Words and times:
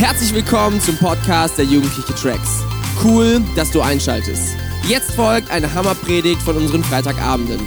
Herzlich 0.00 0.32
willkommen 0.32 0.80
zum 0.80 0.96
Podcast 0.96 1.58
der 1.58 1.66
Jugendliche 1.66 2.14
Tracks. 2.14 2.64
Cool, 3.04 3.42
dass 3.54 3.70
du 3.70 3.82
einschaltest. 3.82 4.56
Jetzt 4.88 5.12
folgt 5.12 5.50
eine 5.50 5.74
Hammerpredigt 5.74 6.40
von 6.40 6.56
unseren 6.56 6.82
Freitagabenden. 6.82 7.60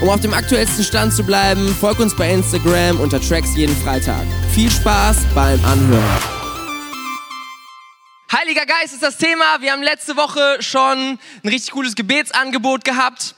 Um 0.00 0.08
auf 0.08 0.18
dem 0.20 0.32
aktuellsten 0.32 0.82
Stand 0.82 1.12
zu 1.12 1.22
bleiben, 1.22 1.68
folg 1.78 2.00
uns 2.00 2.16
bei 2.16 2.32
Instagram 2.32 2.98
unter 3.00 3.20
Tracks 3.20 3.54
jeden 3.54 3.76
Freitag. 3.76 4.24
Viel 4.54 4.70
Spaß 4.70 5.26
beim 5.34 5.62
Anhören. 5.62 6.20
Heiliger 8.32 8.64
Geist 8.64 8.94
ist 8.94 9.02
das 9.02 9.18
Thema. 9.18 9.44
Wir 9.60 9.72
haben 9.72 9.82
letzte 9.82 10.16
Woche 10.16 10.56
schon 10.60 11.18
ein 11.42 11.48
richtig 11.48 11.72
gutes 11.72 11.94
Gebetsangebot 11.94 12.82
gehabt. 12.86 13.34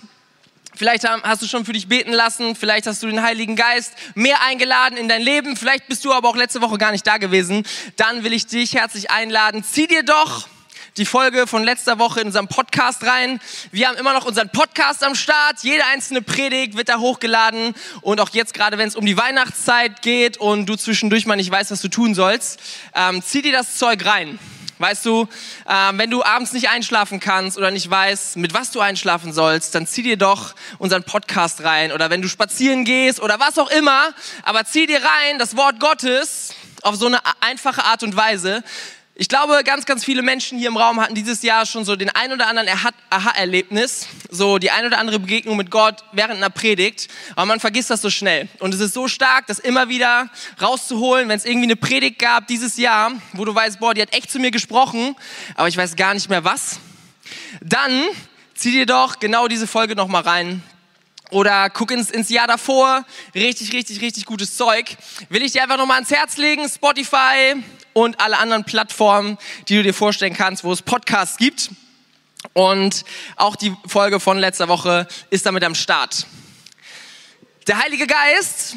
Vielleicht 0.76 1.08
hast 1.08 1.40
du 1.40 1.46
schon 1.46 1.64
für 1.64 1.72
dich 1.72 1.88
beten 1.88 2.12
lassen, 2.12 2.54
vielleicht 2.54 2.86
hast 2.86 3.02
du 3.02 3.06
den 3.06 3.22
Heiligen 3.22 3.56
Geist 3.56 3.94
mehr 4.14 4.42
eingeladen 4.42 4.98
in 4.98 5.08
dein 5.08 5.22
Leben, 5.22 5.56
vielleicht 5.56 5.88
bist 5.88 6.04
du 6.04 6.12
aber 6.12 6.28
auch 6.28 6.36
letzte 6.36 6.60
Woche 6.60 6.76
gar 6.76 6.92
nicht 6.92 7.06
da 7.06 7.16
gewesen. 7.16 7.64
Dann 7.96 8.24
will 8.24 8.34
ich 8.34 8.46
dich 8.46 8.74
herzlich 8.74 9.10
einladen. 9.10 9.64
Zieh 9.64 9.86
dir 9.86 10.02
doch 10.02 10.48
die 10.96 11.06
Folge 11.06 11.46
von 11.46 11.64
letzter 11.64 11.98
Woche 11.98 12.20
in 12.20 12.26
unserem 12.26 12.48
Podcast 12.48 13.04
rein. 13.04 13.40
Wir 13.70 13.88
haben 13.88 13.96
immer 13.96 14.12
noch 14.12 14.26
unseren 14.26 14.50
Podcast 14.50 15.04
am 15.04 15.14
Start. 15.14 15.60
Jede 15.62 15.84
einzelne 15.86 16.22
Predigt 16.22 16.76
wird 16.76 16.88
da 16.88 16.98
hochgeladen. 16.98 17.74
Und 18.00 18.20
auch 18.20 18.30
jetzt 18.30 18.54
gerade, 18.54 18.78
wenn 18.78 18.88
es 18.88 18.96
um 18.96 19.04
die 19.04 19.16
Weihnachtszeit 19.16 20.02
geht 20.02 20.38
und 20.38 20.66
du 20.66 20.76
zwischendurch 20.76 21.26
mal 21.26 21.36
nicht 21.36 21.50
weißt, 21.50 21.70
was 21.70 21.80
du 21.80 21.88
tun 21.88 22.14
sollst, 22.14 22.60
ähm, 22.94 23.22
zieh 23.22 23.42
dir 23.42 23.52
das 23.52 23.76
Zeug 23.76 24.04
rein. 24.04 24.38
Weißt 24.78 25.06
du, 25.06 25.26
äh, 25.66 25.92
wenn 25.92 26.10
du 26.10 26.22
abends 26.22 26.52
nicht 26.52 26.68
einschlafen 26.68 27.18
kannst 27.18 27.56
oder 27.56 27.70
nicht 27.70 27.88
weißt, 27.88 28.36
mit 28.36 28.52
was 28.52 28.72
du 28.72 28.80
einschlafen 28.80 29.32
sollst, 29.32 29.74
dann 29.74 29.86
zieh 29.86 30.02
dir 30.02 30.18
doch 30.18 30.54
unseren 30.78 31.02
Podcast 31.02 31.64
rein. 31.64 31.92
Oder 31.92 32.10
wenn 32.10 32.20
du 32.20 32.28
spazieren 32.28 32.84
gehst 32.84 33.20
oder 33.20 33.40
was 33.40 33.58
auch 33.58 33.70
immer, 33.70 34.10
aber 34.42 34.64
zieh 34.64 34.86
dir 34.86 35.00
rein 35.02 35.38
das 35.38 35.56
Wort 35.56 35.80
Gottes 35.80 36.54
auf 36.82 36.94
so 36.96 37.06
eine 37.06 37.20
einfache 37.40 37.84
Art 37.84 38.02
und 38.02 38.16
Weise, 38.16 38.62
ich 39.18 39.30
glaube, 39.30 39.62
ganz, 39.64 39.86
ganz 39.86 40.04
viele 40.04 40.20
Menschen 40.20 40.58
hier 40.58 40.68
im 40.68 40.76
Raum 40.76 41.00
hatten 41.00 41.14
dieses 41.14 41.40
Jahr 41.40 41.64
schon 41.64 41.86
so 41.86 41.96
den 41.96 42.10
ein 42.10 42.32
oder 42.32 42.48
anderen 42.48 42.68
Aha-Erlebnis, 43.08 44.08
so 44.28 44.58
die 44.58 44.70
ein 44.70 44.84
oder 44.84 44.98
andere 44.98 45.18
Begegnung 45.18 45.56
mit 45.56 45.70
Gott 45.70 46.04
während 46.12 46.36
einer 46.36 46.50
Predigt. 46.50 47.08
Aber 47.34 47.46
man 47.46 47.58
vergisst 47.58 47.88
das 47.88 48.02
so 48.02 48.10
schnell. 48.10 48.46
Und 48.58 48.74
es 48.74 48.80
ist 48.80 48.92
so 48.92 49.08
stark, 49.08 49.46
das 49.46 49.58
immer 49.58 49.88
wieder 49.88 50.28
rauszuholen, 50.60 51.30
wenn 51.30 51.38
es 51.38 51.46
irgendwie 51.46 51.64
eine 51.64 51.76
Predigt 51.76 52.18
gab 52.18 52.46
dieses 52.46 52.76
Jahr, 52.76 53.10
wo 53.32 53.46
du 53.46 53.54
weißt, 53.54 53.80
boah, 53.80 53.94
die 53.94 54.02
hat 54.02 54.12
echt 54.12 54.30
zu 54.30 54.38
mir 54.38 54.50
gesprochen, 54.50 55.16
aber 55.54 55.68
ich 55.68 55.78
weiß 55.78 55.96
gar 55.96 56.12
nicht 56.12 56.28
mehr 56.28 56.44
was. 56.44 56.78
Dann 57.62 58.02
zieh 58.54 58.72
dir 58.72 58.84
doch 58.84 59.18
genau 59.18 59.48
diese 59.48 59.66
Folge 59.66 59.96
nochmal 59.96 60.22
rein. 60.22 60.62
Oder 61.30 61.70
guck 61.70 61.90
ins, 61.90 62.10
ins 62.10 62.28
Jahr 62.28 62.46
davor. 62.46 63.04
Richtig, 63.34 63.72
richtig, 63.72 64.00
richtig 64.02 64.26
gutes 64.26 64.56
Zeug. 64.56 64.96
Will 65.30 65.42
ich 65.42 65.52
dir 65.52 65.62
einfach 65.62 65.78
nochmal 65.78 65.96
ans 65.96 66.10
Herz 66.10 66.36
legen. 66.36 66.68
Spotify, 66.68 67.56
und 67.96 68.20
alle 68.20 68.36
anderen 68.36 68.64
Plattformen, 68.64 69.38
die 69.68 69.76
du 69.76 69.82
dir 69.82 69.94
vorstellen 69.94 70.34
kannst, 70.34 70.64
wo 70.64 70.72
es 70.72 70.82
Podcasts 70.82 71.38
gibt. 71.38 71.70
Und 72.52 73.06
auch 73.36 73.56
die 73.56 73.74
Folge 73.86 74.20
von 74.20 74.36
letzter 74.36 74.68
Woche 74.68 75.08
ist 75.30 75.46
damit 75.46 75.64
am 75.64 75.74
Start. 75.74 76.26
Der 77.66 77.78
Heilige 77.78 78.06
Geist 78.06 78.76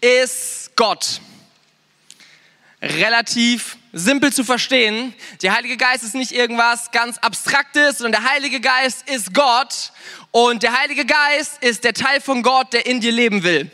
ist 0.00 0.72
Gott. 0.74 1.20
Relativ 2.82 3.76
simpel 3.92 4.32
zu 4.32 4.42
verstehen. 4.42 5.14
Der 5.42 5.54
Heilige 5.54 5.76
Geist 5.76 6.02
ist 6.02 6.16
nicht 6.16 6.32
irgendwas 6.32 6.90
ganz 6.90 7.18
Abstraktes, 7.18 7.98
sondern 7.98 8.22
der 8.22 8.32
Heilige 8.32 8.60
Geist 8.60 9.08
ist 9.08 9.34
Gott. 9.34 9.92
Und 10.32 10.64
der 10.64 10.76
Heilige 10.76 11.06
Geist 11.06 11.62
ist 11.62 11.84
der 11.84 11.94
Teil 11.94 12.20
von 12.20 12.42
Gott, 12.42 12.72
der 12.72 12.86
in 12.86 13.00
dir 13.00 13.12
leben 13.12 13.44
will. 13.44 13.70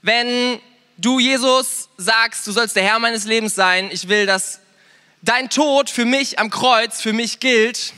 Wenn 0.00 0.60
du 1.02 1.18
Jesus 1.18 1.90
sagst, 1.98 2.46
du 2.46 2.52
sollst 2.52 2.76
der 2.76 2.84
Herr 2.84 2.98
meines 2.98 3.24
Lebens 3.24 3.54
sein, 3.54 3.90
ich 3.92 4.08
will, 4.08 4.24
dass 4.24 4.60
dein 5.20 5.50
Tod 5.50 5.90
für 5.90 6.06
mich 6.06 6.38
am 6.38 6.48
Kreuz, 6.48 7.02
für 7.02 7.12
mich 7.12 7.40
gilt, 7.40 7.92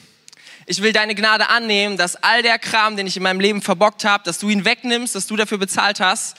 ich 0.66 0.82
will 0.82 0.92
deine 0.94 1.14
Gnade 1.14 1.50
annehmen, 1.50 1.98
dass 1.98 2.16
all 2.16 2.42
der 2.42 2.58
Kram, 2.58 2.96
den 2.96 3.06
ich 3.06 3.18
in 3.18 3.22
meinem 3.22 3.38
Leben 3.38 3.60
verbockt 3.60 4.06
habe, 4.06 4.24
dass 4.24 4.38
du 4.38 4.48
ihn 4.48 4.64
wegnimmst, 4.64 5.14
dass 5.14 5.26
du 5.26 5.36
dafür 5.36 5.58
bezahlt 5.58 6.00
hast. 6.00 6.38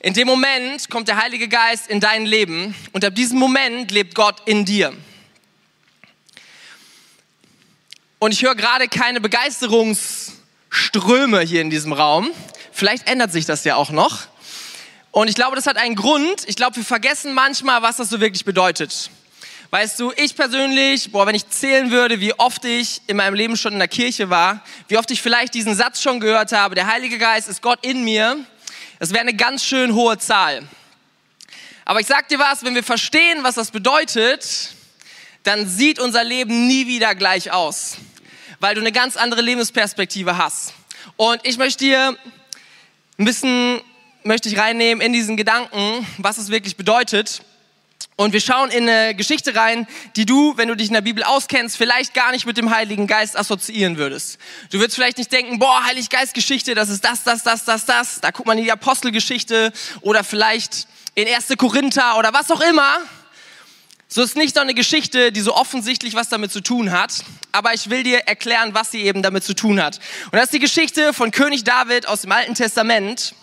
In 0.00 0.14
dem 0.14 0.26
Moment 0.26 0.88
kommt 0.88 1.08
der 1.08 1.22
Heilige 1.22 1.46
Geist 1.46 1.88
in 1.88 2.00
dein 2.00 2.24
Leben 2.24 2.74
und 2.92 3.04
ab 3.04 3.14
diesem 3.14 3.38
Moment 3.38 3.90
lebt 3.90 4.14
Gott 4.14 4.40
in 4.46 4.64
dir. 4.64 4.94
Und 8.18 8.32
ich 8.32 8.42
höre 8.42 8.54
gerade 8.54 8.88
keine 8.88 9.20
Begeisterungsströme 9.20 11.42
hier 11.42 11.60
in 11.60 11.68
diesem 11.68 11.92
Raum. 11.92 12.30
Vielleicht 12.72 13.06
ändert 13.06 13.30
sich 13.30 13.44
das 13.44 13.62
ja 13.64 13.76
auch 13.76 13.90
noch. 13.90 14.26
Und 15.16 15.28
ich 15.28 15.34
glaube, 15.34 15.56
das 15.56 15.66
hat 15.66 15.78
einen 15.78 15.94
Grund. 15.94 16.44
Ich 16.46 16.56
glaube, 16.56 16.76
wir 16.76 16.84
vergessen 16.84 17.32
manchmal, 17.32 17.80
was 17.80 17.96
das 17.96 18.10
so 18.10 18.20
wirklich 18.20 18.44
bedeutet. 18.44 19.08
Weißt 19.70 19.98
du, 19.98 20.12
ich 20.14 20.36
persönlich, 20.36 21.10
boah, 21.10 21.26
wenn 21.26 21.34
ich 21.34 21.48
zählen 21.48 21.90
würde, 21.90 22.20
wie 22.20 22.34
oft 22.34 22.62
ich 22.66 23.00
in 23.06 23.16
meinem 23.16 23.32
Leben 23.32 23.56
schon 23.56 23.72
in 23.72 23.78
der 23.78 23.88
Kirche 23.88 24.28
war, 24.28 24.62
wie 24.88 24.98
oft 24.98 25.10
ich 25.10 25.22
vielleicht 25.22 25.54
diesen 25.54 25.74
Satz 25.74 26.02
schon 26.02 26.20
gehört 26.20 26.52
habe, 26.52 26.74
der 26.74 26.86
Heilige 26.86 27.16
Geist 27.16 27.48
ist 27.48 27.62
Gott 27.62 27.78
in 27.80 28.04
mir, 28.04 28.36
das 28.98 29.08
wäre 29.08 29.22
eine 29.22 29.32
ganz 29.32 29.64
schön 29.64 29.94
hohe 29.94 30.18
Zahl. 30.18 30.68
Aber 31.86 31.98
ich 31.98 32.06
sag 32.06 32.28
dir 32.28 32.38
was, 32.38 32.62
wenn 32.62 32.74
wir 32.74 32.84
verstehen, 32.84 33.38
was 33.40 33.54
das 33.54 33.70
bedeutet, 33.70 34.74
dann 35.44 35.66
sieht 35.66 35.98
unser 35.98 36.24
Leben 36.24 36.66
nie 36.66 36.86
wieder 36.88 37.14
gleich 37.14 37.52
aus, 37.52 37.96
weil 38.60 38.74
du 38.74 38.82
eine 38.82 38.92
ganz 38.92 39.16
andere 39.16 39.40
Lebensperspektive 39.40 40.36
hast. 40.36 40.74
Und 41.16 41.40
ich 41.44 41.56
möchte 41.56 41.84
dir 41.84 42.18
ein 43.18 43.24
bisschen 43.24 43.80
möchte 44.26 44.48
ich 44.48 44.58
reinnehmen 44.58 45.04
in 45.04 45.12
diesen 45.12 45.36
Gedanken, 45.36 46.06
was 46.18 46.36
es 46.36 46.50
wirklich 46.50 46.76
bedeutet. 46.76 47.42
Und 48.16 48.32
wir 48.32 48.40
schauen 48.40 48.70
in 48.70 48.88
eine 48.88 49.14
Geschichte 49.14 49.54
rein, 49.54 49.86
die 50.16 50.26
du, 50.26 50.56
wenn 50.56 50.68
du 50.68 50.74
dich 50.74 50.88
in 50.88 50.94
der 50.94 51.02
Bibel 51.02 51.22
auskennst, 51.22 51.76
vielleicht 51.76 52.14
gar 52.14 52.32
nicht 52.32 52.46
mit 52.46 52.56
dem 52.56 52.74
Heiligen 52.74 53.06
Geist 53.06 53.36
assoziieren 53.36 53.98
würdest. 53.98 54.38
Du 54.70 54.78
würdest 54.78 54.96
vielleicht 54.96 55.18
nicht 55.18 55.30
denken, 55.30 55.58
boah, 55.58 55.84
Heilig 55.84 56.08
Geist 56.08 56.34
Geschichte, 56.34 56.74
das 56.74 56.88
ist 56.88 57.04
das, 57.04 57.24
das, 57.24 57.42
das, 57.42 57.64
das, 57.64 57.84
das. 57.84 58.20
Da 58.20 58.30
guckt 58.30 58.46
man 58.46 58.58
in 58.58 58.64
die 58.64 58.72
Apostelgeschichte 58.72 59.72
oder 60.00 60.24
vielleicht 60.24 60.88
in 61.14 61.28
1. 61.28 61.48
Korinther 61.58 62.18
oder 62.18 62.32
was 62.32 62.50
auch 62.50 62.60
immer. 62.62 62.98
So 64.08 64.22
ist 64.22 64.36
nicht 64.36 64.54
so 64.54 64.60
eine 64.60 64.74
Geschichte, 64.74 65.30
die 65.30 65.40
so 65.40 65.54
offensichtlich 65.54 66.14
was 66.14 66.28
damit 66.28 66.52
zu 66.52 66.60
tun 66.60 66.92
hat, 66.92 67.24
aber 67.52 67.74
ich 67.74 67.90
will 67.90 68.02
dir 68.02 68.20
erklären, 68.20 68.72
was 68.72 68.92
sie 68.92 69.02
eben 69.02 69.22
damit 69.22 69.44
zu 69.44 69.54
tun 69.54 69.82
hat. 69.82 70.00
Und 70.26 70.34
das 70.34 70.44
ist 70.44 70.54
die 70.54 70.58
Geschichte 70.58 71.12
von 71.12 71.32
König 71.32 71.64
David 71.64 72.06
aus 72.06 72.22
dem 72.22 72.32
Alten 72.32 72.54
Testament. 72.54 73.34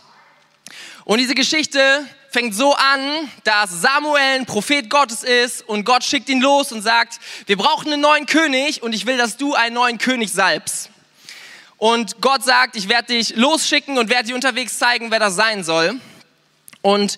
Und 1.06 1.20
diese 1.20 1.36
Geschichte 1.36 2.08
fängt 2.30 2.56
so 2.56 2.74
an, 2.74 3.30
dass 3.44 3.70
Samuel 3.82 4.40
ein 4.40 4.46
Prophet 4.46 4.90
Gottes 4.90 5.24
ist 5.24 5.68
und 5.68 5.84
Gott 5.84 6.04
schickt 6.04 6.30
ihn 6.30 6.42
los 6.42 6.72
und 6.72 6.82
sagt, 6.82 7.20
wir 7.46 7.58
brauchen 7.58 7.92
einen 7.92 8.02
neuen 8.02 8.26
König 8.26 8.82
und 8.82 8.94
ich 8.94 9.06
will, 9.06 9.18
dass 9.18 9.36
du 9.36 9.54
einen 9.54 9.76
neuen 9.76 9.98
König 9.98 10.32
salbst. 10.32 10.90
Und 11.78 12.22
Gott 12.22 12.44
sagt, 12.44 12.78
ich 12.78 12.88
werde 12.88 13.14
dich 13.14 13.36
losschicken 13.36 13.98
und 13.98 14.10
werde 14.10 14.30
dir 14.30 14.36
unterwegs 14.36 14.78
zeigen, 14.80 15.12
wer 15.12 15.20
das 15.20 15.36
sein 15.36 15.66
soll. 15.66 16.00
Und 16.82 17.18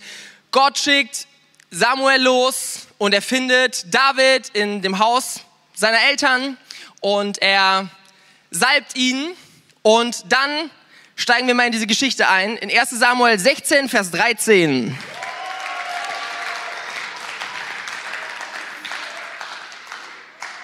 Gott 0.52 0.80
schickt 0.80 1.28
Samuel 1.70 2.22
los 2.24 2.88
und 2.98 3.14
er 3.14 3.22
findet 3.22 3.94
David 3.94 4.50
in 4.50 4.82
dem 4.82 4.98
Haus 4.98 5.42
seiner 5.76 6.02
Eltern 6.10 6.58
und 7.02 7.40
er 7.42 7.88
salbt 8.50 8.96
ihn 8.96 9.32
und 9.84 10.32
dann 10.32 10.72
steigen 11.16 11.48
wir 11.48 11.56
mal 11.56 11.66
in 11.66 11.72
diese 11.72 11.88
Geschichte 11.88 12.28
ein. 12.28 12.58
In 12.58 12.70
1 12.70 12.90
Samuel 12.92 13.40
16, 13.40 13.90
Vers 13.90 14.12
13. 14.12 14.98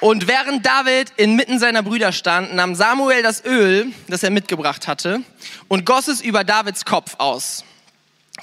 Und 0.02 0.28
während 0.28 0.66
David 0.66 1.14
inmitten 1.18 1.60
seiner 1.60 1.84
Brüder 1.84 2.12
stand, 2.12 2.56
nahm 2.56 2.74
Samuel 2.74 3.22
das 3.22 3.46
Öl, 3.46 3.94
das 4.08 4.24
er 4.24 4.32
mitgebracht 4.32 4.88
hatte, 4.88 5.22
und 5.68 5.86
goss 5.86 6.08
es 6.08 6.22
über 6.22 6.44
Davids 6.44 6.86
Kopf 6.86 7.16
aus. 7.20 7.64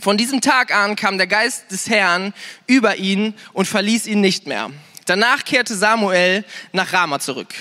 Von 0.00 0.16
diesem 0.16 0.40
Tag 0.40 0.72
an 0.72 0.94
kam 0.94 1.18
der 1.18 1.26
Geist 1.26 1.72
des 1.72 1.90
Herrn 1.90 2.32
über 2.68 2.96
ihn 2.96 3.34
und 3.52 3.66
verließ 3.66 4.06
ihn 4.06 4.20
nicht 4.20 4.46
mehr. 4.46 4.70
Danach 5.06 5.44
kehrte 5.44 5.74
Samuel 5.74 6.44
nach 6.72 6.92
Rama 6.92 7.18
zurück. 7.18 7.52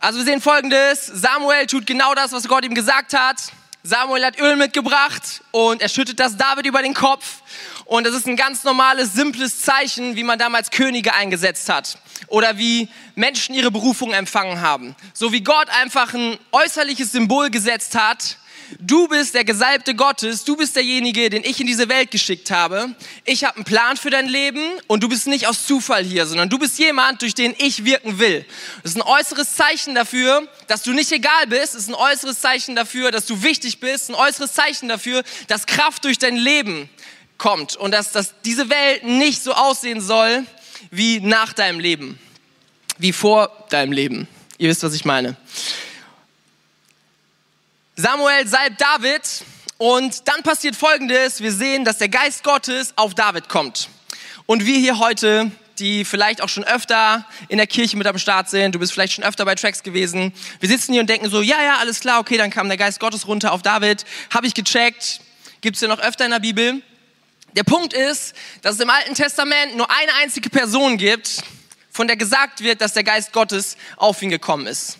Also 0.00 0.18
wir 0.18 0.24
sehen 0.24 0.40
folgendes, 0.40 1.06
Samuel 1.06 1.66
tut 1.66 1.86
genau 1.86 2.14
das, 2.14 2.32
was 2.32 2.46
Gott 2.46 2.64
ihm 2.64 2.74
gesagt 2.74 3.14
hat. 3.14 3.36
Samuel 3.82 4.24
hat 4.24 4.38
Öl 4.38 4.56
mitgebracht 4.56 5.42
und 5.50 5.80
er 5.80 5.88
schüttet 5.88 6.20
das 6.20 6.36
David 6.36 6.66
über 6.66 6.82
den 6.82 6.94
Kopf. 6.94 7.42
Und 7.84 8.06
das 8.06 8.14
ist 8.14 8.26
ein 8.26 8.36
ganz 8.36 8.64
normales, 8.64 9.14
simples 9.14 9.62
Zeichen, 9.62 10.14
wie 10.14 10.22
man 10.22 10.38
damals 10.38 10.70
Könige 10.70 11.14
eingesetzt 11.14 11.70
hat. 11.70 11.96
Oder 12.26 12.58
wie 12.58 12.88
Menschen 13.14 13.54
ihre 13.54 13.70
Berufung 13.70 14.12
empfangen 14.12 14.60
haben. 14.60 14.94
So 15.14 15.32
wie 15.32 15.40
Gott 15.40 15.70
einfach 15.70 16.12
ein 16.12 16.38
äußerliches 16.52 17.12
Symbol 17.12 17.48
gesetzt 17.48 17.94
hat, 17.94 18.36
du 18.80 19.08
bist 19.08 19.34
der 19.34 19.44
Gesalbte 19.44 19.94
Gottes, 19.94 20.44
du 20.44 20.56
bist 20.56 20.76
derjenige, 20.76 21.30
den 21.30 21.44
ich 21.44 21.60
in 21.60 21.66
diese 21.66 21.88
Welt 21.88 22.10
geschickt 22.10 22.50
habe. 22.50 22.94
Ich 23.24 23.44
habe 23.44 23.56
einen 23.56 23.64
Plan 23.64 23.96
für 23.96 24.10
dein 24.10 24.26
Leben 24.26 24.60
und 24.86 25.02
du 25.02 25.08
bist 25.08 25.26
nicht 25.26 25.46
aus 25.46 25.66
Zufall 25.66 26.04
hier, 26.04 26.26
sondern 26.26 26.48
du 26.48 26.58
bist 26.58 26.78
jemand, 26.78 27.22
durch 27.22 27.34
den 27.34 27.54
ich 27.58 27.84
wirken 27.84 28.18
will. 28.18 28.44
Das 28.82 28.92
ist 28.92 28.96
ein 28.96 29.02
äußeres 29.02 29.54
Zeichen 29.54 29.94
dafür, 29.94 30.46
dass 30.66 30.82
du 30.82 30.92
nicht 30.92 31.12
egal 31.12 31.46
bist. 31.46 31.74
Das 31.74 31.82
ist 31.82 31.88
ein 31.88 31.94
äußeres 31.94 32.40
Zeichen 32.40 32.76
dafür, 32.76 33.10
dass 33.10 33.26
du 33.26 33.42
wichtig 33.42 33.80
bist. 33.80 34.10
Ein 34.10 34.14
äußeres 34.14 34.52
Zeichen 34.52 34.88
dafür, 34.88 35.22
dass 35.46 35.66
Kraft 35.66 36.04
durch 36.04 36.18
dein 36.18 36.36
Leben 36.36 36.88
kommt 37.38 37.76
und 37.76 37.92
dass, 37.92 38.12
dass 38.12 38.34
diese 38.44 38.68
Welt 38.68 39.04
nicht 39.04 39.42
so 39.42 39.52
aussehen 39.52 40.00
soll 40.00 40.44
wie 40.90 41.20
nach 41.20 41.52
deinem 41.52 41.80
Leben, 41.80 42.18
wie 42.98 43.12
vor 43.12 43.66
deinem 43.70 43.92
Leben. 43.92 44.28
Ihr 44.58 44.68
wisst, 44.68 44.82
was 44.82 44.94
ich 44.94 45.04
meine. 45.04 45.36
Samuel 48.00 48.46
salbt 48.46 48.80
David 48.80 49.22
und 49.76 50.28
dann 50.28 50.44
passiert 50.44 50.76
Folgendes. 50.76 51.40
Wir 51.40 51.50
sehen, 51.50 51.84
dass 51.84 51.98
der 51.98 52.08
Geist 52.08 52.44
Gottes 52.44 52.92
auf 52.94 53.12
David 53.12 53.48
kommt. 53.48 53.88
Und 54.46 54.64
wir 54.64 54.78
hier 54.78 55.00
heute, 55.00 55.50
die 55.80 56.04
vielleicht 56.04 56.40
auch 56.40 56.48
schon 56.48 56.62
öfter 56.62 57.26
in 57.48 57.56
der 57.56 57.66
Kirche 57.66 57.96
mit 57.96 58.06
am 58.06 58.16
Start 58.16 58.50
sind, 58.50 58.76
du 58.76 58.78
bist 58.78 58.92
vielleicht 58.92 59.14
schon 59.14 59.24
öfter 59.24 59.44
bei 59.44 59.56
Tracks 59.56 59.82
gewesen, 59.82 60.32
wir 60.60 60.68
sitzen 60.68 60.92
hier 60.92 61.00
und 61.00 61.10
denken 61.10 61.28
so, 61.28 61.42
ja, 61.42 61.60
ja, 61.60 61.78
alles 61.78 61.98
klar, 61.98 62.20
okay, 62.20 62.36
dann 62.36 62.50
kam 62.50 62.68
der 62.68 62.76
Geist 62.76 63.00
Gottes 63.00 63.26
runter 63.26 63.50
auf 63.50 63.62
David, 63.62 64.04
habe 64.32 64.46
ich 64.46 64.54
gecheckt, 64.54 65.20
gibt 65.60 65.74
es 65.74 65.82
ja 65.82 65.88
noch 65.88 65.98
öfter 65.98 66.24
in 66.24 66.30
der 66.30 66.38
Bibel. 66.38 66.80
Der 67.56 67.64
Punkt 67.64 67.94
ist, 67.94 68.32
dass 68.62 68.76
es 68.76 68.80
im 68.80 68.90
Alten 68.90 69.14
Testament 69.14 69.76
nur 69.76 69.90
eine 69.90 70.14
einzige 70.22 70.50
Person 70.50 70.98
gibt, 70.98 71.42
von 71.90 72.06
der 72.06 72.16
gesagt 72.16 72.62
wird, 72.62 72.80
dass 72.80 72.92
der 72.92 73.02
Geist 73.02 73.32
Gottes 73.32 73.76
auf 73.96 74.22
ihn 74.22 74.30
gekommen 74.30 74.68
ist. 74.68 74.98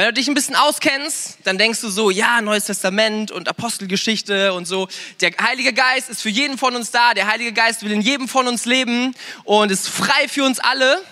Wenn 0.00 0.06
du 0.06 0.12
dich 0.14 0.28
ein 0.28 0.34
bisschen 0.34 0.56
auskennst, 0.56 1.40
dann 1.44 1.58
denkst 1.58 1.82
du 1.82 1.90
so, 1.90 2.08
ja, 2.08 2.40
Neues 2.40 2.64
Testament 2.64 3.30
und 3.30 3.50
Apostelgeschichte 3.50 4.54
und 4.54 4.64
so. 4.64 4.88
Der 5.20 5.30
Heilige 5.42 5.74
Geist 5.74 6.08
ist 6.08 6.22
für 6.22 6.30
jeden 6.30 6.56
von 6.56 6.74
uns 6.74 6.90
da. 6.90 7.12
Der 7.12 7.26
Heilige 7.26 7.52
Geist 7.52 7.82
will 7.82 7.92
in 7.92 8.00
jedem 8.00 8.26
von 8.26 8.48
uns 8.48 8.64
leben 8.64 9.14
und 9.44 9.70
ist 9.70 9.90
frei 9.90 10.26
für 10.26 10.44
uns 10.44 10.58
alle. 10.58 11.02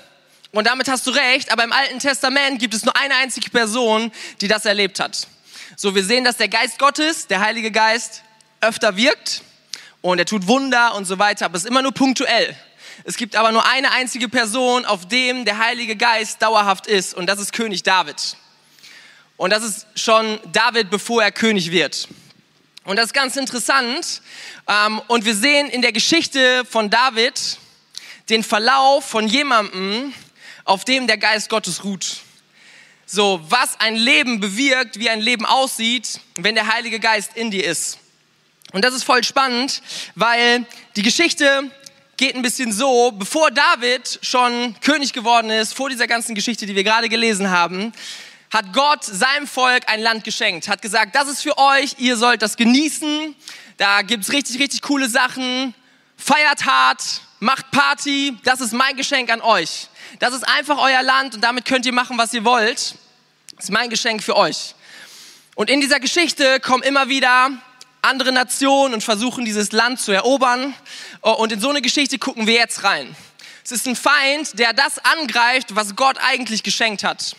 Und 0.53 0.67
damit 0.67 0.89
hast 0.89 1.07
du 1.07 1.11
recht, 1.11 1.53
aber 1.53 1.65
im 1.65 1.73
Alten 1.75 1.99
Testament 1.99 2.61
gibt 2.61 2.73
es 2.73 2.83
nur 2.87 2.97
eine 2.97 3.15
einzige 3.17 3.51
Person, 3.51 4.11
die 4.41 4.49
das 4.49 4.65
erlebt 4.65 5.01
hat. 5.01 5.29
So, 5.77 5.95
wir 5.95 6.03
sehen, 6.03 6.25
dass 6.25 6.39
der 6.39 6.49
Geist 6.49 6.79
Gottes, 6.79 7.27
der 7.27 7.41
Heilige 7.41 7.71
Geist, 7.71 8.23
öfter 8.63 8.97
wirkt 8.97 9.43
und 10.01 10.19
er 10.19 10.25
tut 10.25 10.47
Wunder 10.47 10.95
und 10.95 11.05
so 11.05 11.19
weiter, 11.19 11.45
aber 11.45 11.57
es 11.57 11.65
ist 11.65 11.69
immer 11.69 11.83
nur 11.83 11.93
punktuell. 11.93 12.57
Es 13.05 13.19
gibt 13.19 13.37
aber 13.37 13.53
nur 13.53 13.69
eine 13.69 13.91
einzige 13.91 14.31
Person, 14.31 14.87
auf 14.87 15.07
dem 15.07 15.45
der 15.45 15.59
Heilige 15.59 15.95
Geist 15.95 16.41
dauerhaft 16.41 16.87
ist 16.87 17.13
und 17.13 17.27
das 17.27 17.39
ist 17.39 17.53
König 17.53 17.83
David. 17.83 18.39
Und 19.39 19.51
das 19.51 19.63
ist 19.63 19.87
schon 19.95 20.41
David, 20.53 20.91
bevor 20.91 21.23
er 21.23 21.31
König 21.31 21.71
wird. 21.71 22.09
Und 22.85 22.97
das 22.97 23.07
ist 23.07 23.15
ganz 23.15 23.37
interessant. 23.37 24.21
Ähm, 24.67 25.01
und 25.07 25.25
wir 25.25 25.35
sehen 25.35 25.71
in 25.71 25.81
der 25.81 25.93
Geschichte 25.93 26.65
von 26.69 26.91
David 26.91 27.57
den 28.29 28.43
Verlauf 28.43 29.05
von 29.05 29.29
jemandem, 29.29 30.13
auf 30.65 30.85
dem 30.85 31.07
der 31.07 31.19
Geist 31.19 31.49
Gottes 31.49 31.85
ruht. 31.85 32.17
So, 33.07 33.41
was 33.49 33.79
ein 33.79 33.95
Leben 33.95 34.41
bewirkt, 34.41 34.99
wie 34.99 35.09
ein 35.09 35.21
Leben 35.21 35.47
aussieht, 35.47 36.21
wenn 36.35 36.57
der 36.57 36.67
Heilige 36.67 36.99
Geist 36.99 37.37
in 37.37 37.53
dir 37.53 37.65
ist. 37.65 37.99
Und 38.73 38.85
das 38.85 38.93
ist 38.93 39.05
voll 39.05 39.23
spannend, 39.23 39.83
weil 40.17 40.67
die 40.97 41.03
Geschichte 41.03 41.71
geht 42.17 42.35
ein 42.35 42.43
bisschen 42.43 42.73
so, 42.73 43.13
bevor 43.13 43.53
David 43.53 44.19
schon 44.21 44.75
König 44.81 45.13
geworden 45.13 45.51
ist, 45.51 45.75
vor 45.75 45.89
dieser 45.89 46.09
ganzen 46.09 46.35
Geschichte, 46.35 46.67
die 46.67 46.75
wir 46.75 46.83
gerade 46.83 47.09
gelesen 47.09 47.51
haben, 47.51 47.93
hat 48.51 48.73
Gott 48.73 49.05
seinem 49.05 49.47
Volk 49.47 49.85
ein 49.89 50.01
Land 50.01 50.25
geschenkt, 50.25 50.69
hat 50.69 50.83
gesagt, 50.83 51.15
das 51.15 51.29
ist 51.29 51.43
für 51.43 51.59
euch, 51.59 51.97
ihr 51.99 52.17
sollt 52.17 52.43
das 52.43 52.57
genießen, 52.57 53.35
da 53.77 54.03
gibt's 54.03 54.33
richtig, 54.33 54.59
richtig 54.59 54.83
coole 54.83 55.09
Sachen, 55.09 55.75
feiert 56.17 56.65
hart, 56.65 57.21
macht 57.41 57.71
Party, 57.71 58.37
das 58.45 58.61
ist 58.61 58.73
mein 58.73 58.97
Geschenk 58.97 59.31
an 59.31 59.41
euch. 59.41 59.89
Das 60.19 60.35
ist 60.35 60.43
einfach 60.49 60.79
euer 60.79 61.03
Land 61.03 61.35
und 61.35 61.43
damit 61.43 61.65
könnt 61.65 61.87
ihr 61.87 61.93
machen, 61.93 62.19
was 62.19 62.33
ihr 62.33 62.45
wollt. 62.45 62.95
Das 63.55 63.65
ist 63.65 63.71
mein 63.71 63.91
Geschenk 63.91 64.23
für 64.23 64.37
euch. 64.37 64.75
Und 65.55 65.71
in 65.71 65.81
dieser 65.81 66.01
Geschichte 66.01 66.61
kommen 66.61 66.83
immer 66.83 67.09
wieder 67.09 67.51
andere 68.03 68.33
Nationen 68.33 68.95
und 68.95 69.03
versuchen 69.03 69.45
dieses 69.45 69.73
Land 69.73 70.01
zu 70.01 70.13
erobern. 70.13 70.75
Und 71.21 71.53
in 71.53 71.61
so 71.61 71.69
eine 71.69 71.83
Geschichte 71.83 72.19
gucken 72.19 72.47
wir 72.47 72.55
jetzt 72.55 72.85
rein. 72.85 73.15
Es 73.65 73.73
ist 73.73 73.87
ein 73.87 73.97
Feind, 73.97 74.59
der 74.59 74.73
das 74.73 74.99
angreift, 75.05 75.75
was 75.75 75.95
Gott 75.95 76.17
eigentlich 76.21 76.63
geschenkt 76.63 77.05
hat. 77.05 77.37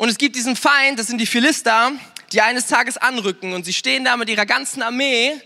Und 0.00 0.08
es 0.08 0.16
gibt 0.16 0.34
diesen 0.34 0.56
Feind, 0.56 0.98
das 0.98 1.08
sind 1.08 1.18
die 1.18 1.26
Philister, 1.26 1.92
die 2.32 2.40
eines 2.40 2.66
Tages 2.66 2.96
anrücken. 2.96 3.52
Und 3.52 3.66
sie 3.66 3.74
stehen 3.74 4.02
da 4.02 4.16
mit 4.16 4.30
ihrer 4.30 4.46
ganzen 4.46 4.80
Armee 4.80 5.38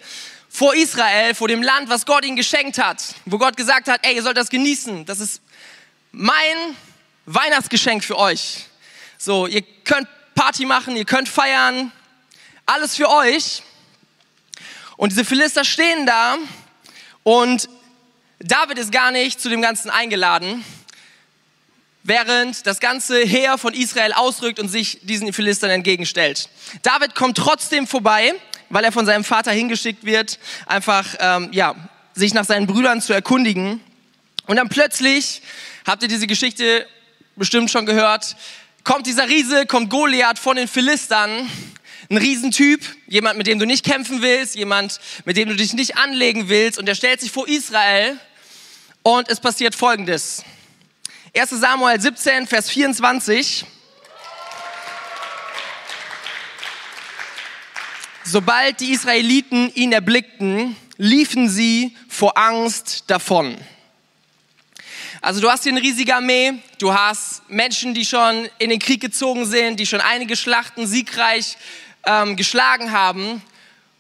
vor 0.49 0.77
Israel, 0.77 1.35
vor 1.35 1.49
dem 1.49 1.61
Land, 1.61 1.89
was 1.89 2.06
Gott 2.06 2.25
ihnen 2.25 2.37
geschenkt 2.37 2.79
hat, 2.79 3.03
wo 3.25 3.37
Gott 3.37 3.56
gesagt 3.56 3.89
hat, 3.89 4.06
ey, 4.06 4.15
ihr 4.15 4.23
sollt 4.23 4.37
das 4.37 4.51
genießen, 4.51 5.06
das 5.06 5.19
ist 5.19 5.43
mein 6.12 6.77
Weihnachtsgeschenk 7.27 8.05
für 8.05 8.17
euch. 8.17 8.67
So, 9.19 9.49
ihr 9.49 9.62
könnt 9.83 10.06
Party 10.37 10.67
machen, 10.67 10.95
ihr 10.95 11.05
könnt 11.05 11.29
feiern, 11.29 11.91
alles 12.65 12.95
für 12.95 13.11
euch. 13.11 13.65
Und 14.97 15.11
diese 15.11 15.25
Philister 15.25 15.65
stehen 15.65 16.06
da. 16.06 16.37
Und 17.25 17.69
David 18.39 18.79
ist 18.79 18.93
gar 18.93 19.11
nicht 19.11 19.41
zu 19.41 19.49
dem 19.49 19.62
Ganzen 19.62 19.91
eingeladen, 19.91 20.65
während 22.05 22.67
das 22.67 22.81
ganze 22.81 23.25
Heer 23.25 23.59
von 23.59 23.75
Israel 23.75 24.12
ausrückt 24.12 24.61
und 24.61 24.69
sich 24.69 25.01
diesen 25.03 25.33
Philistern 25.33 25.71
entgegenstellt. 25.71 26.49
David 26.83 27.15
kommt 27.15 27.39
trotzdem 27.39 27.87
vorbei, 27.87 28.35
weil 28.69 28.85
er 28.85 28.93
von 28.93 29.06
seinem 29.06 29.25
Vater 29.25 29.51
hingeschickt 29.51 30.05
wird, 30.05 30.39
einfach 30.67 31.06
ähm, 31.19 31.49
ja, 31.53 31.75
sich 32.15 32.35
nach 32.35 32.45
seinen 32.45 32.67
Brüdern 32.67 33.01
zu 33.01 33.12
erkundigen. 33.12 33.81
Und 34.47 34.56
dann 34.56 34.69
plötzlich, 34.69 35.43
habt 35.87 36.03
ihr 36.03 36.09
diese 36.09 36.27
Geschichte 36.27 36.87
bestimmt 37.37 37.71
schon 37.71 37.87
gehört, 37.87 38.37
kommt 38.85 39.06
dieser 39.06 39.29
Riese, 39.29 39.65
kommt 39.65 39.89
Goliath 39.89 40.39
von 40.39 40.56
den 40.56 40.69
Philistern, 40.69 41.51
ein 42.11 42.19
Riesentyp, 42.19 42.85
jemand, 43.06 43.39
mit 43.39 43.47
dem 43.47 43.59
du 43.59 43.65
nicht 43.65 43.85
kämpfen 43.85 44.21
willst, 44.21 44.55
jemand, 44.56 45.01
mit 45.25 45.39
dem 45.39 45.49
du 45.49 45.56
dich 45.56 45.73
nicht 45.73 45.97
anlegen 45.97 46.51
willst, 46.51 46.79
und 46.79 46.87
er 46.87 46.95
stellt 46.95 47.23
sich 47.23 47.33
vor 47.33 47.49
Israel 47.49 48.19
und 49.03 49.31
es 49.31 49.41
passiert 49.41 49.75
Folgendes. 49.75 50.45
1 51.36 51.50
Samuel 51.50 52.00
17, 52.00 52.46
Vers 52.46 52.70
24. 52.70 53.64
Sobald 58.22 58.78
die 58.78 58.92
Israeliten 58.92 59.69
ihn 59.75 59.90
erblickten, 59.90 60.76
liefen 60.96 61.48
sie 61.48 61.96
vor 62.08 62.38
Angst 62.38 63.02
davon. 63.08 63.58
Also 65.22 65.40
du 65.40 65.50
hast 65.50 65.64
hier 65.64 65.72
eine 65.72 65.82
riesige 65.82 66.14
Armee, 66.14 66.52
du 66.78 66.94
hast 66.94 67.42
Menschen, 67.50 67.94
die 67.94 68.04
schon 68.04 68.48
in 68.58 68.70
den 68.70 68.78
Krieg 68.78 69.00
gezogen 69.00 69.44
sind, 69.44 69.81
die 69.81 69.86
schon 69.86 70.00
einige 70.00 70.36
Schlachten 70.36 70.86
siegreich 70.86 71.56
ähm, 72.06 72.36
geschlagen 72.36 72.92
haben. 72.92 73.42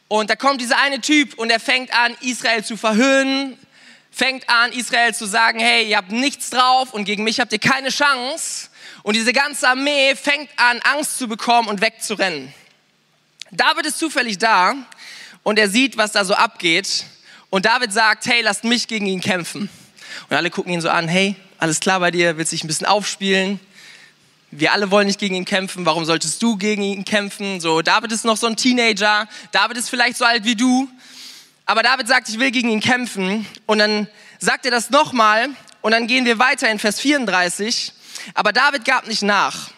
Und 0.06 0.30
da 0.30 0.36
kommt 0.36 0.60
dieser 0.60 0.78
eine 0.78 1.00
Typ 1.00 1.34
und 1.34 1.50
er 1.50 1.58
fängt 1.58 1.92
an, 1.98 2.16
Israel 2.20 2.64
zu 2.64 2.76
verhöhnen, 2.76 3.58
fängt 4.14 4.48
an, 4.48 4.72
Israel 4.72 5.12
zu 5.12 5.26
sagen, 5.26 5.58
hey, 5.58 5.88
ihr 5.88 5.96
habt 5.96 6.12
nichts 6.12 6.50
drauf 6.50 6.94
und 6.94 7.04
gegen 7.04 7.24
mich 7.24 7.40
habt 7.40 7.52
ihr 7.52 7.58
keine 7.58 7.88
Chance. 7.88 8.68
Und 9.02 9.16
diese 9.16 9.32
ganze 9.32 9.68
Armee 9.68 10.14
fängt 10.14 10.48
an, 10.56 10.80
Angst 10.82 11.18
zu 11.18 11.26
bekommen 11.26 11.68
und 11.68 11.80
wegzurennen. 11.80 12.54
David 13.50 13.86
ist 13.86 13.98
zufällig 13.98 14.38
da 14.38 14.74
und 15.42 15.58
er 15.58 15.68
sieht, 15.68 15.96
was 15.96 16.12
da 16.12 16.24
so 16.24 16.34
abgeht. 16.34 17.06
Und 17.50 17.66
David 17.66 17.92
sagt, 17.92 18.26
hey, 18.26 18.40
lasst 18.40 18.62
mich 18.64 18.86
gegen 18.86 19.06
ihn 19.06 19.20
kämpfen. 19.20 19.68
Und 20.30 20.36
alle 20.36 20.50
gucken 20.50 20.72
ihn 20.72 20.80
so 20.80 20.90
an, 20.90 21.08
hey, 21.08 21.34
alles 21.58 21.80
klar 21.80 21.98
bei 21.98 22.10
dir, 22.12 22.36
willst 22.36 22.52
dich 22.52 22.62
ein 22.62 22.68
bisschen 22.68 22.86
aufspielen? 22.86 23.58
Wir 24.52 24.72
alle 24.72 24.92
wollen 24.92 25.08
nicht 25.08 25.18
gegen 25.18 25.34
ihn 25.34 25.44
kämpfen, 25.44 25.84
warum 25.86 26.04
solltest 26.04 26.40
du 26.40 26.56
gegen 26.56 26.82
ihn 26.82 27.04
kämpfen? 27.04 27.60
So, 27.60 27.82
David 27.82 28.12
ist 28.12 28.24
noch 28.24 28.36
so 28.36 28.46
ein 28.46 28.56
Teenager, 28.56 29.28
David 29.50 29.76
ist 29.76 29.90
vielleicht 29.90 30.16
so 30.16 30.24
alt 30.24 30.44
wie 30.44 30.54
du, 30.54 30.88
aber 31.66 31.82
David 31.82 32.08
sagt, 32.08 32.28
ich 32.28 32.38
will 32.38 32.50
gegen 32.50 32.68
ihn 32.68 32.80
kämpfen. 32.80 33.46
Und 33.66 33.78
dann 33.78 34.08
sagt 34.38 34.64
er 34.66 34.70
das 34.70 34.90
nochmal. 34.90 35.48
Und 35.80 35.92
dann 35.92 36.06
gehen 36.06 36.24
wir 36.24 36.38
weiter 36.38 36.68
in 36.70 36.78
Vers 36.78 37.00
34. 37.00 37.92
Aber 38.34 38.52
David 38.52 38.84
gab 38.84 39.06
nicht 39.06 39.22
nach. 39.22 39.70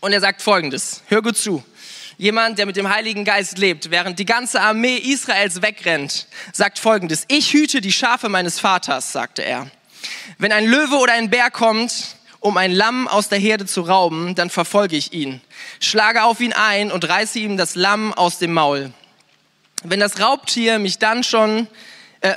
Und 0.00 0.12
er 0.12 0.20
sagt 0.20 0.42
folgendes. 0.42 1.02
Hör 1.08 1.22
gut 1.22 1.36
zu. 1.36 1.64
Jemand, 2.18 2.58
der 2.58 2.66
mit 2.66 2.76
dem 2.76 2.88
Heiligen 2.88 3.24
Geist 3.24 3.58
lebt, 3.58 3.90
während 3.90 4.18
die 4.18 4.24
ganze 4.24 4.60
Armee 4.60 4.96
Israels 4.96 5.60
wegrennt, 5.60 6.28
sagt 6.52 6.78
folgendes. 6.78 7.24
Ich 7.28 7.52
hüte 7.52 7.80
die 7.80 7.92
Schafe 7.92 8.28
meines 8.28 8.58
Vaters, 8.58 9.12
sagte 9.12 9.44
er. 9.44 9.70
Wenn 10.38 10.52
ein 10.52 10.66
Löwe 10.66 10.96
oder 10.96 11.12
ein 11.12 11.28
Bär 11.28 11.50
kommt, 11.50 12.16
um 12.40 12.56
ein 12.56 12.72
Lamm 12.72 13.06
aus 13.06 13.28
der 13.28 13.38
Herde 13.38 13.66
zu 13.66 13.82
rauben, 13.82 14.34
dann 14.34 14.50
verfolge 14.50 14.96
ich 14.96 15.12
ihn, 15.12 15.40
schlage 15.80 16.22
auf 16.22 16.40
ihn 16.40 16.52
ein 16.52 16.90
und 16.90 17.06
reiße 17.06 17.38
ihm 17.38 17.56
das 17.56 17.74
Lamm 17.74 18.14
aus 18.14 18.38
dem 18.38 18.52
Maul. 18.52 18.92
Wenn 19.90 20.00
das 20.00 20.20
Raubtier 20.20 20.78
mich 20.78 20.98
dann 20.98 21.22
schon, 21.22 21.68
äh, 22.20 22.34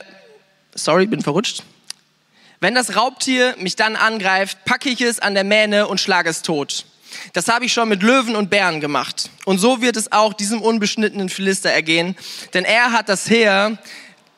sorry, 0.75 1.07
bin 1.07 1.21
verrutscht. 1.21 1.63
Wenn 2.59 2.75
das 2.75 2.95
Raubtier 2.95 3.55
mich 3.57 3.75
dann 3.75 3.95
angreift, 3.95 4.65
packe 4.65 4.89
ich 4.89 5.01
es 5.01 5.19
an 5.19 5.33
der 5.33 5.43
Mähne 5.43 5.87
und 5.87 5.99
schlage 5.99 6.29
es 6.29 6.41
tot. 6.41 6.85
Das 7.33 7.47
habe 7.47 7.65
ich 7.65 7.73
schon 7.73 7.89
mit 7.89 8.03
Löwen 8.03 8.35
und 8.35 8.49
Bären 8.49 8.81
gemacht. 8.81 9.29
Und 9.45 9.57
so 9.57 9.81
wird 9.81 9.97
es 9.97 10.11
auch 10.11 10.33
diesem 10.33 10.61
unbeschnittenen 10.61 11.29
Philister 11.29 11.69
ergehen, 11.69 12.15
denn 12.53 12.65
er 12.65 12.91
hat 12.91 13.09
das 13.09 13.29
Heer 13.29 13.77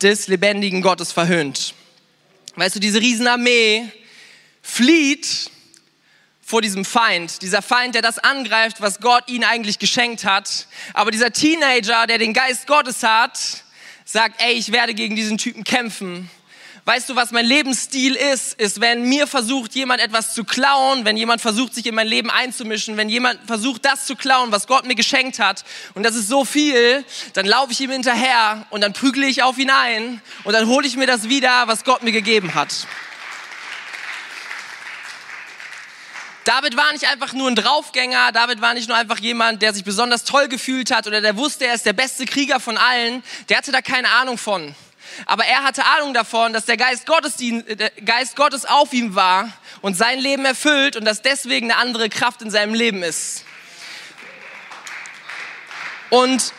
des 0.01 0.27
lebendigen 0.27 0.82
Gottes 0.82 1.12
verhöhnt. 1.12 1.74
Weißt 2.56 2.75
du, 2.75 2.80
diese 2.80 3.00
Riesenarmee 3.00 3.89
flieht 4.62 5.50
vor 6.51 6.62
diesem 6.62 6.84
Feind, 6.84 7.41
dieser 7.43 7.62
Feind, 7.62 7.96
der 7.96 8.01
das 8.01 8.20
angreift, 8.20 8.81
was 8.81 9.00
Gott 9.00 9.24
ihnen 9.27 9.46
eigentlich 9.46 9.79
geschenkt 9.79 10.25
hat. 10.25 10.67
Aber 10.93 11.10
dieser 11.10 11.31
Teenager, 11.31 12.05
der 12.08 12.17
den 12.17 12.34
Geist 12.34 12.67
Gottes 12.67 13.03
hat, 13.03 13.63
sagt, 14.03 14.43
ey, 14.43 14.51
ich 14.51 14.74
werde 14.74 14.93
gegen 14.93 15.15
diesen 15.15 15.38
Typen 15.38 15.63
kämpfen. 15.63 16.29
Weißt 16.84 17.08
du, 17.08 17.15
was 17.15 17.31
mein 17.31 17.46
Lebensstil 17.46 18.15
ist? 18.15 18.60
Ist, 18.60 18.81
wenn 18.81 19.03
mir 19.03 19.27
versucht, 19.27 19.75
jemand 19.75 20.01
etwas 20.01 20.34
zu 20.34 20.43
klauen, 20.43 21.05
wenn 21.05 21.15
jemand 21.15 21.39
versucht, 21.39 21.74
sich 21.74 21.86
in 21.86 21.96
mein 21.96 22.08
Leben 22.08 22.29
einzumischen, 22.29 22.98
wenn 22.98 23.08
jemand 23.08 23.39
versucht, 23.48 23.86
das 23.86 24.05
zu 24.05 24.17
klauen, 24.17 24.51
was 24.51 24.67
Gott 24.67 24.86
mir 24.86 24.96
geschenkt 24.96 25.39
hat, 25.39 25.63
und 25.93 26.03
das 26.03 26.15
ist 26.15 26.27
so 26.27 26.43
viel, 26.43 27.05
dann 27.31 27.46
laufe 27.46 27.72
ich 27.72 27.79
ihm 27.79 27.91
hinterher 27.91 28.65
und 28.72 28.81
dann 28.81 28.91
prügle 28.91 29.25
ich 29.25 29.41
auf 29.41 29.58
ihn 29.58 29.70
ein 29.70 30.22
und 30.43 30.51
dann 30.51 30.67
hole 30.67 30.86
ich 30.86 30.98
mir 30.98 31.08
das 31.08 31.29
wieder, 31.29 31.70
was 31.70 31.86
Gott 31.86 32.03
mir 32.03 32.12
gegeben 32.12 32.55
hat. 32.55 32.88
David 36.43 36.75
war 36.75 36.91
nicht 36.91 37.07
einfach 37.07 37.33
nur 37.33 37.50
ein 37.50 37.55
Draufgänger, 37.55 38.31
David 38.31 38.62
war 38.62 38.74
nicht 38.74 38.88
nur 38.88 38.98
einfach 38.98 39.19
jemand, 39.19 39.62
der 39.62 39.74
sich 39.74 39.83
besonders 39.83 40.24
toll 40.24 40.48
gefühlt 40.48 40.91
hat 40.91 41.05
oder 41.05 41.21
der 41.21 41.38
wusste, 41.38 41.67
er 41.67 41.75
ist 41.75 41.86
der 41.86 41.93
beste 41.93 42.25
Krieger 42.25 42.60
von 42.60 42.77
allen, 42.77 43.24
der 43.50 43.57
hatte 43.57 43.71
da 43.71 43.81
keine 43.81 44.10
Ahnung 44.10 44.39
von. 44.39 44.74
Aber 45.25 45.45
er 45.45 45.63
hatte 45.63 45.86
Ahnung 45.86 46.13
davon, 46.13 46.53
dass 46.53 46.65
der 46.65 46.77
Geist 46.77 47.05
Gottes, 47.05 47.36
der 47.38 47.91
Geist 48.05 48.36
Gottes 48.36 48.65
auf 48.65 48.93
ihm 48.93 49.13
war 49.13 49.51
und 49.81 49.95
sein 49.95 50.19
Leben 50.19 50.45
erfüllt 50.45 50.95
und 50.95 51.05
dass 51.05 51.21
deswegen 51.21 51.71
eine 51.71 51.79
andere 51.79 52.10
Kraft 52.10 52.41
in 52.41 52.50
seinem 52.50 52.74
Leben 52.74 53.03
ist. 53.03 53.45
Und 56.10 56.53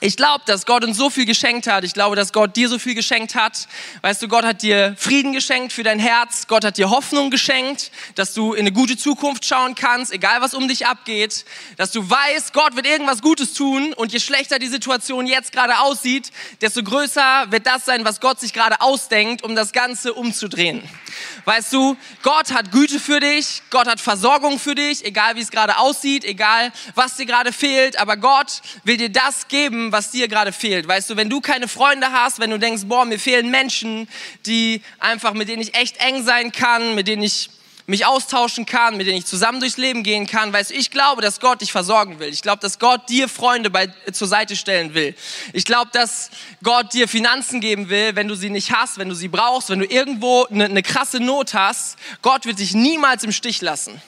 ich 0.00 0.16
glaube, 0.16 0.44
dass 0.46 0.66
Gott 0.66 0.84
uns 0.84 0.96
so 0.96 1.10
viel 1.10 1.24
geschenkt 1.24 1.66
hat. 1.66 1.84
Ich 1.84 1.94
glaube, 1.94 2.16
dass 2.16 2.32
Gott 2.32 2.56
dir 2.56 2.68
so 2.68 2.78
viel 2.78 2.94
geschenkt 2.94 3.34
hat. 3.34 3.66
Weißt 4.02 4.20
du, 4.22 4.28
Gott 4.28 4.44
hat 4.44 4.62
dir 4.62 4.94
Frieden 4.98 5.32
geschenkt 5.32 5.72
für 5.72 5.82
dein 5.82 5.98
Herz. 5.98 6.46
Gott 6.46 6.64
hat 6.64 6.76
dir 6.76 6.90
Hoffnung 6.90 7.30
geschenkt, 7.30 7.90
dass 8.14 8.34
du 8.34 8.52
in 8.52 8.60
eine 8.60 8.72
gute 8.72 8.96
Zukunft 8.96 9.44
schauen 9.44 9.74
kannst, 9.74 10.12
egal 10.12 10.40
was 10.40 10.54
um 10.54 10.68
dich 10.68 10.86
abgeht. 10.86 11.44
Dass 11.76 11.92
du 11.92 12.08
weißt, 12.08 12.52
Gott 12.52 12.76
wird 12.76 12.86
irgendwas 12.86 13.22
Gutes 13.22 13.54
tun 13.54 13.92
und 13.94 14.12
je 14.12 14.20
schlechter 14.20 14.58
die 14.58 14.66
Situation 14.66 15.26
jetzt 15.26 15.52
gerade 15.52 15.78
aussieht, 15.78 16.30
desto 16.60 16.82
größer 16.82 17.46
wird 17.50 17.66
das 17.66 17.84
sein, 17.84 18.04
was 18.04 18.20
Gott 18.20 18.40
sich 18.40 18.52
gerade 18.52 18.80
ausdenkt, 18.80 19.42
um 19.42 19.54
das 19.54 19.72
Ganze 19.72 20.12
umzudrehen. 20.14 20.82
Weißt 21.44 21.72
du, 21.72 21.96
Gott 22.22 22.52
hat 22.52 22.72
Güte 22.72 22.98
für 22.98 23.20
dich. 23.20 23.62
Gott 23.70 23.86
hat 23.86 24.00
Versorgung 24.00 24.58
für 24.58 24.74
dich, 24.74 25.04
egal 25.04 25.36
wie 25.36 25.40
es 25.40 25.50
gerade 25.50 25.78
aussieht, 25.78 26.24
egal 26.24 26.72
was 26.94 27.16
dir 27.16 27.26
gerade 27.26 27.52
fehlt. 27.52 27.98
Aber 27.98 28.16
Gott 28.16 28.60
will 28.84 28.96
dir 28.96 29.10
das 29.10 29.48
geben, 29.48 29.92
was 29.96 30.10
dir 30.10 30.28
gerade 30.28 30.52
fehlt. 30.52 30.86
Weißt 30.86 31.08
du, 31.08 31.16
wenn 31.16 31.30
du 31.30 31.40
keine 31.40 31.68
Freunde 31.68 32.12
hast, 32.12 32.38
wenn 32.38 32.50
du 32.50 32.58
denkst, 32.58 32.82
boah, 32.84 33.06
mir 33.06 33.18
fehlen 33.18 33.50
Menschen, 33.50 34.08
die 34.44 34.82
einfach, 34.98 35.32
mit 35.32 35.48
denen 35.48 35.62
ich 35.62 35.74
echt 35.74 35.96
eng 35.96 36.22
sein 36.22 36.52
kann, 36.52 36.94
mit 36.94 37.08
denen 37.08 37.22
ich 37.22 37.48
mich 37.86 38.04
austauschen 38.04 38.66
kann, 38.66 38.98
mit 38.98 39.06
denen 39.06 39.16
ich 39.16 39.24
zusammen 39.24 39.60
durchs 39.60 39.78
Leben 39.78 40.02
gehen 40.02 40.26
kann. 40.26 40.52
Weißt 40.52 40.70
du, 40.70 40.74
ich 40.74 40.90
glaube, 40.90 41.22
dass 41.22 41.40
Gott 41.40 41.62
dich 41.62 41.72
versorgen 41.72 42.18
will. 42.18 42.28
Ich 42.28 42.42
glaube, 42.42 42.60
dass 42.60 42.78
Gott 42.78 43.08
dir 43.08 43.26
Freunde 43.26 43.70
bei, 43.70 43.86
zur 44.12 44.28
Seite 44.28 44.54
stellen 44.54 44.92
will. 44.92 45.14
Ich 45.54 45.64
glaube, 45.64 45.90
dass 45.94 46.30
Gott 46.62 46.92
dir 46.92 47.08
Finanzen 47.08 47.60
geben 47.60 47.88
will, 47.88 48.16
wenn 48.16 48.28
du 48.28 48.34
sie 48.34 48.50
nicht 48.50 48.72
hast, 48.72 48.98
wenn 48.98 49.08
du 49.08 49.14
sie 49.14 49.28
brauchst, 49.28 49.70
wenn 49.70 49.78
du 49.78 49.86
irgendwo 49.86 50.44
eine, 50.44 50.66
eine 50.66 50.82
krasse 50.82 51.20
Not 51.20 51.54
hast. 51.54 51.96
Gott 52.20 52.44
wird 52.44 52.58
dich 52.58 52.74
niemals 52.74 53.24
im 53.24 53.32
Stich 53.32 53.62
lassen. 53.62 53.98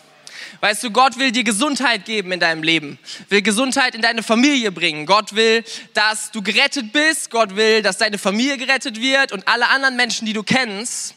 Weißt 0.60 0.82
du, 0.82 0.90
Gott 0.90 1.18
will 1.18 1.32
dir 1.32 1.44
Gesundheit 1.44 2.04
geben 2.04 2.32
in 2.32 2.40
deinem 2.40 2.62
Leben, 2.62 2.98
will 3.28 3.42
Gesundheit 3.42 3.94
in 3.94 4.02
deine 4.02 4.22
Familie 4.22 4.72
bringen. 4.72 5.06
Gott 5.06 5.34
will, 5.34 5.64
dass 5.94 6.30
du 6.30 6.42
gerettet 6.42 6.92
bist. 6.92 7.30
Gott 7.30 7.56
will, 7.56 7.82
dass 7.82 7.98
deine 7.98 8.18
Familie 8.18 8.56
gerettet 8.56 9.00
wird 9.00 9.32
und 9.32 9.46
alle 9.46 9.68
anderen 9.68 9.96
Menschen, 9.96 10.26
die 10.26 10.32
du 10.32 10.42
kennst. 10.42 11.14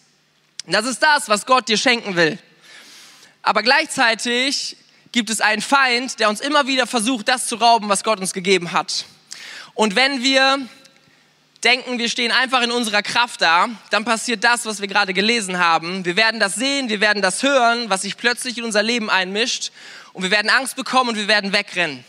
Das 0.68 0.86
ist 0.86 1.02
das, 1.02 1.28
was 1.28 1.46
Gott 1.46 1.68
dir 1.68 1.78
schenken 1.78 2.16
will. 2.16 2.38
Aber 3.42 3.64
gleichzeitig 3.64 4.78
gibt 5.12 5.30
es 5.30 5.42
einen 5.42 5.62
Feind, 5.62 6.20
der 6.20 6.30
uns 6.30 6.40
immer 6.40 6.68
wieder 6.68 6.88
versucht, 6.88 7.28
das 7.28 7.48
zu 7.48 7.56
rauben, 7.56 7.90
was 7.90 8.04
Gott 8.04 8.20
uns 8.20 8.34
gegeben 8.34 8.72
hat. 8.72 9.06
Und 9.74 9.96
wenn 9.96 10.24
wir 10.24 10.68
denken, 11.64 12.00
wir 12.00 12.10
stehen 12.10 12.32
einfach 12.32 12.62
in 12.62 12.72
unserer 12.72 13.04
Kraft 13.04 13.42
da, 13.42 13.68
dann 13.92 14.04
passiert 14.04 14.44
das, 14.44 14.66
was 14.66 14.82
wir 14.82 14.88
gerade 14.88 15.14
gelesen 15.14 15.60
haben. 15.60 16.06
Wir 16.06 16.16
werden 16.16 16.40
das 16.40 16.56
sehen, 16.56 16.90
wir 16.90 17.02
werden 17.02 17.22
das 17.22 17.44
hören, 17.44 17.90
was 17.90 18.02
sich 18.02 18.18
plötzlich 18.18 18.58
in 18.58 18.64
unser 18.64 18.82
Leben 18.82 19.10
einmischt 19.10 19.72
und 20.14 20.24
wir 20.24 20.32
werden 20.32 20.50
Angst 20.50 20.76
bekommen 20.76 21.12
und 21.12 21.16
wir 21.18 21.28
werden 21.28 21.54
wegrennen. 21.54 22.04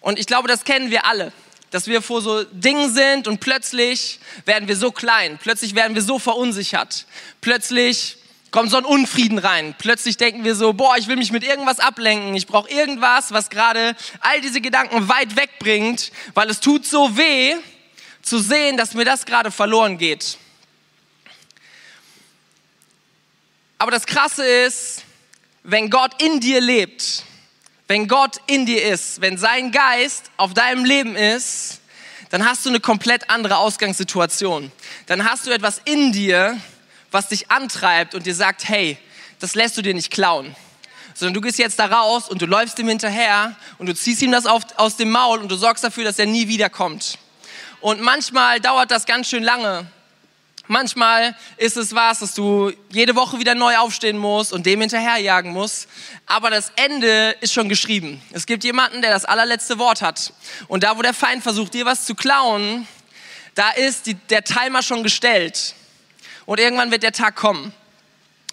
Und 0.00 0.18
ich 0.18 0.26
glaube, 0.26 0.46
das 0.46 0.64
kennen 0.64 0.90
wir 0.90 1.06
alle, 1.06 1.32
dass 1.70 1.88
wir 1.88 2.00
vor 2.02 2.22
so 2.22 2.44
Dingen 2.44 2.94
sind 2.94 3.26
und 3.26 3.40
plötzlich 3.40 4.20
werden 4.44 4.68
wir 4.68 4.76
so 4.76 4.92
klein, 4.92 5.38
plötzlich 5.42 5.74
werden 5.74 5.96
wir 5.96 6.02
so 6.02 6.20
verunsichert, 6.20 7.06
plötzlich 7.40 8.18
kommt 8.52 8.70
so 8.70 8.78
ein 8.78 8.84
Unfrieden 8.84 9.38
rein. 9.38 9.74
Plötzlich 9.76 10.16
denken 10.16 10.44
wir 10.44 10.54
so, 10.54 10.72
boah, 10.72 10.96
ich 10.96 11.08
will 11.08 11.16
mich 11.16 11.30
mit 11.30 11.44
irgendwas 11.44 11.78
ablenken. 11.78 12.34
Ich 12.34 12.46
brauche 12.46 12.70
irgendwas, 12.70 13.32
was 13.32 13.50
gerade 13.50 13.94
all 14.20 14.40
diese 14.40 14.62
Gedanken 14.62 15.08
weit 15.08 15.36
wegbringt, 15.36 16.10
weil 16.32 16.48
es 16.48 16.60
tut 16.60 16.86
so 16.86 17.18
weh 17.18 17.56
zu 18.26 18.40
sehen, 18.40 18.76
dass 18.76 18.94
mir 18.94 19.04
das 19.04 19.24
gerade 19.24 19.50
verloren 19.50 19.98
geht. 19.98 20.36
Aber 23.78 23.90
das 23.90 24.06
Krasse 24.06 24.44
ist, 24.44 25.04
wenn 25.62 25.90
Gott 25.90 26.20
in 26.20 26.40
dir 26.40 26.60
lebt, 26.60 27.22
wenn 27.86 28.08
Gott 28.08 28.38
in 28.46 28.66
dir 28.66 28.84
ist, 28.84 29.20
wenn 29.20 29.38
sein 29.38 29.70
Geist 29.70 30.30
auf 30.36 30.54
deinem 30.54 30.84
Leben 30.84 31.14
ist, 31.14 31.80
dann 32.30 32.44
hast 32.44 32.64
du 32.64 32.70
eine 32.70 32.80
komplett 32.80 33.30
andere 33.30 33.58
Ausgangssituation. 33.58 34.72
Dann 35.06 35.30
hast 35.30 35.46
du 35.46 35.52
etwas 35.52 35.80
in 35.84 36.10
dir, 36.10 36.60
was 37.12 37.28
dich 37.28 37.50
antreibt 37.50 38.16
und 38.16 38.26
dir 38.26 38.34
sagt, 38.34 38.68
hey, 38.68 38.98
das 39.38 39.54
lässt 39.54 39.76
du 39.76 39.82
dir 39.82 39.94
nicht 39.94 40.10
klauen. 40.10 40.56
Sondern 41.14 41.34
du 41.34 41.40
gehst 41.40 41.58
jetzt 41.58 41.78
da 41.78 41.86
raus 41.86 42.28
und 42.28 42.42
du 42.42 42.46
läufst 42.46 42.78
ihm 42.80 42.88
hinterher 42.88 43.54
und 43.78 43.86
du 43.86 43.94
ziehst 43.94 44.20
ihm 44.22 44.32
das 44.32 44.46
auf, 44.46 44.64
aus 44.76 44.96
dem 44.96 45.10
Maul 45.10 45.38
und 45.38 45.48
du 45.48 45.56
sorgst 45.56 45.84
dafür, 45.84 46.02
dass 46.02 46.18
er 46.18 46.26
nie 46.26 46.48
wiederkommt. 46.48 47.18
Und 47.80 48.00
manchmal 48.00 48.60
dauert 48.60 48.90
das 48.90 49.06
ganz 49.06 49.28
schön 49.28 49.42
lange. 49.42 49.86
Manchmal 50.68 51.36
ist 51.58 51.76
es 51.76 51.94
was, 51.94 52.18
dass 52.18 52.34
du 52.34 52.72
jede 52.90 53.14
Woche 53.14 53.38
wieder 53.38 53.54
neu 53.54 53.76
aufstehen 53.76 54.18
musst 54.18 54.52
und 54.52 54.66
dem 54.66 54.80
hinterherjagen 54.80 55.52
musst. 55.52 55.88
Aber 56.26 56.50
das 56.50 56.72
Ende 56.74 57.36
ist 57.40 57.52
schon 57.52 57.68
geschrieben. 57.68 58.20
Es 58.32 58.46
gibt 58.46 58.64
jemanden, 58.64 59.00
der 59.00 59.12
das 59.12 59.24
allerletzte 59.24 59.78
Wort 59.78 60.02
hat. 60.02 60.32
Und 60.66 60.82
da, 60.82 60.96
wo 60.98 61.02
der 61.02 61.14
Feind 61.14 61.42
versucht, 61.42 61.74
dir 61.74 61.86
was 61.86 62.04
zu 62.04 62.16
klauen, 62.16 62.88
da 63.54 63.70
ist 63.70 64.06
die, 64.06 64.14
der 64.14 64.42
Timer 64.42 64.82
schon 64.82 65.04
gestellt. 65.04 65.74
Und 66.46 66.58
irgendwann 66.58 66.90
wird 66.90 67.04
der 67.04 67.12
Tag 67.12 67.36
kommen. 67.36 67.72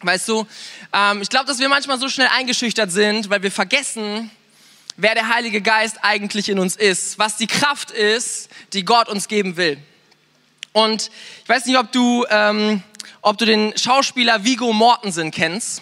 Weißt 0.02 0.28
du, 0.28 0.46
ähm, 0.92 1.22
ich 1.22 1.30
glaube, 1.30 1.46
dass 1.46 1.60
wir 1.60 1.70
manchmal 1.70 2.00
so 2.00 2.10
schnell 2.10 2.30
eingeschüchtert 2.36 2.92
sind, 2.92 3.30
weil 3.30 3.42
wir 3.42 3.52
vergessen, 3.52 4.30
wer 4.98 5.16
der 5.16 5.30
Heilige 5.34 5.62
Geist 5.62 5.98
eigentlich 6.02 6.50
in 6.50 6.60
uns 6.60 6.76
ist, 6.76 7.20
was 7.20 7.38
die 7.38 7.48
Kraft 7.48 7.92
ist, 7.92 8.50
die 8.74 8.86
Gott 8.86 9.10
uns 9.10 9.28
geben 9.28 9.58
will. 9.58 9.78
Und 10.72 11.12
ich 11.44 11.50
weiß 11.50 11.66
nicht, 11.66 11.78
ob 11.78 11.92
du, 11.92 12.26
ähm, 12.30 12.82
ob 13.22 13.38
du 13.38 13.46
den 13.46 13.78
Schauspieler 13.78 14.44
Vigo 14.44 14.74
Mortensen 14.74 15.32
kennst. 15.32 15.82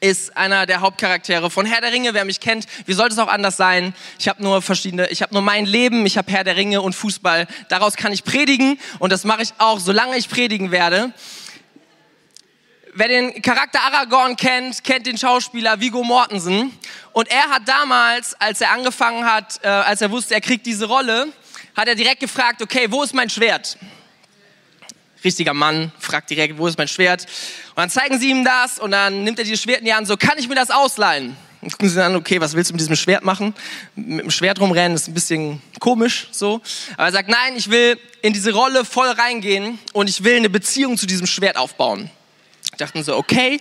Ist 0.00 0.36
einer 0.36 0.66
der 0.66 0.80
Hauptcharaktere 0.80 1.50
von 1.50 1.66
Herr 1.66 1.80
der 1.80 1.92
Ringe. 1.92 2.14
Wer 2.14 2.24
mich 2.24 2.40
kennt, 2.40 2.66
wie 2.84 2.92
sollte 2.92 3.14
es 3.14 3.18
auch 3.18 3.28
anders 3.28 3.56
sein? 3.56 3.94
Ich 4.18 4.28
habe 4.28 4.42
nur 4.42 4.60
verschiedene, 4.60 5.08
ich 5.08 5.22
habe 5.22 5.32
nur 5.32 5.42
mein 5.42 5.66
Leben, 5.66 6.04
ich 6.04 6.18
habe 6.18 6.30
Herr 6.32 6.42
der 6.42 6.56
Ringe 6.56 6.82
und 6.82 6.94
Fußball. 6.94 7.46
Daraus 7.68 7.94
kann 7.96 8.12
ich 8.12 8.24
predigen 8.24 8.78
und 8.98 9.12
das 9.12 9.24
mache 9.24 9.42
ich 9.42 9.50
auch, 9.58 9.78
solange 9.78 10.16
ich 10.16 10.28
predigen 10.28 10.72
werde. 10.72 11.12
Wer 12.96 13.08
den 13.08 13.42
Charakter 13.42 13.80
Aragorn 13.82 14.36
kennt, 14.36 14.84
kennt 14.84 15.04
den 15.04 15.18
Schauspieler 15.18 15.80
Vigo 15.80 16.04
Mortensen. 16.04 16.70
Und 17.12 17.28
er 17.28 17.48
hat 17.48 17.66
damals, 17.66 18.40
als 18.40 18.60
er 18.60 18.70
angefangen 18.70 19.24
hat, 19.24 19.58
äh, 19.64 19.66
als 19.66 20.00
er 20.00 20.12
wusste, 20.12 20.34
er 20.34 20.40
kriegt 20.40 20.64
diese 20.64 20.84
Rolle, 20.84 21.26
hat 21.76 21.88
er 21.88 21.96
direkt 21.96 22.20
gefragt, 22.20 22.62
okay, 22.62 22.86
wo 22.88 23.02
ist 23.02 23.12
mein 23.12 23.28
Schwert? 23.28 23.76
Richtiger 25.24 25.54
Mann, 25.54 25.90
fragt 25.98 26.30
direkt, 26.30 26.56
wo 26.56 26.68
ist 26.68 26.78
mein 26.78 26.86
Schwert? 26.86 27.22
Und 27.70 27.78
dann 27.78 27.90
zeigen 27.90 28.20
sie 28.20 28.30
ihm 28.30 28.44
das 28.44 28.78
und 28.78 28.92
dann 28.92 29.24
nimmt 29.24 29.40
er 29.40 29.44
dieses 29.44 29.60
Schwert 29.60 29.80
in 29.80 29.86
die 29.86 29.94
Hand, 29.94 30.06
so, 30.06 30.16
kann 30.16 30.38
ich 30.38 30.48
mir 30.48 30.54
das 30.54 30.70
ausleihen? 30.70 31.36
Dann 31.62 31.70
gucken 31.72 31.88
sie 31.88 31.96
dann, 31.96 32.14
okay, 32.14 32.40
was 32.40 32.54
willst 32.54 32.70
du 32.70 32.74
mit 32.74 32.80
diesem 32.80 32.94
Schwert 32.94 33.24
machen? 33.24 33.54
Mit 33.96 34.20
dem 34.20 34.30
Schwert 34.30 34.60
rumrennen 34.60 34.94
ist 34.94 35.08
ein 35.08 35.14
bisschen 35.14 35.60
komisch, 35.80 36.28
so. 36.30 36.60
Aber 36.96 37.06
er 37.06 37.12
sagt, 37.12 37.28
nein, 37.28 37.56
ich 37.56 37.68
will 37.68 37.98
in 38.22 38.32
diese 38.32 38.52
Rolle 38.52 38.84
voll 38.84 39.08
reingehen 39.08 39.80
und 39.94 40.08
ich 40.08 40.22
will 40.22 40.36
eine 40.36 40.48
Beziehung 40.48 40.96
zu 40.96 41.06
diesem 41.06 41.26
Schwert 41.26 41.56
aufbauen 41.56 42.08
dachten 42.76 43.02
so, 43.02 43.16
okay, 43.16 43.58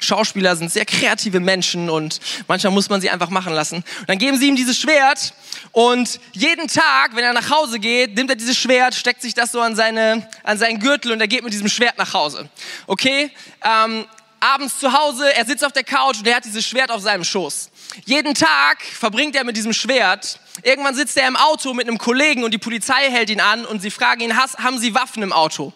Schauspieler 0.00 0.56
sind 0.56 0.70
sehr 0.70 0.84
kreative 0.84 1.40
Menschen 1.40 1.88
und 1.88 2.20
manchmal 2.48 2.72
muss 2.72 2.88
man 2.88 3.00
sie 3.00 3.10
einfach 3.10 3.30
machen 3.30 3.52
lassen. 3.52 3.76
Und 3.76 4.08
dann 4.08 4.18
geben 4.18 4.38
sie 4.38 4.48
ihm 4.48 4.56
dieses 4.56 4.78
Schwert 4.78 5.34
und 5.72 6.20
jeden 6.32 6.68
Tag, 6.68 7.14
wenn 7.14 7.24
er 7.24 7.32
nach 7.32 7.50
Hause 7.50 7.78
geht, 7.78 8.14
nimmt 8.14 8.30
er 8.30 8.36
dieses 8.36 8.56
Schwert, 8.56 8.94
steckt 8.94 9.22
sich 9.22 9.34
das 9.34 9.52
so 9.52 9.60
an, 9.60 9.76
seine, 9.76 10.28
an 10.42 10.58
seinen 10.58 10.78
Gürtel 10.78 11.12
und 11.12 11.20
er 11.20 11.28
geht 11.28 11.42
mit 11.42 11.52
diesem 11.52 11.68
Schwert 11.68 11.98
nach 11.98 12.12
Hause. 12.12 12.48
Okay? 12.86 13.30
Ähm, 13.62 14.06
abends 14.40 14.78
zu 14.78 14.92
Hause, 14.92 15.34
er 15.34 15.44
sitzt 15.44 15.64
auf 15.64 15.72
der 15.72 15.84
Couch 15.84 16.18
und 16.18 16.26
er 16.26 16.36
hat 16.36 16.44
dieses 16.44 16.66
Schwert 16.66 16.90
auf 16.90 17.00
seinem 17.00 17.24
Schoß. 17.24 17.70
Jeden 18.04 18.34
Tag 18.34 18.82
verbringt 18.82 19.36
er 19.36 19.44
mit 19.44 19.56
diesem 19.56 19.72
Schwert. 19.72 20.38
Irgendwann 20.62 20.94
sitzt 20.94 21.16
er 21.16 21.26
im 21.28 21.36
Auto 21.36 21.72
mit 21.72 21.88
einem 21.88 21.98
Kollegen 21.98 22.44
und 22.44 22.52
die 22.52 22.58
Polizei 22.58 23.10
hält 23.10 23.30
ihn 23.30 23.40
an 23.40 23.64
und 23.64 23.80
sie 23.80 23.90
fragen 23.90 24.20
ihn, 24.20 24.36
haben 24.36 24.78
Sie 24.78 24.94
Waffen 24.94 25.22
im 25.22 25.32
Auto? 25.32 25.72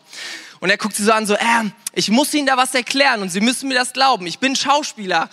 Und 0.61 0.71
er 0.71 0.77
guckt 0.77 0.97
sie 0.97 1.05
so 1.05 1.13
an, 1.13 1.27
so, 1.27 1.35
äh, 1.35 1.71
ich 1.93 2.11
muss 2.11 2.35
Ihnen 2.35 2.47
da 2.47 2.57
was 2.57 2.75
erklären 2.75 3.23
und 3.23 3.31
Sie 3.31 3.41
müssen 3.41 3.69
mir 3.69 3.75
das 3.75 3.93
glauben. 3.93 4.27
Ich 4.27 4.39
bin 4.39 4.57
Schauspieler 4.57 5.31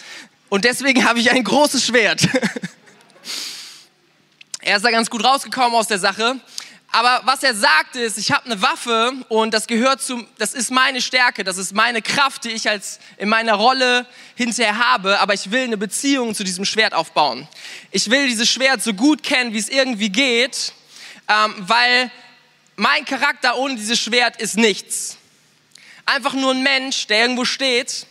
und 0.50 0.66
deswegen 0.66 1.08
habe 1.08 1.20
ich 1.20 1.32
ein 1.32 1.44
großes 1.44 1.86
Schwert. 1.86 2.22
er 4.62 4.78
ist 4.78 4.86
da 4.86 4.92
ganz 4.92 5.10
gut 5.10 5.24
rausgekommen 5.24 5.74
aus 5.74 5.88
der 5.88 6.00
Sache. 6.00 6.40
Aber 6.92 7.22
was 7.26 7.44
er 7.44 7.54
sagt 7.54 7.98
ist, 7.98 8.18
ich 8.18 8.32
habe 8.32 8.46
eine 8.46 8.62
Waffe 8.62 9.12
und 9.28 9.54
das 9.54 9.68
gehört 9.68 10.02
zum, 10.02 10.28
das 10.38 10.54
ist 10.54 10.72
meine 10.72 11.02
Stärke, 11.02 11.44
das 11.44 11.58
ist 11.58 11.74
meine 11.74 12.02
Kraft, 12.02 12.46
die 12.46 12.52
ich 12.52 12.70
als 12.70 13.00
in 13.18 13.28
meiner 13.28 13.56
Rolle 13.56 14.06
hinterher 14.36 14.78
habe. 14.78 15.20
Aber 15.20 15.34
ich 15.34 15.52
will 15.52 15.64
eine 15.64 15.76
Beziehung 15.76 16.34
zu 16.34 16.46
diesem 16.46 16.64
Schwert 16.64 16.94
aufbauen. 16.94 17.50
Ich 17.92 18.10
will 18.10 18.28
dieses 18.28 18.50
Schwert 18.50 18.82
so 18.82 18.94
gut 18.94 19.24
kennen, 19.24 19.52
wie 19.52 19.58
es 19.58 19.68
irgendwie 19.68 20.10
geht, 20.10 20.72
ähm, 21.28 21.56
weil 21.58 22.12
mein 22.76 23.06
Charakter 23.06 23.58
ohne 23.58 23.76
dieses 23.76 24.00
Schwert 24.00 24.42
ist 24.42 24.58
nichts. 24.58 25.18
Einfach 26.06 26.34
nur 26.34 26.52
ein 26.52 26.64
Mensch, 26.64 27.08
der 27.08 27.22
irgendwo 27.22 27.46
steht, 27.46 28.06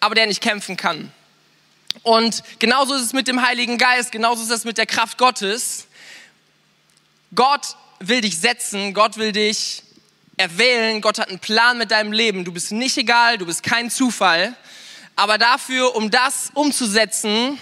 aber 0.00 0.14
der 0.14 0.26
nicht 0.26 0.42
kämpfen 0.42 0.76
kann. 0.76 1.12
Und 2.02 2.42
genauso 2.58 2.94
ist 2.94 3.02
es 3.02 3.12
mit 3.12 3.26
dem 3.26 3.42
Heiligen 3.42 3.78
Geist, 3.78 4.12
genauso 4.12 4.42
ist 4.42 4.50
es 4.50 4.64
mit 4.64 4.78
der 4.78 4.86
Kraft 4.86 5.18
Gottes. 5.18 5.86
Gott 7.34 7.76
will 7.98 8.20
dich 8.20 8.38
setzen, 8.38 8.94
Gott 8.94 9.16
will 9.16 9.32
dich 9.32 9.82
erwählen, 10.36 11.00
Gott 11.00 11.18
hat 11.18 11.28
einen 11.28 11.38
Plan 11.38 11.76
mit 11.78 11.90
deinem 11.90 12.12
Leben. 12.12 12.44
Du 12.44 12.52
bist 12.52 12.72
nicht 12.72 12.96
egal, 12.96 13.38
du 13.38 13.46
bist 13.46 13.62
kein 13.62 13.90
Zufall. 13.90 14.54
Aber 15.16 15.36
dafür, 15.36 15.94
um 15.96 16.10
das 16.10 16.50
umzusetzen, 16.54 17.58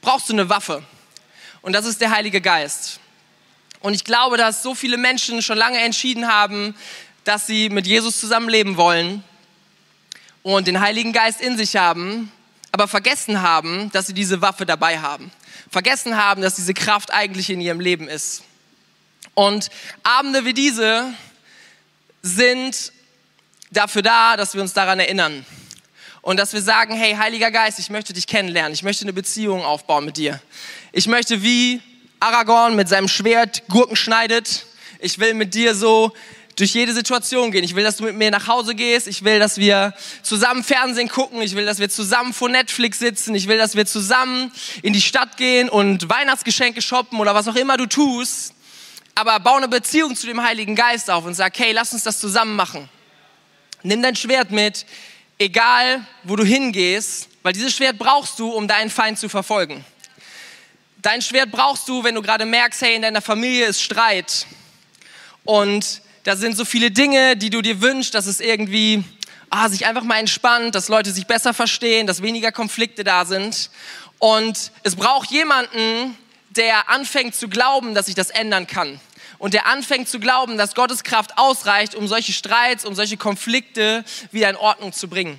brauchst 0.00 0.28
du 0.28 0.32
eine 0.32 0.48
Waffe. 0.48 0.82
Und 1.60 1.72
das 1.72 1.84
ist 1.84 2.00
der 2.00 2.10
Heilige 2.10 2.40
Geist. 2.40 3.00
Und 3.84 3.92
ich 3.92 4.04
glaube, 4.04 4.38
dass 4.38 4.62
so 4.62 4.74
viele 4.74 4.96
Menschen 4.96 5.42
schon 5.42 5.58
lange 5.58 5.78
entschieden 5.78 6.26
haben, 6.26 6.74
dass 7.24 7.46
sie 7.46 7.68
mit 7.68 7.86
Jesus 7.86 8.18
zusammenleben 8.18 8.78
wollen 8.78 9.22
und 10.42 10.66
den 10.66 10.80
Heiligen 10.80 11.12
Geist 11.12 11.42
in 11.42 11.58
sich 11.58 11.76
haben, 11.76 12.32
aber 12.72 12.88
vergessen 12.88 13.42
haben, 13.42 13.92
dass 13.92 14.06
sie 14.06 14.14
diese 14.14 14.40
Waffe 14.40 14.64
dabei 14.64 15.00
haben. 15.00 15.30
Vergessen 15.70 16.16
haben, 16.16 16.40
dass 16.40 16.54
diese 16.54 16.72
Kraft 16.72 17.12
eigentlich 17.12 17.50
in 17.50 17.60
ihrem 17.60 17.78
Leben 17.78 18.08
ist. 18.08 18.44
Und 19.34 19.68
Abende 20.02 20.46
wie 20.46 20.54
diese 20.54 21.12
sind 22.22 22.90
dafür 23.70 24.00
da, 24.00 24.38
dass 24.38 24.54
wir 24.54 24.62
uns 24.62 24.72
daran 24.72 24.98
erinnern. 24.98 25.44
Und 26.22 26.38
dass 26.38 26.54
wir 26.54 26.62
sagen, 26.62 26.96
hey, 26.96 27.16
Heiliger 27.16 27.50
Geist, 27.50 27.78
ich 27.78 27.90
möchte 27.90 28.14
dich 28.14 28.26
kennenlernen. 28.26 28.72
Ich 28.72 28.82
möchte 28.82 29.04
eine 29.04 29.12
Beziehung 29.12 29.62
aufbauen 29.62 30.06
mit 30.06 30.16
dir. 30.16 30.40
Ich 30.92 31.06
möchte 31.06 31.42
wie 31.42 31.82
Aragorn 32.24 32.74
mit 32.74 32.88
seinem 32.88 33.08
Schwert 33.08 33.62
Gurken 33.68 33.96
schneidet. 33.96 34.66
Ich 34.98 35.18
will 35.18 35.34
mit 35.34 35.54
dir 35.54 35.74
so 35.74 36.12
durch 36.56 36.72
jede 36.74 36.94
Situation 36.94 37.50
gehen. 37.50 37.64
Ich 37.64 37.74
will, 37.74 37.84
dass 37.84 37.98
du 37.98 38.04
mit 38.04 38.16
mir 38.16 38.30
nach 38.30 38.48
Hause 38.48 38.74
gehst. 38.74 39.08
Ich 39.08 39.24
will, 39.24 39.38
dass 39.38 39.58
wir 39.58 39.92
zusammen 40.22 40.64
Fernsehen 40.64 41.08
gucken. 41.08 41.42
Ich 41.42 41.54
will, 41.54 41.66
dass 41.66 41.80
wir 41.80 41.90
zusammen 41.90 42.32
vor 42.32 42.48
Netflix 42.48 42.98
sitzen. 42.98 43.34
Ich 43.34 43.46
will, 43.46 43.58
dass 43.58 43.76
wir 43.76 43.86
zusammen 43.86 44.50
in 44.82 44.92
die 44.92 45.02
Stadt 45.02 45.36
gehen 45.36 45.68
und 45.68 46.08
Weihnachtsgeschenke 46.08 46.80
shoppen 46.80 47.20
oder 47.20 47.34
was 47.34 47.46
auch 47.46 47.56
immer 47.56 47.76
du 47.76 47.86
tust 47.86 48.54
aber 49.14 49.38
bau 49.40 49.56
eine 49.56 49.68
Beziehung 49.68 50.16
zu 50.16 50.26
dem 50.26 50.42
Heiligen 50.42 50.74
Geist 50.74 51.10
auf 51.10 51.24
und 51.24 51.34
sag, 51.34 51.58
hey, 51.58 51.72
lass 51.72 51.92
uns 51.92 52.02
das 52.02 52.18
zusammen 52.18 52.56
machen. 52.56 52.88
Nimm 53.82 54.02
dein 54.02 54.16
Schwert 54.16 54.50
mit, 54.50 54.86
egal 55.38 56.04
wo 56.24 56.36
du 56.36 56.44
hingehst, 56.44 57.28
weil 57.42 57.52
dieses 57.52 57.74
Schwert 57.74 57.98
brauchst 57.98 58.38
du, 58.38 58.50
um 58.50 58.66
deinen 58.66 58.90
Feind 58.90 59.18
zu 59.18 59.28
verfolgen. 59.28 59.84
Dein 61.04 61.20
Schwert 61.20 61.50
brauchst 61.50 61.86
du, 61.86 62.02
wenn 62.02 62.14
du 62.14 62.22
gerade 62.22 62.46
merkst, 62.46 62.80
hey, 62.80 62.94
in 62.94 63.02
deiner 63.02 63.20
Familie 63.20 63.66
ist 63.66 63.82
Streit 63.82 64.46
und 65.44 66.00
da 66.22 66.34
sind 66.34 66.56
so 66.56 66.64
viele 66.64 66.90
Dinge, 66.90 67.36
die 67.36 67.50
du 67.50 67.60
dir 67.60 67.82
wünschst, 67.82 68.14
dass 68.14 68.24
es 68.24 68.40
irgendwie 68.40 69.04
ah, 69.50 69.68
sich 69.68 69.84
einfach 69.84 70.02
mal 70.02 70.18
entspannt, 70.18 70.74
dass 70.74 70.88
Leute 70.88 71.12
sich 71.12 71.26
besser 71.26 71.52
verstehen, 71.52 72.06
dass 72.06 72.22
weniger 72.22 72.52
Konflikte 72.52 73.04
da 73.04 73.26
sind. 73.26 73.68
Und 74.18 74.72
es 74.82 74.96
braucht 74.96 75.30
jemanden, 75.30 76.16
der 76.48 76.88
anfängt 76.88 77.34
zu 77.34 77.48
glauben, 77.48 77.94
dass 77.94 78.06
sich 78.06 78.14
das 78.14 78.30
ändern 78.30 78.66
kann. 78.66 78.98
Und 79.36 79.52
der 79.52 79.66
anfängt 79.66 80.08
zu 80.08 80.18
glauben, 80.18 80.56
dass 80.56 80.74
Gottes 80.74 81.04
Kraft 81.04 81.36
ausreicht, 81.36 81.94
um 81.94 82.08
solche 82.08 82.32
Streits, 82.32 82.86
um 82.86 82.94
solche 82.94 83.18
Konflikte 83.18 84.06
wieder 84.32 84.48
in 84.48 84.56
Ordnung 84.56 84.94
zu 84.94 85.08
bringen. 85.08 85.38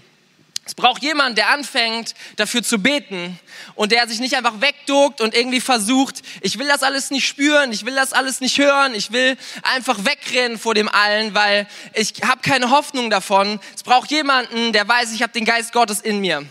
Es 0.67 0.73
braucht 0.73 1.03
jemanden, 1.03 1.35
der 1.35 1.49
anfängt, 1.49 2.15
dafür 2.37 2.63
zu 2.63 2.79
beten 2.79 3.39
und 3.75 3.91
der 3.91 4.07
sich 4.07 4.19
nicht 4.19 4.35
einfach 4.35 4.61
wegduckt 4.61 5.21
und 5.21 5.35
irgendwie 5.35 5.61
versucht, 5.61 6.23
ich 6.41 6.57
will 6.57 6.67
das 6.67 6.81
alles 6.81 7.11
nicht 7.11 7.27
spüren, 7.27 7.71
ich 7.71 7.85
will 7.85 7.93
das 7.93 8.13
alles 8.13 8.41
nicht 8.41 8.57
hören, 8.57 8.95
ich 8.95 9.11
will 9.11 9.37
einfach 9.61 10.05
wegrennen 10.05 10.57
vor 10.57 10.73
dem 10.73 10.89
allen, 10.89 11.35
weil 11.35 11.67
ich 11.93 12.13
habe 12.23 12.41
keine 12.41 12.71
Hoffnung 12.71 13.11
davon. 13.11 13.59
Es 13.75 13.83
braucht 13.83 14.09
jemanden, 14.09 14.73
der 14.73 14.87
weiß, 14.87 15.13
ich 15.13 15.21
habe 15.21 15.33
den 15.33 15.45
Geist 15.45 15.71
Gottes 15.71 16.01
in 16.01 16.19
mir. 16.19 16.43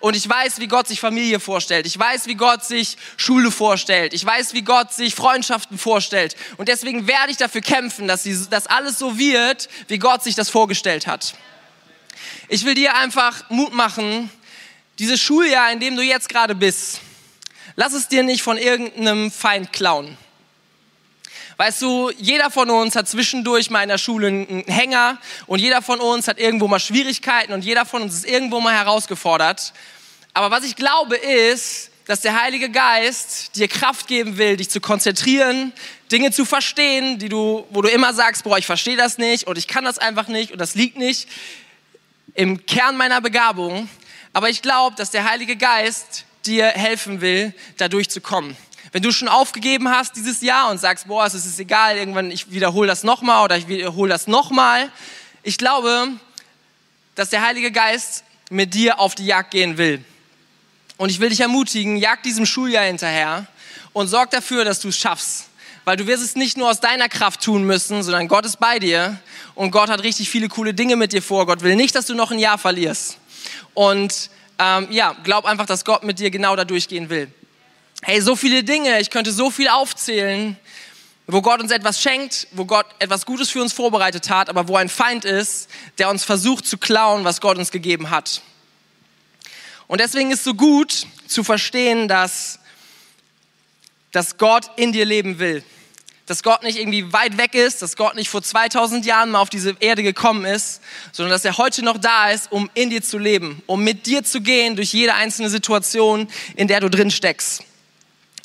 Und 0.00 0.16
ich 0.16 0.26
weiß, 0.26 0.60
wie 0.60 0.66
Gott 0.66 0.88
sich 0.88 1.00
Familie 1.00 1.38
vorstellt. 1.38 1.86
Ich 1.86 1.98
weiß, 1.98 2.26
wie 2.26 2.36
Gott 2.36 2.64
sich 2.64 2.96
Schule 3.18 3.50
vorstellt. 3.50 4.14
Ich 4.14 4.24
weiß, 4.24 4.54
wie 4.54 4.62
Gott 4.62 4.94
sich 4.94 5.14
Freundschaften 5.14 5.78
vorstellt. 5.78 6.36
Und 6.56 6.68
deswegen 6.68 7.06
werde 7.06 7.32
ich 7.32 7.36
dafür 7.36 7.60
kämpfen, 7.60 8.08
dass 8.08 8.26
das 8.48 8.66
alles 8.66 8.98
so 8.98 9.18
wird, 9.18 9.68
wie 9.88 9.98
Gott 9.98 10.22
sich 10.22 10.34
das 10.34 10.48
vorgestellt 10.48 11.06
hat. 11.06 11.34
Ich 12.48 12.64
will 12.64 12.74
dir 12.74 12.94
einfach 12.96 13.48
Mut 13.50 13.72
machen, 13.72 14.30
dieses 14.98 15.20
Schuljahr, 15.20 15.72
in 15.72 15.80
dem 15.80 15.96
du 15.96 16.02
jetzt 16.02 16.28
gerade 16.28 16.54
bist, 16.54 17.00
lass 17.76 17.92
es 17.92 18.08
dir 18.08 18.22
nicht 18.22 18.42
von 18.42 18.56
irgendeinem 18.56 19.30
Feind 19.30 19.72
klauen. 19.72 20.16
Weißt 21.56 21.82
du, 21.82 22.10
jeder 22.18 22.50
von 22.50 22.70
uns 22.70 22.94
hat 22.94 23.08
zwischendurch 23.08 23.68
mal 23.68 23.82
in 23.82 23.88
der 23.88 23.98
Schule 23.98 24.28
einen 24.28 24.64
Hänger 24.66 25.18
und 25.46 25.58
jeder 25.58 25.82
von 25.82 25.98
uns 25.98 26.28
hat 26.28 26.38
irgendwo 26.38 26.68
mal 26.68 26.78
Schwierigkeiten 26.78 27.52
und 27.52 27.64
jeder 27.64 27.84
von 27.84 28.02
uns 28.02 28.14
ist 28.14 28.26
irgendwo 28.26 28.60
mal 28.60 28.74
herausgefordert. 28.74 29.72
Aber 30.34 30.52
was 30.52 30.62
ich 30.62 30.76
glaube 30.76 31.16
ist, 31.16 31.90
dass 32.06 32.20
der 32.20 32.40
Heilige 32.40 32.70
Geist 32.70 33.56
dir 33.56 33.66
Kraft 33.66 34.06
geben 34.06 34.38
will, 34.38 34.56
dich 34.56 34.70
zu 34.70 34.80
konzentrieren, 34.80 35.72
Dinge 36.12 36.30
zu 36.30 36.44
verstehen, 36.44 37.18
die 37.18 37.28
du, 37.28 37.66
wo 37.70 37.82
du 37.82 37.88
immer 37.88 38.14
sagst, 38.14 38.44
boah, 38.44 38.56
ich 38.56 38.64
verstehe 38.64 38.96
das 38.96 39.18
nicht 39.18 39.48
und 39.48 39.58
ich 39.58 39.66
kann 39.66 39.84
das 39.84 39.98
einfach 39.98 40.28
nicht 40.28 40.52
und 40.52 40.58
das 40.58 40.76
liegt 40.76 40.96
nicht 40.96 41.28
im 42.38 42.64
Kern 42.66 42.96
meiner 42.96 43.20
Begabung. 43.20 43.88
Aber 44.32 44.48
ich 44.48 44.62
glaube, 44.62 44.94
dass 44.94 45.10
der 45.10 45.28
Heilige 45.28 45.56
Geist 45.56 46.24
dir 46.46 46.68
helfen 46.68 47.20
will, 47.20 47.52
da 47.78 47.88
durchzukommen. 47.88 48.56
Wenn 48.92 49.02
du 49.02 49.10
schon 49.10 49.26
aufgegeben 49.26 49.88
hast 49.88 50.14
dieses 50.14 50.40
Jahr 50.40 50.70
und 50.70 50.78
sagst, 50.78 51.08
boah, 51.08 51.26
es 51.26 51.34
ist 51.34 51.58
egal, 51.58 51.96
irgendwann 51.96 52.30
ich 52.30 52.52
wiederhole 52.52 52.86
das 52.86 53.02
nochmal 53.02 53.44
oder 53.44 53.56
ich 53.56 53.66
wiederhole 53.66 54.08
das 54.08 54.28
nochmal. 54.28 54.88
Ich 55.42 55.58
glaube, 55.58 56.10
dass 57.16 57.30
der 57.30 57.42
Heilige 57.42 57.72
Geist 57.72 58.22
mit 58.50 58.72
dir 58.72 59.00
auf 59.00 59.16
die 59.16 59.26
Jagd 59.26 59.50
gehen 59.50 59.76
will. 59.76 60.04
Und 60.96 61.10
ich 61.10 61.18
will 61.18 61.30
dich 61.30 61.40
ermutigen, 61.40 61.96
jag 61.96 62.22
diesem 62.22 62.46
Schuljahr 62.46 62.84
hinterher 62.84 63.48
und 63.92 64.06
sorg 64.06 64.30
dafür, 64.30 64.64
dass 64.64 64.78
du 64.78 64.88
es 64.88 64.96
schaffst. 64.96 65.47
Weil 65.88 65.96
du 65.96 66.06
wirst 66.06 66.22
es 66.22 66.36
nicht 66.36 66.58
nur 66.58 66.68
aus 66.68 66.80
deiner 66.80 67.08
Kraft 67.08 67.40
tun 67.40 67.64
müssen, 67.64 68.02
sondern 68.02 68.28
Gott 68.28 68.44
ist 68.44 68.60
bei 68.60 68.78
dir 68.78 69.18
und 69.54 69.70
Gott 69.70 69.88
hat 69.88 70.02
richtig 70.02 70.28
viele 70.28 70.48
coole 70.50 70.74
Dinge 70.74 70.96
mit 70.96 71.14
dir 71.14 71.22
vor. 71.22 71.46
Gott 71.46 71.62
will 71.62 71.76
nicht, 71.76 71.94
dass 71.94 72.04
du 72.04 72.14
noch 72.14 72.30
ein 72.30 72.38
Jahr 72.38 72.58
verlierst. 72.58 73.16
Und 73.72 74.28
ähm, 74.58 74.88
ja, 74.90 75.16
glaub 75.24 75.46
einfach, 75.46 75.64
dass 75.64 75.86
Gott 75.86 76.02
mit 76.02 76.18
dir 76.18 76.30
genau 76.30 76.56
da 76.56 76.66
durchgehen 76.66 77.08
will. 77.08 77.32
Hey, 78.02 78.20
so 78.20 78.36
viele 78.36 78.64
Dinge, 78.64 79.00
ich 79.00 79.08
könnte 79.08 79.32
so 79.32 79.48
viel 79.48 79.68
aufzählen, 79.68 80.58
wo 81.26 81.40
Gott 81.40 81.62
uns 81.62 81.72
etwas 81.72 82.02
schenkt, 82.02 82.48
wo 82.50 82.66
Gott 82.66 82.84
etwas 82.98 83.24
Gutes 83.24 83.48
für 83.48 83.62
uns 83.62 83.72
vorbereitet 83.72 84.28
hat, 84.28 84.50
aber 84.50 84.68
wo 84.68 84.76
ein 84.76 84.90
Feind 84.90 85.24
ist, 85.24 85.70
der 85.96 86.10
uns 86.10 86.22
versucht 86.22 86.66
zu 86.66 86.76
klauen, 86.76 87.24
was 87.24 87.40
Gott 87.40 87.56
uns 87.56 87.70
gegeben 87.70 88.10
hat. 88.10 88.42
Und 89.86 90.02
deswegen 90.02 90.32
ist 90.32 90.44
so 90.44 90.52
gut 90.52 91.06
zu 91.26 91.42
verstehen, 91.44 92.08
dass, 92.08 92.58
dass 94.12 94.36
Gott 94.36 94.70
in 94.76 94.92
dir 94.92 95.06
leben 95.06 95.38
will. 95.38 95.64
Dass 96.28 96.42
Gott 96.42 96.62
nicht 96.62 96.78
irgendwie 96.78 97.12
weit 97.12 97.38
weg 97.38 97.54
ist, 97.54 97.82
dass 97.82 97.96
Gott 97.96 98.14
nicht 98.14 98.28
vor 98.28 98.42
2000 98.42 99.04
Jahren 99.06 99.30
mal 99.30 99.40
auf 99.40 99.50
diese 99.50 99.74
Erde 99.80 100.02
gekommen 100.02 100.44
ist, 100.44 100.80
sondern 101.10 101.32
dass 101.32 101.44
er 101.44 101.58
heute 101.58 101.82
noch 101.82 101.98
da 101.98 102.30
ist, 102.30 102.52
um 102.52 102.70
in 102.74 102.90
dir 102.90 103.02
zu 103.02 103.18
leben, 103.18 103.62
um 103.66 103.82
mit 103.82 104.06
dir 104.06 104.22
zu 104.22 104.40
gehen 104.42 104.76
durch 104.76 104.92
jede 104.92 105.14
einzelne 105.14 105.48
Situation, 105.48 106.28
in 106.54 106.68
der 106.68 106.80
du 106.80 106.90
drin 106.90 107.10
steckst. 107.10 107.64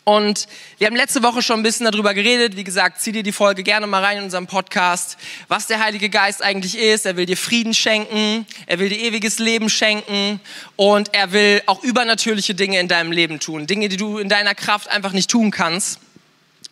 Und 0.06 0.48
wir 0.80 0.88
haben 0.88 0.96
letzte 0.96 1.24
Woche 1.24 1.42
schon 1.42 1.62
ein 1.62 1.64
bisschen 1.64 1.90
darüber 1.90 2.14
geredet. 2.14 2.58
Wie 2.58 2.66
gesagt, 2.66 3.02
zieh 3.02 3.14
dir 3.14 3.24
die 3.24 3.32
Folge 3.32 3.64
gerne 3.64 3.88
mal 3.88 4.04
rein 4.04 4.18
in 4.18 4.24
unserem 4.26 4.48
Podcast, 4.48 5.18
was 5.48 5.68
der 5.68 5.80
Heilige 5.80 6.10
Geist 6.10 6.44
eigentlich 6.44 6.78
ist. 6.78 7.06
Er 7.06 7.16
will 7.16 7.26
dir 7.26 7.38
Frieden 7.38 7.74
schenken, 7.74 8.46
er 8.66 8.80
will 8.80 8.90
dir 8.90 9.00
ewiges 9.00 9.40
Leben 9.40 9.70
schenken 9.70 10.42
und 10.76 11.14
er 11.14 11.32
will 11.32 11.62
auch 11.68 11.84
übernatürliche 11.84 12.54
Dinge 12.54 12.80
in 12.80 12.90
deinem 12.90 13.14
Leben 13.14 13.40
tun. 13.40 13.66
Dinge, 13.66 13.88
die 13.88 13.98
du 13.98 14.18
in 14.18 14.28
deiner 14.28 14.56
Kraft 14.56 14.90
einfach 14.90 15.14
nicht 15.14 15.30
tun 15.30 15.52
kannst. 15.52 16.00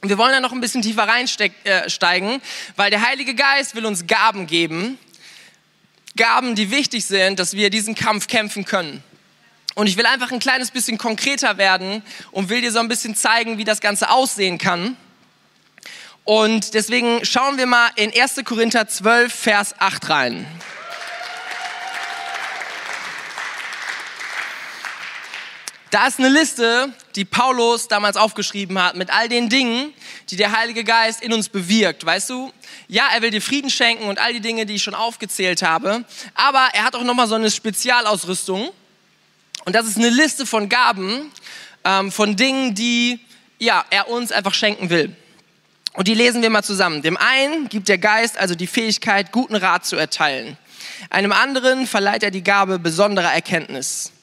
Und 0.02 0.10
wir 0.10 0.18
wollen 0.18 0.32
da 0.32 0.40
noch 0.40 0.52
ein 0.52 0.62
bisschen 0.62 0.82
tiefer 0.82 1.08
reinsteigen, 1.08 2.30
äh, 2.36 2.40
weil 2.76 2.90
der 2.90 3.06
Heilige 3.08 3.36
Geist 3.36 3.76
will 3.76 3.86
uns 3.86 4.08
Gaben 4.08 4.48
geben. 4.48 4.98
Gaben, 6.18 6.56
die 6.56 6.72
wichtig 6.72 7.06
sind, 7.06 7.40
dass 7.40 7.54
wir 7.54 7.70
diesen 7.70 7.96
Kampf 7.96 8.28
kämpfen 8.28 8.66
können. 8.66 9.04
Und 9.76 9.88
ich 9.88 9.98
will 9.98 10.06
einfach 10.06 10.32
ein 10.32 10.40
kleines 10.40 10.72
bisschen 10.72 10.98
konkreter 10.98 11.58
werden 11.58 12.04
und 12.32 12.50
will 12.50 12.62
dir 12.62 12.72
so 12.72 12.80
ein 12.80 12.88
bisschen 12.88 13.16
zeigen, 13.16 13.58
wie 13.58 13.64
das 13.64 13.80
Ganze 13.80 14.10
aussehen 14.10 14.58
kann. 14.58 14.98
Und 16.24 16.74
deswegen 16.74 17.24
schauen 17.24 17.58
wir 17.58 17.68
mal 17.68 17.90
in 17.96 18.12
1. 18.14 18.44
Korinther 18.44 18.88
12, 18.88 19.34
Vers 19.34 19.76
8 19.80 20.10
rein. 20.10 20.46
Da 25.91 26.08
ist 26.08 26.19
eine 26.19 26.30
Liste, 26.30 26.93
die 27.15 27.25
Paulus 27.25 27.89
damals 27.89 28.15
aufgeschrieben 28.15 28.82
hat, 28.82 28.95
mit 28.95 29.10
all 29.10 29.27
den 29.27 29.49
Dingen, 29.49 29.93
die 30.30 30.38
der 30.38 30.58
Heilige 30.58 30.86
Geist 30.86 31.21
in 31.21 31.34
uns 31.34 31.49
bewirkt. 31.49 32.06
Weißt 32.06 32.30
du, 32.30 32.54
ja, 32.88 33.10
er 33.13 33.21
will 33.21 33.30
dir 33.30 33.41
Frieden 33.41 33.69
schenken 33.69 34.06
und 34.06 34.17
all 34.17 34.32
die 34.32 34.39
Dinge, 34.39 34.65
die 34.65 34.75
ich 34.75 34.84
schon 34.84 34.95
aufgezählt 34.95 35.62
habe, 35.62 36.06
aber 36.34 36.69
er 36.71 36.86
hat 36.86 36.95
auch 36.95 37.04
nochmal 37.04 37.27
so 37.27 37.36
eine 37.36 37.51
Spezialausrüstung. 37.51 38.69
Und 39.65 39.75
das 39.75 39.86
ist 39.86 39.97
eine 39.97 40.10
Liste 40.10 40.45
von 40.45 40.69
Gaben, 40.69 41.30
ähm, 41.84 42.10
von 42.10 42.38
Dingen, 42.38 42.73
die 42.73 43.19
ja, 43.60 43.84
er 43.89 44.08
uns 44.08 44.32
einfach 44.32 44.54
schenken 44.54 44.89
will. 44.89 45.13
Und 45.91 46.08
die 46.08 46.13
lesen 46.13 46.41
wir 46.41 46.49
mal 46.49 46.63
zusammen. 46.63 47.01
Dem 47.01 47.17
einen 47.17 47.67
gibt 47.67 47.89
der 47.89 47.97
Geist 47.97 48.38
also 48.38 48.56
die 48.56 48.65
Fähigkeit, 48.65 49.34
guten 49.34 49.56
Rat 49.56 49.86
zu 49.86 49.97
erteilen. 49.97 50.58
Einem 51.10 51.34
anderen 51.34 51.86
verleiht 51.86 52.23
er 52.23 52.32
die 52.32 52.43
Gabe 52.43 52.80
besonderer 52.80 53.34
Erkenntnis. 53.34 54.13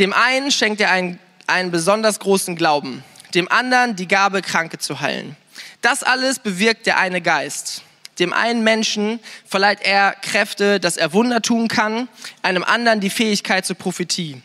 Dem 0.00 0.14
einen 0.14 0.50
schenkt 0.50 0.80
er 0.80 0.90
einen, 0.90 1.18
einen 1.46 1.70
besonders 1.70 2.20
großen 2.20 2.56
Glauben. 2.56 3.04
Dem 3.34 3.52
anderen 3.52 3.96
die 3.96 4.08
Gabe, 4.08 4.40
Kranke 4.40 4.78
zu 4.78 5.00
heilen. 5.00 5.36
Das 5.82 6.02
alles 6.02 6.38
bewirkt 6.38 6.86
der 6.86 6.98
eine 6.98 7.20
Geist. 7.20 7.82
Dem 8.18 8.32
einen 8.32 8.64
Menschen 8.64 9.20
verleiht 9.46 9.80
er 9.82 10.12
Kräfte, 10.22 10.80
dass 10.80 10.96
er 10.96 11.12
Wunder 11.12 11.42
tun 11.42 11.68
kann, 11.68 12.08
einem 12.40 12.64
anderen 12.64 13.00
die 13.00 13.10
Fähigkeit 13.10 13.66
zur 13.66 13.76
Prophetie. 13.76 14.40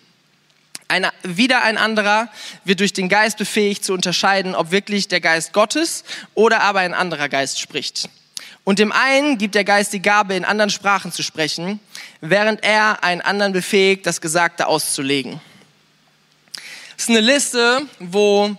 Ein, 0.89 1.07
wieder 1.23 1.63
ein 1.63 1.77
anderer 1.77 2.27
wird 2.65 2.81
durch 2.81 2.91
den 2.91 3.07
Geist 3.07 3.37
befähigt 3.37 3.85
zu 3.85 3.93
unterscheiden, 3.93 4.55
ob 4.55 4.71
wirklich 4.71 5.07
der 5.07 5.21
Geist 5.21 5.53
Gottes 5.53 6.03
oder 6.33 6.63
aber 6.63 6.81
ein 6.81 6.93
anderer 6.93 7.29
Geist 7.29 7.61
spricht. 7.61 8.09
Und 8.63 8.79
dem 8.79 8.91
einen 8.91 9.37
gibt 9.37 9.55
der 9.55 9.63
Geist 9.63 9.93
die 9.93 10.01
Gabe, 10.01 10.35
in 10.35 10.43
anderen 10.43 10.69
Sprachen 10.69 11.11
zu 11.11 11.23
sprechen, 11.23 11.79
während 12.21 12.63
er 12.63 13.03
einen 13.03 13.21
anderen 13.21 13.53
befähigt, 13.53 14.05
das 14.05 14.21
Gesagte 14.21 14.67
auszulegen. 14.67 15.39
Das 16.95 17.05
ist 17.05 17.09
eine 17.09 17.21
Liste, 17.21 17.81
wo 17.99 18.55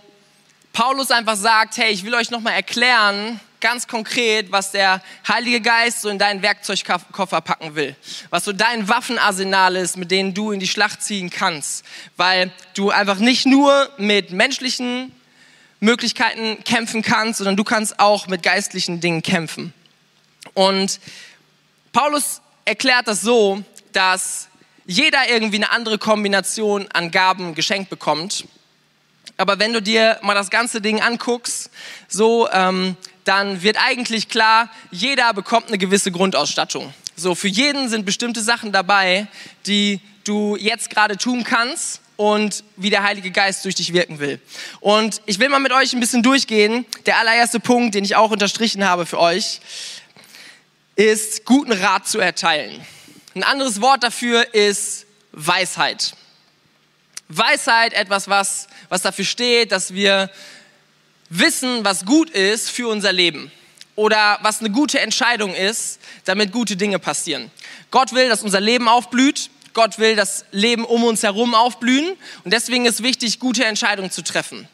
Paulus 0.71 1.11
einfach 1.11 1.35
sagt, 1.35 1.77
hey, 1.77 1.91
ich 1.91 2.05
will 2.05 2.13
euch 2.13 2.29
nochmal 2.29 2.53
erklären, 2.53 3.39
ganz 3.59 3.87
konkret, 3.87 4.51
was 4.51 4.71
der 4.71 5.01
Heilige 5.27 5.61
Geist 5.61 6.01
so 6.01 6.09
in 6.09 6.19
deinen 6.19 6.41
Werkzeugkoffer 6.41 7.41
packen 7.41 7.75
will. 7.75 7.95
Was 8.29 8.45
so 8.45 8.53
dein 8.53 8.87
Waffenarsenal 8.87 9.75
ist, 9.75 9.97
mit 9.97 10.11
denen 10.11 10.33
du 10.33 10.51
in 10.51 10.59
die 10.59 10.67
Schlacht 10.67 11.01
ziehen 11.01 11.29
kannst. 11.29 11.83
Weil 12.15 12.51
du 12.75 12.91
einfach 12.91 13.17
nicht 13.17 13.45
nur 13.45 13.89
mit 13.97 14.31
menschlichen 14.31 15.11
Möglichkeiten 15.79 16.63
kämpfen 16.63 17.01
kannst, 17.01 17.37
sondern 17.37 17.55
du 17.55 17.63
kannst 17.63 17.99
auch 17.99 18.27
mit 18.27 18.43
geistlichen 18.43 18.99
Dingen 18.99 19.21
kämpfen. 19.21 19.73
Und 20.53 20.99
Paulus 21.91 22.41
erklärt 22.65 23.07
das 23.07 23.21
so, 23.21 23.63
dass 23.93 24.47
jeder 24.85 25.29
irgendwie 25.29 25.57
eine 25.57 25.71
andere 25.71 25.97
Kombination 25.97 26.87
an 26.93 27.11
Gaben 27.11 27.55
geschenkt 27.55 27.89
bekommt. 27.89 28.45
Aber 29.37 29.59
wenn 29.59 29.73
du 29.73 29.81
dir 29.81 30.19
mal 30.23 30.33
das 30.33 30.49
ganze 30.49 30.81
Ding 30.81 31.01
anguckst, 31.01 31.69
so 32.07 32.49
ähm, 32.51 32.95
dann 33.23 33.61
wird 33.61 33.77
eigentlich 33.79 34.29
klar, 34.29 34.69
jeder 34.89 35.33
bekommt 35.33 35.67
eine 35.67 35.77
gewisse 35.77 36.11
Grundausstattung. 36.11 36.93
So, 37.15 37.35
für 37.35 37.47
jeden 37.47 37.89
sind 37.89 38.05
bestimmte 38.05 38.41
Sachen 38.41 38.71
dabei, 38.71 39.27
die 39.65 39.99
du 40.23 40.55
jetzt 40.55 40.89
gerade 40.89 41.17
tun 41.17 41.43
kannst 41.43 42.01
und 42.17 42.63
wie 42.75 42.89
der 42.89 43.03
Heilige 43.03 43.31
Geist 43.31 43.63
durch 43.63 43.75
dich 43.75 43.93
wirken 43.93 44.19
will. 44.19 44.41
Und 44.79 45.21
ich 45.25 45.39
will 45.39 45.49
mal 45.49 45.59
mit 45.59 45.71
euch 45.71 45.93
ein 45.93 45.99
bisschen 45.99 46.23
durchgehen. 46.23 46.85
Der 47.05 47.17
allererste 47.19 47.59
Punkt, 47.59 47.95
den 47.95 48.03
ich 48.03 48.15
auch 48.15 48.31
unterstrichen 48.31 48.83
habe 48.83 49.05
für 49.05 49.19
euch, 49.19 49.61
ist 50.95 51.45
guten 51.45 51.71
Rat 51.71 52.07
zu 52.07 52.19
erteilen. 52.19 52.85
Ein 53.35 53.43
anderes 53.43 53.81
Wort 53.81 54.03
dafür 54.03 54.53
ist 54.53 55.05
Weisheit. 55.31 56.15
Weisheit, 57.29 57.93
etwas, 57.93 58.27
was, 58.27 58.67
was 58.89 59.03
dafür 59.03 59.25
steht, 59.25 59.71
dass 59.71 59.93
wir 59.93 60.31
wissen, 61.29 61.85
was 61.85 62.05
gut 62.05 62.29
ist 62.31 62.71
für 62.71 62.87
unser 62.87 63.13
Leben 63.13 63.51
oder 63.95 64.39
was 64.41 64.59
eine 64.59 64.71
gute 64.71 64.99
Entscheidung 64.99 65.53
ist, 65.53 65.99
damit 66.25 66.51
gute 66.51 66.77
Dinge 66.77 66.99
passieren. 66.99 67.51
Gott 67.91 68.13
will, 68.13 68.29
dass 68.29 68.43
unser 68.43 68.61
Leben 68.61 68.87
aufblüht. 68.87 69.49
Gott 69.77 69.99
will 69.99 70.15
das 70.15 70.43
Leben 70.51 70.85
um 70.85 71.03
uns 71.03 71.21
herum 71.21 71.53
aufblühen. 71.53 72.17
Und 72.43 72.51
deswegen 72.51 72.87
ist 72.87 73.03
wichtig, 73.03 73.39
gute 73.39 73.63
Entscheidungen 73.63 74.09
zu 74.09 74.23
treffen. 74.23 74.67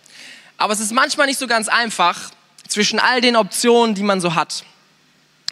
Aber 0.56 0.72
es 0.72 0.80
ist 0.80 0.94
manchmal 0.94 1.28
nicht 1.28 1.40
so 1.40 1.46
ganz 1.46 1.68
einfach 1.68 2.32
zwischen 2.70 3.00
all 3.00 3.20
den 3.20 3.36
Optionen, 3.36 3.96
die 3.96 4.04
man 4.04 4.22
so 4.22 4.34
hat. 4.34 4.64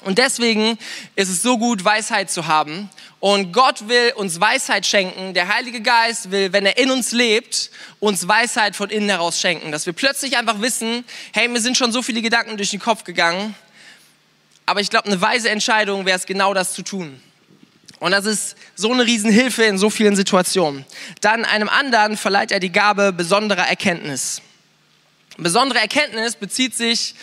Und 0.06 0.20
deswegen 0.20 0.78
ist 1.18 1.28
es 1.28 1.42
so 1.42 1.58
gut, 1.58 1.84
Weisheit 1.84 2.32
zu 2.32 2.48
haben. 2.48 2.90
Und 3.20 3.52
Gott 3.52 3.90
will 3.90 4.14
uns 4.16 4.40
Weisheit 4.40 4.86
schenken. 4.86 5.34
Der 5.34 5.54
Heilige 5.54 5.82
Geist 5.82 6.32
will, 6.32 6.54
wenn 6.54 6.66
er 6.66 6.78
in 6.78 6.90
uns 6.90 7.12
lebt, 7.12 7.72
uns 8.00 8.26
Weisheit 8.30 8.78
von 8.78 8.90
innen 8.90 9.10
heraus 9.10 9.38
schenken. 9.38 9.74
Dass 9.74 9.86
wir 9.86 9.92
plötzlich 9.92 10.38
einfach 10.38 10.62
wissen, 10.62 11.04
hey, 11.34 11.50
mir 11.50 11.60
sind 11.60 11.76
schon 11.76 11.92
so 11.92 12.02
viele 12.02 12.22
Gedanken 12.22 12.56
durch 12.56 12.70
den 12.70 12.80
Kopf 12.80 13.04
gegangen. 13.04 13.54
Aber 14.66 14.80
ich 14.80 14.90
glaube, 14.90 15.08
eine 15.08 15.20
weise 15.20 15.50
Entscheidung 15.50 16.06
wäre 16.06 16.18
es 16.18 16.26
genau 16.26 16.54
das 16.54 16.74
zu 16.74 16.84
tun. 16.84 17.22
Und 18.02 18.10
das 18.10 18.26
ist 18.26 18.56
so 18.76 18.92
eine 18.92 19.06
Riesenhilfe 19.06 19.62
in 19.64 19.78
so 19.78 19.92
vielen 19.92 20.16
Situationen. 20.16 20.86
Dann 21.22 21.46
einem 21.46 21.70
anderen 21.70 22.18
verleiht 22.18 22.52
er 22.52 22.60
die 22.60 22.72
Gabe 22.72 23.14
besonderer 23.14 23.68
Erkenntnis. 23.68 24.42
Besondere 25.38 25.78
Erkenntnis 25.78 26.36
bezieht 26.36 26.76
sich 26.76 27.14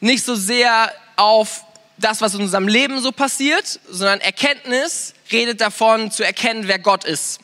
nicht 0.00 0.24
so 0.24 0.34
sehr 0.34 0.92
auf 1.14 1.62
das, 1.98 2.20
was 2.20 2.34
in 2.34 2.40
unserem 2.40 2.66
Leben 2.66 3.00
so 3.00 3.12
passiert, 3.12 3.78
sondern 3.88 4.20
Erkenntnis 4.20 5.14
redet 5.30 5.60
davon, 5.60 6.10
zu 6.10 6.24
erkennen, 6.24 6.66
wer 6.66 6.80
Gott 6.80 7.04
ist. 7.04 7.38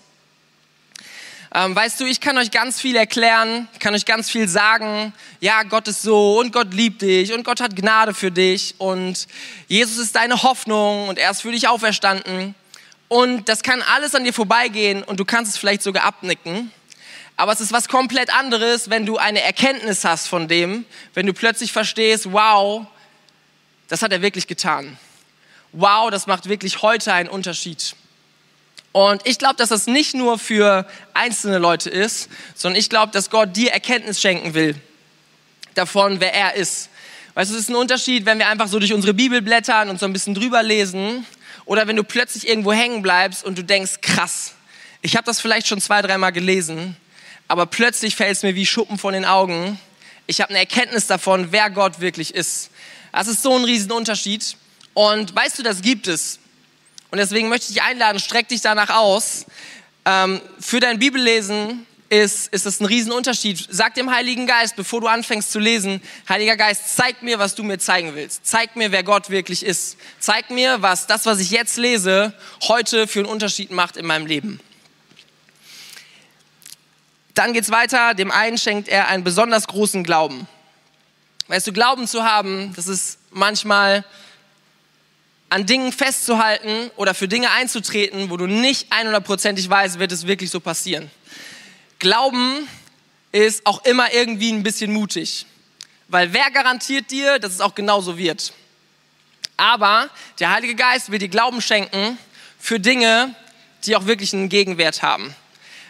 Ähm, 1.54 1.76
weißt 1.76 2.00
du, 2.00 2.06
ich 2.06 2.20
kann 2.20 2.36
euch 2.38 2.50
ganz 2.50 2.80
viel 2.80 2.96
erklären, 2.96 3.68
kann 3.78 3.94
euch 3.94 4.04
ganz 4.04 4.28
viel 4.28 4.48
sagen. 4.48 5.12
Ja, 5.38 5.62
Gott 5.62 5.86
ist 5.86 6.02
so 6.02 6.40
und 6.40 6.52
Gott 6.52 6.74
liebt 6.74 7.02
dich 7.02 7.32
und 7.32 7.44
Gott 7.44 7.60
hat 7.60 7.76
Gnade 7.76 8.14
für 8.14 8.32
dich 8.32 8.74
und 8.78 9.28
Jesus 9.68 9.98
ist 9.98 10.16
deine 10.16 10.42
Hoffnung 10.42 11.06
und 11.06 11.20
er 11.20 11.30
ist 11.30 11.42
für 11.42 11.52
dich 11.52 11.68
auferstanden. 11.68 12.56
Und 13.14 13.48
das 13.48 13.62
kann 13.62 13.80
alles 13.80 14.16
an 14.16 14.24
dir 14.24 14.32
vorbeigehen 14.32 15.04
und 15.04 15.20
du 15.20 15.24
kannst 15.24 15.52
es 15.52 15.56
vielleicht 15.56 15.84
sogar 15.84 16.02
abnicken. 16.02 16.72
Aber 17.36 17.52
es 17.52 17.60
ist 17.60 17.72
was 17.72 17.86
komplett 17.86 18.34
anderes, 18.34 18.90
wenn 18.90 19.06
du 19.06 19.18
eine 19.18 19.40
Erkenntnis 19.40 20.04
hast 20.04 20.26
von 20.26 20.48
dem, 20.48 20.84
wenn 21.14 21.24
du 21.24 21.32
plötzlich 21.32 21.70
verstehst, 21.70 22.32
wow, 22.32 22.86
das 23.86 24.02
hat 24.02 24.10
er 24.10 24.20
wirklich 24.20 24.48
getan. 24.48 24.98
Wow, 25.70 26.10
das 26.10 26.26
macht 26.26 26.48
wirklich 26.48 26.82
heute 26.82 27.12
einen 27.12 27.28
Unterschied. 27.28 27.94
Und 28.90 29.24
ich 29.24 29.38
glaube, 29.38 29.54
dass 29.58 29.68
das 29.68 29.86
nicht 29.86 30.16
nur 30.16 30.36
für 30.36 30.84
einzelne 31.12 31.58
Leute 31.58 31.90
ist, 31.90 32.28
sondern 32.56 32.80
ich 32.80 32.90
glaube, 32.90 33.12
dass 33.12 33.30
Gott 33.30 33.54
dir 33.54 33.70
Erkenntnis 33.70 34.20
schenken 34.20 34.54
will 34.54 34.74
davon, 35.74 36.18
wer 36.18 36.34
er 36.34 36.54
ist. 36.54 36.90
Weißt 37.34 37.48
du, 37.48 37.54
es 37.54 37.60
ist 37.60 37.68
ein 37.68 37.76
Unterschied, 37.76 38.26
wenn 38.26 38.40
wir 38.40 38.48
einfach 38.48 38.66
so 38.66 38.80
durch 38.80 38.92
unsere 38.92 39.14
Bibel 39.14 39.40
blättern 39.40 39.88
und 39.88 40.00
so 40.00 40.06
ein 40.06 40.12
bisschen 40.12 40.34
drüber 40.34 40.64
lesen 40.64 41.24
oder 41.66 41.86
wenn 41.86 41.96
du 41.96 42.04
plötzlich 42.04 42.48
irgendwo 42.48 42.72
hängen 42.72 43.02
bleibst 43.02 43.44
und 43.44 43.58
du 43.58 43.64
denkst, 43.64 44.00
krass, 44.00 44.54
ich 45.02 45.16
habe 45.16 45.26
das 45.26 45.40
vielleicht 45.40 45.66
schon 45.66 45.80
zwei, 45.80 46.02
dreimal 46.02 46.32
gelesen, 46.32 46.96
aber 47.48 47.66
plötzlich 47.66 48.16
fällt 48.16 48.32
es 48.32 48.42
mir 48.42 48.54
wie 48.54 48.66
Schuppen 48.66 48.98
von 48.98 49.12
den 49.12 49.24
Augen. 49.24 49.78
Ich 50.26 50.40
habe 50.40 50.50
eine 50.50 50.58
Erkenntnis 50.60 51.06
davon, 51.06 51.52
wer 51.52 51.70
Gott 51.70 52.00
wirklich 52.00 52.34
ist. 52.34 52.70
Das 53.12 53.28
ist 53.28 53.42
so 53.42 53.54
ein 53.54 53.64
Riesenunterschied. 53.64 54.56
Und 54.94 55.34
weißt 55.34 55.58
du, 55.58 55.62
das 55.62 55.82
gibt 55.82 56.06
es. 56.06 56.38
Und 57.10 57.18
deswegen 57.18 57.48
möchte 57.48 57.68
ich 57.68 57.74
dich 57.74 57.82
einladen, 57.82 58.18
streck 58.18 58.48
dich 58.48 58.60
danach 58.60 58.90
aus. 58.90 59.46
Ähm, 60.04 60.40
für 60.58 60.80
dein 60.80 60.98
Bibellesen 60.98 61.86
ist, 62.08 62.52
ist 62.52 62.66
es 62.66 62.80
ein 62.80 62.86
Riesenunterschied. 62.86 63.66
Sag 63.70 63.94
dem 63.94 64.10
Heiligen 64.10 64.46
Geist, 64.46 64.76
bevor 64.76 65.00
du 65.00 65.06
anfängst 65.06 65.50
zu 65.50 65.58
lesen, 65.58 66.00
Heiliger 66.28 66.56
Geist, 66.56 66.96
zeig 66.96 67.22
mir, 67.22 67.38
was 67.38 67.54
du 67.54 67.62
mir 67.62 67.78
zeigen 67.78 68.14
willst. 68.14 68.46
Zeig 68.46 68.76
mir, 68.76 68.92
wer 68.92 69.02
Gott 69.02 69.30
wirklich 69.30 69.64
ist. 69.64 69.96
Zeig 70.18 70.50
mir, 70.50 70.82
was 70.82 71.06
das, 71.06 71.26
was 71.26 71.40
ich 71.40 71.50
jetzt 71.50 71.76
lese, 71.76 72.34
heute 72.68 73.06
für 73.06 73.20
einen 73.20 73.28
Unterschied 73.28 73.70
macht 73.70 73.96
in 73.96 74.06
meinem 74.06 74.26
Leben. 74.26 74.60
Dann 77.34 77.52
geht's 77.52 77.70
weiter. 77.70 78.14
Dem 78.14 78.30
einen 78.30 78.58
schenkt 78.58 78.88
er 78.88 79.08
einen 79.08 79.24
besonders 79.24 79.66
großen 79.66 80.04
Glauben. 80.04 80.46
Weißt 81.48 81.66
du, 81.66 81.72
Glauben 81.72 82.06
zu 82.06 82.24
haben, 82.24 82.72
das 82.76 82.86
ist 82.86 83.18
manchmal 83.30 84.04
an 85.50 85.66
Dingen 85.66 85.92
festzuhalten 85.92 86.90
oder 86.96 87.14
für 87.14 87.28
Dinge 87.28 87.50
einzutreten, 87.50 88.30
wo 88.30 88.36
du 88.36 88.46
nicht 88.46 88.92
100%ig 88.92 89.68
weißt, 89.68 89.98
wird 89.98 90.10
es 90.10 90.26
wirklich 90.26 90.50
so 90.50 90.58
passieren. 90.58 91.10
Glauben 92.04 92.68
ist 93.32 93.64
auch 93.64 93.82
immer 93.86 94.12
irgendwie 94.12 94.52
ein 94.52 94.62
bisschen 94.62 94.92
mutig, 94.92 95.46
weil 96.08 96.34
wer 96.34 96.50
garantiert 96.50 97.10
dir, 97.10 97.38
dass 97.38 97.54
es 97.54 97.62
auch 97.62 97.74
genauso 97.74 98.18
wird? 98.18 98.52
Aber 99.56 100.10
der 100.38 100.50
Heilige 100.50 100.74
Geist 100.74 101.10
will 101.10 101.18
dir 101.18 101.30
Glauben 101.30 101.62
schenken 101.62 102.18
für 102.58 102.78
Dinge, 102.78 103.34
die 103.84 103.96
auch 103.96 104.04
wirklich 104.04 104.34
einen 104.34 104.50
Gegenwert 104.50 105.00
haben. 105.00 105.34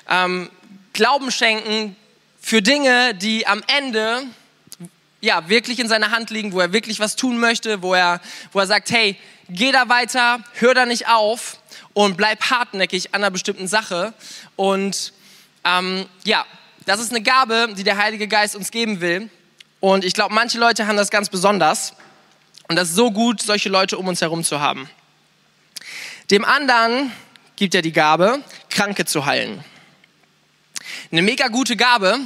Ähm, 0.08 0.50
Glauben 0.92 1.32
schenken 1.32 1.96
für 2.40 2.62
Dinge, 2.62 3.16
die 3.16 3.48
am 3.48 3.64
Ende 3.66 4.22
ja, 5.20 5.48
wirklich 5.48 5.80
in 5.80 5.88
seiner 5.88 6.12
Hand 6.12 6.30
liegen, 6.30 6.52
wo 6.52 6.60
er 6.60 6.72
wirklich 6.72 7.00
was 7.00 7.16
tun 7.16 7.38
möchte, 7.38 7.82
wo 7.82 7.92
er, 7.92 8.20
wo 8.52 8.60
er 8.60 8.68
sagt, 8.68 8.92
hey, 8.92 9.16
geh 9.48 9.72
da 9.72 9.88
weiter, 9.88 10.44
hör 10.52 10.74
da 10.74 10.86
nicht 10.86 11.08
auf 11.08 11.58
und 11.92 12.16
bleib 12.16 12.50
hartnäckig 12.50 13.16
an 13.16 13.24
einer 13.24 13.32
bestimmten 13.32 13.66
Sache. 13.66 14.14
Und 14.54 15.12
Ähm, 15.64 16.06
ja, 16.24 16.44
das 16.86 17.00
ist 17.00 17.10
eine 17.10 17.22
Gabe, 17.22 17.74
die 17.76 17.84
der 17.84 17.96
Heilige 17.96 18.28
Geist 18.28 18.56
uns 18.56 18.70
geben 18.70 19.00
will. 19.00 19.30
Und 19.80 20.04
ich 20.04 20.14
glaube, 20.14 20.34
manche 20.34 20.58
Leute 20.58 20.86
haben 20.86 20.96
das 20.96 21.10
ganz 21.10 21.28
besonders. 21.28 21.94
Und 22.68 22.76
das 22.76 22.90
ist 22.90 22.94
so 22.94 23.10
gut, 23.10 23.42
solche 23.42 23.68
Leute 23.68 23.98
um 23.98 24.08
uns 24.08 24.20
herum 24.20 24.44
zu 24.44 24.60
haben. 24.60 24.88
Dem 26.30 26.44
anderen 26.44 27.12
gibt 27.56 27.74
er 27.74 27.82
die 27.82 27.92
Gabe, 27.92 28.42
Kranke 28.70 29.04
zu 29.04 29.26
heilen. 29.26 29.62
Eine 31.12 31.22
mega 31.22 31.48
gute 31.48 31.76
Gabe, 31.76 32.18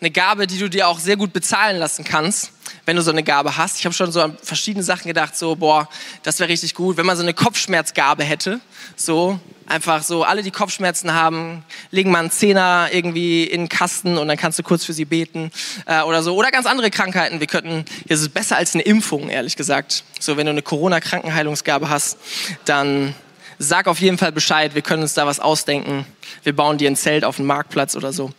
eine 0.00 0.10
Gabe, 0.10 0.46
die 0.46 0.58
du 0.58 0.68
dir 0.68 0.88
auch 0.88 0.98
sehr 0.98 1.16
gut 1.16 1.32
bezahlen 1.32 1.78
lassen 1.78 2.04
kannst, 2.04 2.52
wenn 2.86 2.96
du 2.96 3.02
so 3.02 3.10
eine 3.10 3.22
Gabe 3.22 3.56
hast. 3.56 3.78
Ich 3.78 3.84
habe 3.84 3.94
schon 3.94 4.12
so 4.12 4.20
an 4.20 4.36
verschiedene 4.42 4.82
Sachen 4.82 5.08
gedacht, 5.08 5.36
so, 5.36 5.56
boah, 5.56 5.88
das 6.22 6.38
wäre 6.38 6.50
richtig 6.50 6.74
gut, 6.74 6.96
wenn 6.96 7.06
man 7.06 7.16
so 7.16 7.22
eine 7.22 7.34
Kopfschmerzgabe 7.34 8.24
hätte. 8.24 8.60
So, 8.96 9.38
einfach 9.66 10.02
so, 10.02 10.24
alle, 10.24 10.42
die 10.42 10.50
Kopfschmerzen 10.50 11.14
haben, 11.14 11.64
legen 11.90 12.10
mal 12.10 12.20
einen 12.20 12.30
Zehner 12.30 12.88
irgendwie 12.92 13.44
in 13.44 13.62
den 13.62 13.68
Kasten 13.68 14.18
und 14.18 14.28
dann 14.28 14.36
kannst 14.36 14.58
du 14.58 14.62
kurz 14.62 14.84
für 14.84 14.92
sie 14.92 15.04
beten 15.04 15.50
äh, 15.86 16.02
oder 16.02 16.22
so. 16.22 16.36
Oder 16.36 16.50
ganz 16.50 16.66
andere 16.66 16.90
Krankheiten. 16.90 17.40
Wir 17.40 17.46
könnten, 17.46 17.84
das 18.08 18.20
ist 18.20 18.34
besser 18.34 18.56
als 18.56 18.74
eine 18.74 18.82
Impfung, 18.82 19.30
ehrlich 19.30 19.56
gesagt. 19.56 20.04
So, 20.20 20.36
wenn 20.36 20.46
du 20.46 20.52
eine 20.52 20.62
Corona-Krankenheilungsgabe 20.62 21.88
hast, 21.88 22.18
dann 22.64 23.14
sag 23.58 23.86
auf 23.86 24.00
jeden 24.00 24.18
Fall 24.18 24.32
Bescheid, 24.32 24.74
wir 24.74 24.82
können 24.82 25.02
uns 25.02 25.14
da 25.14 25.26
was 25.26 25.40
ausdenken. 25.40 26.06
Wir 26.42 26.54
bauen 26.54 26.78
dir 26.78 26.90
ein 26.90 26.96
Zelt 26.96 27.24
auf 27.24 27.36
dem 27.36 27.46
Marktplatz 27.46 27.96
oder 27.96 28.12
so. 28.12 28.32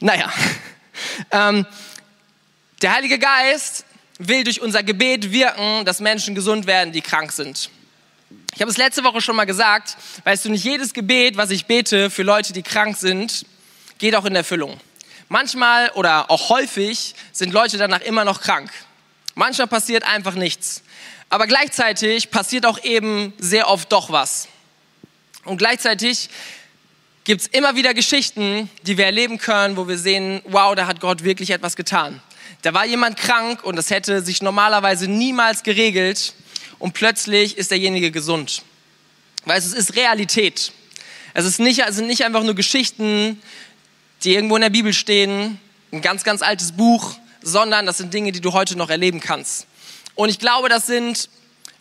Naja, 0.00 0.30
ähm, 1.30 1.66
der 2.82 2.94
Heilige 2.94 3.18
Geist 3.18 3.84
will 4.18 4.44
durch 4.44 4.60
unser 4.60 4.82
Gebet 4.82 5.32
wirken, 5.32 5.84
dass 5.84 6.00
Menschen 6.00 6.34
gesund 6.34 6.66
werden, 6.66 6.92
die 6.92 7.00
krank 7.00 7.32
sind. 7.32 7.70
Ich 8.54 8.60
habe 8.60 8.70
es 8.70 8.76
letzte 8.76 9.04
Woche 9.04 9.20
schon 9.20 9.36
mal 9.36 9.44
gesagt, 9.44 9.96
weißt 10.24 10.44
du, 10.44 10.50
nicht 10.50 10.64
jedes 10.64 10.92
Gebet, 10.92 11.36
was 11.36 11.50
ich 11.50 11.66
bete 11.66 12.10
für 12.10 12.22
Leute, 12.22 12.52
die 12.52 12.62
krank 12.62 12.96
sind, 12.96 13.46
geht 13.98 14.14
auch 14.14 14.24
in 14.24 14.34
Erfüllung. 14.34 14.78
Manchmal 15.28 15.90
oder 15.90 16.30
auch 16.30 16.48
häufig 16.48 17.14
sind 17.32 17.52
Leute 17.52 17.78
danach 17.78 18.00
immer 18.00 18.24
noch 18.24 18.40
krank. 18.40 18.70
Manchmal 19.34 19.68
passiert 19.68 20.04
einfach 20.04 20.34
nichts. 20.34 20.82
Aber 21.28 21.46
gleichzeitig 21.46 22.30
passiert 22.30 22.66
auch 22.66 22.82
eben 22.82 23.32
sehr 23.38 23.68
oft 23.68 23.92
doch 23.92 24.10
was. 24.10 24.48
Und 25.44 25.58
gleichzeitig 25.58 26.28
gibt 27.24 27.42
es 27.42 27.46
immer 27.46 27.76
wieder 27.76 27.94
Geschichten, 27.94 28.68
die 28.82 28.98
wir 28.98 29.06
erleben 29.06 29.38
können, 29.38 29.76
wo 29.76 29.86
wir 29.86 29.96
sehen, 29.96 30.42
wow, 30.46 30.74
da 30.74 30.86
hat 30.86 31.00
Gott 31.00 31.22
wirklich 31.22 31.50
etwas 31.50 31.76
getan. 31.76 32.20
Da 32.62 32.74
war 32.74 32.84
jemand 32.84 33.16
krank 33.16 33.64
und 33.64 33.76
das 33.76 33.90
hätte 33.90 34.22
sich 34.22 34.42
normalerweise 34.42 35.08
niemals 35.08 35.62
geregelt 35.62 36.34
und 36.78 36.92
plötzlich 36.92 37.56
ist 37.56 37.70
derjenige 37.70 38.10
gesund. 38.10 38.62
Weil 39.44 39.58
es 39.58 39.72
ist 39.72 39.96
Realität. 39.96 40.72
Es, 41.32 41.46
ist 41.46 41.60
nicht, 41.60 41.80
es 41.80 41.96
sind 41.96 42.06
nicht 42.06 42.24
einfach 42.24 42.42
nur 42.42 42.54
Geschichten, 42.54 43.40
die 44.24 44.34
irgendwo 44.34 44.56
in 44.56 44.62
der 44.62 44.70
Bibel 44.70 44.92
stehen, 44.92 45.58
ein 45.92 46.02
ganz, 46.02 46.24
ganz 46.24 46.42
altes 46.42 46.72
Buch, 46.72 47.16
sondern 47.42 47.86
das 47.86 47.98
sind 47.98 48.12
Dinge, 48.12 48.32
die 48.32 48.40
du 48.40 48.52
heute 48.52 48.76
noch 48.76 48.90
erleben 48.90 49.20
kannst. 49.20 49.66
Und 50.14 50.28
ich 50.28 50.38
glaube, 50.38 50.68
das 50.68 50.86
sind, 50.86 51.30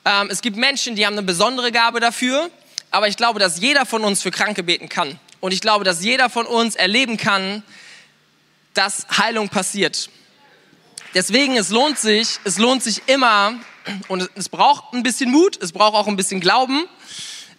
ähm, 0.05 0.29
es 0.31 0.41
gibt 0.41 0.55
Menschen, 0.55 0.95
die 0.95 1.05
haben 1.05 1.13
eine 1.13 1.23
besondere 1.23 1.71
Gabe 1.71 1.99
dafür, 1.99 2.49
aber 2.91 3.07
ich 3.07 3.17
glaube, 3.17 3.39
dass 3.39 3.59
jeder 3.59 3.85
von 3.85 4.03
uns 4.03 4.21
für 4.21 4.31
Kranke 4.31 4.63
beten 4.63 4.87
kann. 4.87 5.19
Und 5.41 5.53
ich 5.53 5.61
glaube, 5.61 5.83
dass 5.83 6.03
jeder 6.03 6.29
von 6.29 6.45
uns 6.45 6.75
erleben 6.75 7.17
kann, 7.17 7.63
dass 8.73 9.05
Heilung 9.17 9.49
passiert. 9.49 10.09
Deswegen, 11.13 11.57
es 11.57 11.69
lohnt 11.69 11.97
sich, 11.97 12.39
es 12.43 12.59
lohnt 12.59 12.83
sich 12.83 13.01
immer, 13.07 13.55
und 14.07 14.29
es 14.35 14.49
braucht 14.49 14.93
ein 14.93 15.03
bisschen 15.03 15.31
Mut, 15.31 15.61
es 15.61 15.71
braucht 15.71 15.95
auch 15.95 16.07
ein 16.07 16.15
bisschen 16.15 16.39
Glauben, 16.39 16.85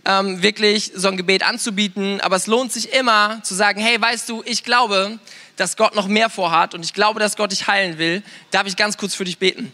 ähm, 0.04 0.42
wirklich 0.42 0.92
so 0.94 1.08
ein 1.08 1.16
Gebet 1.16 1.42
anzubieten, 1.42 2.20
aber 2.20 2.36
es 2.36 2.46
lohnt 2.46 2.72
sich 2.72 2.92
immer 2.92 3.42
zu 3.42 3.54
sagen, 3.54 3.80
hey, 3.80 4.00
weißt 4.00 4.28
du, 4.28 4.42
ich 4.46 4.64
glaube, 4.64 5.18
dass 5.56 5.76
Gott 5.76 5.94
noch 5.94 6.06
mehr 6.06 6.30
vorhat 6.30 6.74
und 6.74 6.84
ich 6.84 6.94
glaube, 6.94 7.20
dass 7.20 7.36
Gott 7.36 7.52
dich 7.52 7.66
heilen 7.66 7.98
will. 7.98 8.22
Darf 8.50 8.66
ich 8.66 8.76
ganz 8.76 8.96
kurz 8.96 9.14
für 9.14 9.24
dich 9.24 9.38
beten? 9.38 9.72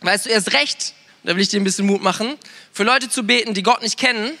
Weißt 0.00 0.26
du, 0.26 0.30
erst 0.30 0.52
recht, 0.52 0.94
da 1.22 1.36
will 1.36 1.42
ich 1.42 1.48
dir 1.48 1.60
ein 1.60 1.64
bisschen 1.64 1.86
Mut 1.86 2.02
machen, 2.02 2.36
für 2.72 2.84
Leute 2.84 3.08
zu 3.08 3.24
beten, 3.24 3.54
die 3.54 3.62
Gott 3.62 3.82
nicht 3.82 3.98
kennen. 3.98 4.32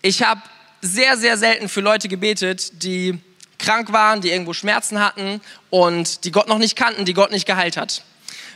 Ich 0.00 0.22
habe 0.22 0.40
sehr, 0.80 1.16
sehr 1.16 1.36
selten 1.36 1.68
für 1.68 1.80
Leute 1.80 2.08
gebetet, 2.08 2.82
die 2.82 3.20
krank 3.62 3.92
waren, 3.92 4.20
die 4.20 4.30
irgendwo 4.30 4.52
Schmerzen 4.52 5.00
hatten 5.00 5.40
und 5.70 6.24
die 6.24 6.30
Gott 6.30 6.48
noch 6.48 6.58
nicht 6.58 6.76
kannten, 6.76 7.04
die 7.04 7.14
Gott 7.14 7.30
nicht 7.30 7.46
geheilt 7.46 7.76
hat. 7.76 8.02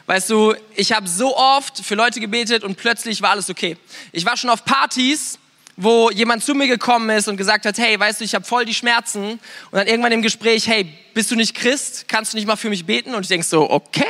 Weißt 0.07 0.31
du, 0.31 0.55
ich 0.75 0.93
habe 0.93 1.09
so 1.09 1.37
oft 1.37 1.79
für 1.79 1.95
Leute 1.95 2.21
gebetet 2.21 2.63
und 2.63 2.77
plötzlich 2.77 3.23
war 3.23 3.31
alles 3.31 3.51
okay. 3.51 3.77
Ich 4.13 4.25
war 4.25 4.37
schon 4.37 4.51
auf 4.51 4.65
Partys, 4.65 5.39
wo 5.77 6.11
jemand 6.11 6.45
zu 6.45 6.55
mir 6.55 6.69
gekommen 6.69 7.11
ist 7.11 7.29
und 7.29 7.37
gesagt 7.37 7.67
hat, 7.67 7.77
hey, 7.79 7.99
weißt 7.99 8.21
du, 8.21 8.25
ich 8.25 8.35
habe 8.35 8.45
voll 8.45 8.65
die 8.65 8.75
Schmerzen. 8.75 9.33
Und 9.33 9.41
dann 9.73 9.87
irgendwann 9.87 10.13
im 10.13 10.23
Gespräch, 10.23 10.69
hey, 10.69 10.93
bist 11.13 11.31
du 11.31 11.35
nicht 11.35 11.55
Christ? 11.55 12.07
Kannst 12.09 12.33
du 12.33 12.37
nicht 12.37 12.47
mal 12.47 12.57
für 12.57 12.71
mich 12.71 12.87
beten? 12.87 13.15
Und 13.15 13.23
ich 13.23 13.29
denk 13.29 13.45
so, 13.45 13.69
okay, 13.71 14.05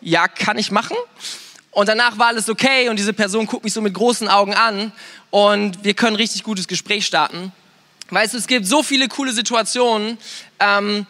ja, 0.00 0.28
kann 0.28 0.58
ich 0.58 0.70
machen. 0.70 0.96
Und 1.72 1.88
danach 1.88 2.18
war 2.18 2.28
alles 2.28 2.48
okay 2.48 2.88
und 2.88 2.98
diese 2.98 3.12
Person 3.12 3.46
guckt 3.46 3.64
mich 3.64 3.72
so 3.72 3.80
mit 3.80 3.94
großen 3.94 4.28
Augen 4.28 4.54
an 4.54 4.92
und 5.30 5.84
wir 5.84 5.94
können 5.94 6.16
richtig 6.16 6.42
gutes 6.42 6.66
Gespräch 6.66 7.06
starten. 7.06 7.52
Weißt 8.10 8.34
du, 8.34 8.38
es 8.38 8.48
gibt 8.48 8.66
so 8.66 8.82
viele 8.82 9.08
coole 9.08 9.32
Situationen, 9.32 10.18
ähm, 10.58 11.06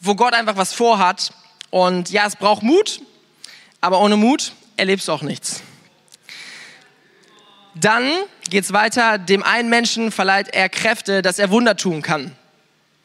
wo 0.00 0.16
Gott 0.16 0.34
einfach 0.34 0.56
was 0.56 0.72
vorhat. 0.72 1.32
Und 1.70 2.10
ja, 2.10 2.26
es 2.26 2.36
braucht 2.36 2.62
Mut, 2.62 3.00
aber 3.80 4.00
ohne 4.00 4.16
Mut 4.16 4.52
erlebst 4.76 5.08
du 5.08 5.12
auch 5.12 5.22
nichts. 5.22 5.62
Dann 7.74 8.10
geht's 8.50 8.72
weiter. 8.72 9.18
Dem 9.18 9.42
einen 9.42 9.70
Menschen 9.70 10.10
verleiht 10.10 10.52
er 10.52 10.68
Kräfte, 10.68 11.22
dass 11.22 11.38
er 11.38 11.50
Wunder 11.50 11.76
tun 11.76 12.02
kann. 12.02 12.36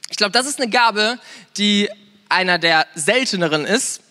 Ich 0.09 0.17
glaube, 0.17 0.31
das 0.31 0.47
ist 0.47 0.59
eine 0.59 0.69
Gabe, 0.69 1.19
die 1.57 1.89
einer 2.29 2.57
der 2.57 2.87
selteneren 2.95 3.65
ist. 3.65 4.01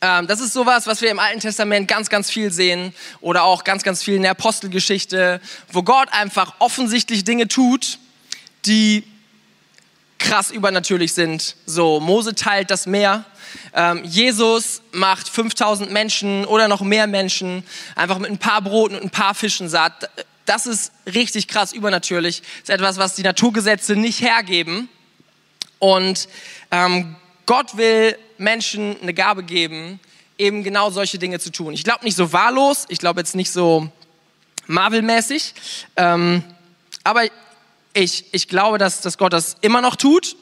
Ähm, 0.00 0.26
das 0.26 0.40
ist 0.40 0.52
sowas, 0.52 0.86
was 0.86 1.00
wir 1.00 1.10
im 1.10 1.20
Alten 1.20 1.40
Testament 1.40 1.86
ganz, 1.86 2.10
ganz 2.10 2.28
viel 2.28 2.50
sehen 2.50 2.92
oder 3.20 3.44
auch 3.44 3.62
ganz, 3.62 3.84
ganz 3.84 4.02
viel 4.02 4.16
in 4.16 4.22
der 4.22 4.32
Apostelgeschichte, 4.32 5.40
wo 5.70 5.82
Gott 5.82 6.08
einfach 6.12 6.54
offensichtlich 6.58 7.24
Dinge 7.24 7.46
tut, 7.46 7.98
die 8.64 9.04
krass 10.18 10.50
übernatürlich 10.50 11.12
sind. 11.12 11.56
So, 11.66 12.00
Mose 12.00 12.34
teilt 12.34 12.70
das 12.70 12.86
Meer. 12.86 13.24
Ähm, 13.74 14.04
Jesus 14.04 14.82
macht 14.92 15.28
5000 15.28 15.90
Menschen 15.90 16.44
oder 16.44 16.68
noch 16.68 16.80
mehr 16.80 17.06
Menschen 17.06 17.64
einfach 17.96 18.18
mit 18.18 18.30
ein 18.30 18.38
paar 18.38 18.62
Broten 18.62 18.96
und 18.96 19.02
ein 19.02 19.10
paar 19.10 19.34
Fischen 19.34 19.68
satt. 19.68 20.08
Das 20.46 20.66
ist 20.66 20.92
richtig 21.06 21.48
krass 21.48 21.72
übernatürlich. 21.72 22.40
Das 22.40 22.62
ist 22.62 22.70
etwas, 22.70 22.98
was 22.98 23.14
die 23.14 23.22
Naturgesetze 23.22 23.96
nicht 23.96 24.20
hergeben. 24.20 24.88
Und 25.78 26.28
ähm, 26.70 27.16
Gott 27.46 27.76
will 27.76 28.16
Menschen 28.38 28.96
eine 29.02 29.14
Gabe 29.14 29.42
geben, 29.42 30.00
eben 30.38 30.62
genau 30.62 30.90
solche 30.90 31.18
Dinge 31.18 31.40
zu 31.40 31.50
tun. 31.50 31.74
Ich 31.74 31.84
glaube 31.84 32.04
nicht 32.04 32.16
so 32.16 32.32
wahllos, 32.32 32.86
ich 32.88 32.98
glaube 32.98 33.20
jetzt 33.20 33.34
nicht 33.34 33.50
so 33.50 33.90
Marvel-mäßig, 34.66 35.54
ähm, 35.96 36.44
aber 37.04 37.24
ich, 37.94 38.26
ich 38.32 38.48
glaube, 38.48 38.78
dass, 38.78 39.00
dass 39.00 39.18
Gott 39.18 39.32
das 39.32 39.56
immer 39.60 39.80
noch 39.80 39.96
tut. 39.96 40.36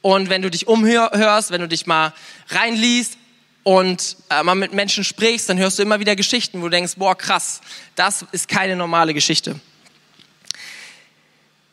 Und 0.00 0.30
wenn 0.30 0.42
du 0.42 0.50
dich 0.50 0.68
umhörst, 0.68 1.50
wenn 1.50 1.60
du 1.60 1.68
dich 1.68 1.86
mal 1.86 2.14
reinliest 2.48 3.18
und 3.64 4.16
äh, 4.30 4.42
mal 4.42 4.54
mit 4.54 4.72
Menschen 4.72 5.04
sprichst, 5.04 5.48
dann 5.48 5.58
hörst 5.58 5.78
du 5.78 5.82
immer 5.82 6.00
wieder 6.00 6.16
Geschichten, 6.16 6.60
wo 6.60 6.64
du 6.64 6.70
denkst, 6.70 6.94
boah, 6.96 7.16
krass, 7.16 7.60
das 7.96 8.24
ist 8.32 8.48
keine 8.48 8.76
normale 8.76 9.12
Geschichte. 9.12 9.58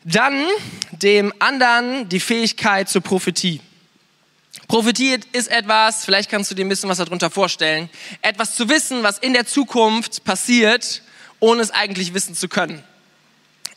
Dann 0.04 0.46
dem 0.92 1.32
anderen 1.38 2.08
die 2.08 2.20
Fähigkeit 2.20 2.88
zur 2.88 3.00
Prophetie. 3.00 3.60
Prophetie 4.68 5.18
ist 5.32 5.48
etwas, 5.48 6.04
vielleicht 6.04 6.30
kannst 6.30 6.50
du 6.50 6.54
dir 6.54 6.64
ein 6.64 6.68
bisschen 6.68 6.88
was 6.88 6.98
darunter 6.98 7.30
vorstellen, 7.30 7.88
etwas 8.22 8.56
zu 8.56 8.68
wissen, 8.68 9.02
was 9.02 9.18
in 9.18 9.32
der 9.32 9.46
Zukunft 9.46 10.24
passiert, 10.24 11.02
ohne 11.38 11.62
es 11.62 11.70
eigentlich 11.70 12.14
wissen 12.14 12.34
zu 12.34 12.48
können. 12.48 12.82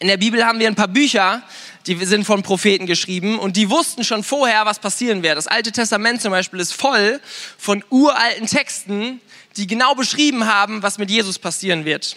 In 0.01 0.07
der 0.07 0.15
Bibel 0.15 0.45
haben 0.45 0.59
wir 0.59 0.67
ein 0.67 0.75
paar 0.75 0.87
Bücher, 0.87 1.43
die 1.85 1.95
sind 2.05 2.23
von 2.23 2.41
Propheten 2.41 2.85
geschrieben 2.85 3.37
und 3.37 3.57
die 3.57 3.69
wussten 3.69 4.05
schon 4.05 4.23
vorher, 4.23 4.65
was 4.65 4.79
passieren 4.79 5.23
wird. 5.23 5.37
Das 5.37 5.47
Alte 5.47 5.73
Testament 5.73 6.21
zum 6.21 6.31
Beispiel 6.31 6.61
ist 6.61 6.71
voll 6.71 7.19
von 7.57 7.83
uralten 7.89 8.47
Texten, 8.47 9.19
die 9.57 9.67
genau 9.67 9.95
beschrieben 9.95 10.45
haben, 10.45 10.83
was 10.83 10.99
mit 10.99 11.11
Jesus 11.11 11.37
passieren 11.37 11.83
wird. 11.83 12.15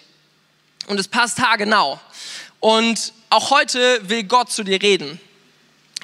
Und 0.86 1.00
es 1.00 1.08
passt 1.08 1.40
haargenau. 1.40 1.98
Und 2.60 3.12
auch 3.30 3.50
heute 3.50 4.08
will 4.08 4.22
Gott 4.22 4.52
zu 4.52 4.62
dir 4.62 4.80
reden. 4.80 5.18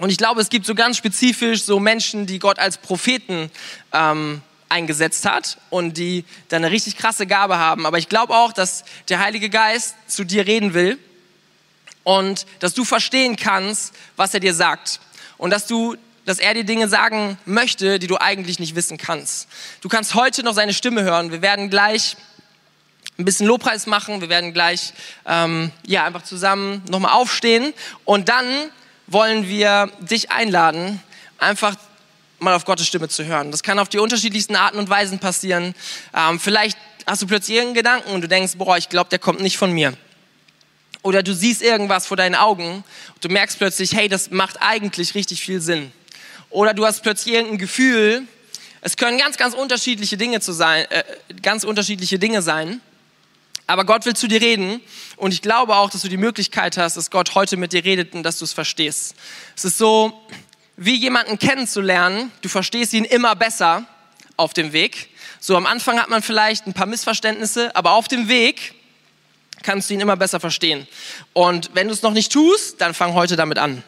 Und 0.00 0.10
ich 0.10 0.18
glaube, 0.18 0.40
es 0.40 0.48
gibt 0.48 0.66
so 0.66 0.74
ganz 0.74 0.96
spezifisch 0.96 1.62
so 1.62 1.78
Menschen, 1.78 2.26
die 2.26 2.40
Gott 2.40 2.58
als 2.58 2.78
Propheten 2.78 3.52
ähm, 3.92 4.42
eingesetzt 4.68 5.24
hat 5.24 5.58
und 5.70 5.96
die 5.96 6.24
dann 6.48 6.64
eine 6.64 6.74
richtig 6.74 6.96
krasse 6.96 7.28
Gabe 7.28 7.58
haben. 7.58 7.86
Aber 7.86 7.98
ich 7.98 8.08
glaube 8.08 8.34
auch, 8.34 8.52
dass 8.52 8.84
der 9.08 9.20
Heilige 9.20 9.48
Geist 9.48 9.94
zu 10.08 10.24
dir 10.24 10.44
reden 10.44 10.74
will 10.74 10.98
und 12.08 12.46
dass 12.60 12.72
du 12.72 12.86
verstehen 12.86 13.36
kannst, 13.36 13.92
was 14.16 14.32
er 14.32 14.40
dir 14.40 14.54
sagt. 14.54 14.98
Und 15.36 15.50
dass 15.50 15.66
du 15.66 15.94
dass 16.24 16.38
er 16.38 16.52
dir 16.52 16.64
Dinge 16.64 16.88
sagen 16.88 17.38
möchte, 17.46 17.98
die 17.98 18.06
du 18.06 18.18
eigentlich 18.18 18.58
nicht 18.58 18.74
wissen 18.74 18.98
kannst. 18.98 19.48
Du 19.80 19.88
kannst 19.88 20.14
heute 20.14 20.42
noch 20.42 20.52
seine 20.52 20.74
Stimme 20.74 21.02
hören. 21.02 21.32
Wir 21.32 21.40
werden 21.40 21.70
gleich 21.70 22.16
ein 23.18 23.24
bisschen 23.24 23.46
Lobpreis 23.46 23.86
machen. 23.86 24.20
Wir 24.20 24.28
werden 24.28 24.52
gleich 24.52 24.92
ähm, 25.26 25.70
ja 25.86 26.04
einfach 26.04 26.22
zusammen 26.22 26.82
nochmal 26.90 27.12
aufstehen 27.12 27.72
und 28.04 28.28
dann 28.28 28.46
wollen 29.06 29.48
wir 29.48 29.90
dich 30.00 30.30
einladen, 30.30 31.02
einfach 31.38 31.76
mal 32.38 32.54
auf 32.54 32.66
Gottes 32.66 32.86
Stimme 32.86 33.08
zu 33.08 33.24
hören. 33.24 33.50
Das 33.50 33.62
kann 33.62 33.78
auf 33.78 33.88
die 33.88 33.98
unterschiedlichsten 33.98 34.56
Arten 34.56 34.78
und 34.78 34.88
Weisen 34.90 35.18
passieren. 35.18 35.74
Ähm, 36.14 36.40
vielleicht 36.40 36.78
hast 37.06 37.20
du 37.22 37.26
plötzlich 37.26 37.56
irgendeinen 37.56 37.74
Gedanken 37.74 38.10
und 38.12 38.20
du 38.22 38.28
denkst, 38.28 38.52
boah, 38.56 38.78
ich 38.78 38.88
glaube, 38.88 39.10
der 39.10 39.18
kommt 39.18 39.40
nicht 39.40 39.58
von 39.58 39.72
mir. 39.72 39.94
Oder 41.02 41.22
du 41.22 41.34
siehst 41.34 41.62
irgendwas 41.62 42.06
vor 42.06 42.16
deinen 42.16 42.34
Augen 42.34 42.84
und 43.14 43.24
du 43.24 43.28
merkst 43.28 43.58
plötzlich, 43.58 43.94
hey, 43.94 44.08
das 44.08 44.30
macht 44.30 44.60
eigentlich 44.60 45.14
richtig 45.14 45.40
viel 45.40 45.60
Sinn. 45.60 45.92
Oder 46.50 46.74
du 46.74 46.84
hast 46.86 47.02
plötzlich 47.02 47.34
irgendein 47.34 47.58
Gefühl. 47.58 48.26
Es 48.80 48.96
können 48.96 49.18
ganz, 49.18 49.36
ganz 49.36 49.54
unterschiedliche 49.54 50.16
Dinge 50.16 50.40
zu 50.40 50.52
sein, 50.52 50.86
äh, 50.90 51.04
ganz 51.42 51.64
unterschiedliche 51.64 52.18
Dinge 52.18 52.42
sein. 52.42 52.80
Aber 53.66 53.84
Gott 53.84 54.06
will 54.06 54.16
zu 54.16 54.28
dir 54.28 54.40
reden 54.40 54.80
und 55.16 55.34
ich 55.34 55.42
glaube 55.42 55.76
auch, 55.76 55.90
dass 55.90 56.00
du 56.00 56.08
die 56.08 56.16
Möglichkeit 56.16 56.78
hast, 56.78 56.96
dass 56.96 57.10
Gott 57.10 57.34
heute 57.34 57.58
mit 57.58 57.74
dir 57.74 57.84
redet 57.84 58.14
und 58.14 58.22
dass 58.22 58.38
du 58.38 58.46
es 58.46 58.54
verstehst. 58.54 59.14
Es 59.54 59.66
ist 59.66 59.76
so, 59.76 60.18
wie 60.78 60.94
jemanden 60.94 61.38
kennenzulernen. 61.38 62.32
Du 62.40 62.48
verstehst 62.48 62.94
ihn 62.94 63.04
immer 63.04 63.36
besser 63.36 63.84
auf 64.38 64.54
dem 64.54 64.72
Weg. 64.72 65.10
So 65.38 65.54
am 65.54 65.66
Anfang 65.66 66.00
hat 66.00 66.08
man 66.08 66.22
vielleicht 66.22 66.66
ein 66.66 66.72
paar 66.72 66.86
Missverständnisse, 66.86 67.76
aber 67.76 67.92
auf 67.92 68.08
dem 68.08 68.28
Weg 68.28 68.74
kannst 69.62 69.90
du 69.90 69.94
ihn 69.94 70.00
immer 70.00 70.16
besser 70.16 70.40
verstehen. 70.40 70.86
Und 71.32 71.70
wenn 71.74 71.88
du 71.88 71.94
es 71.94 72.02
noch 72.02 72.12
nicht 72.12 72.32
tust, 72.32 72.80
dann 72.80 72.94
fang 72.94 73.14
heute 73.14 73.36
damit 73.36 73.58
an. 73.58 73.82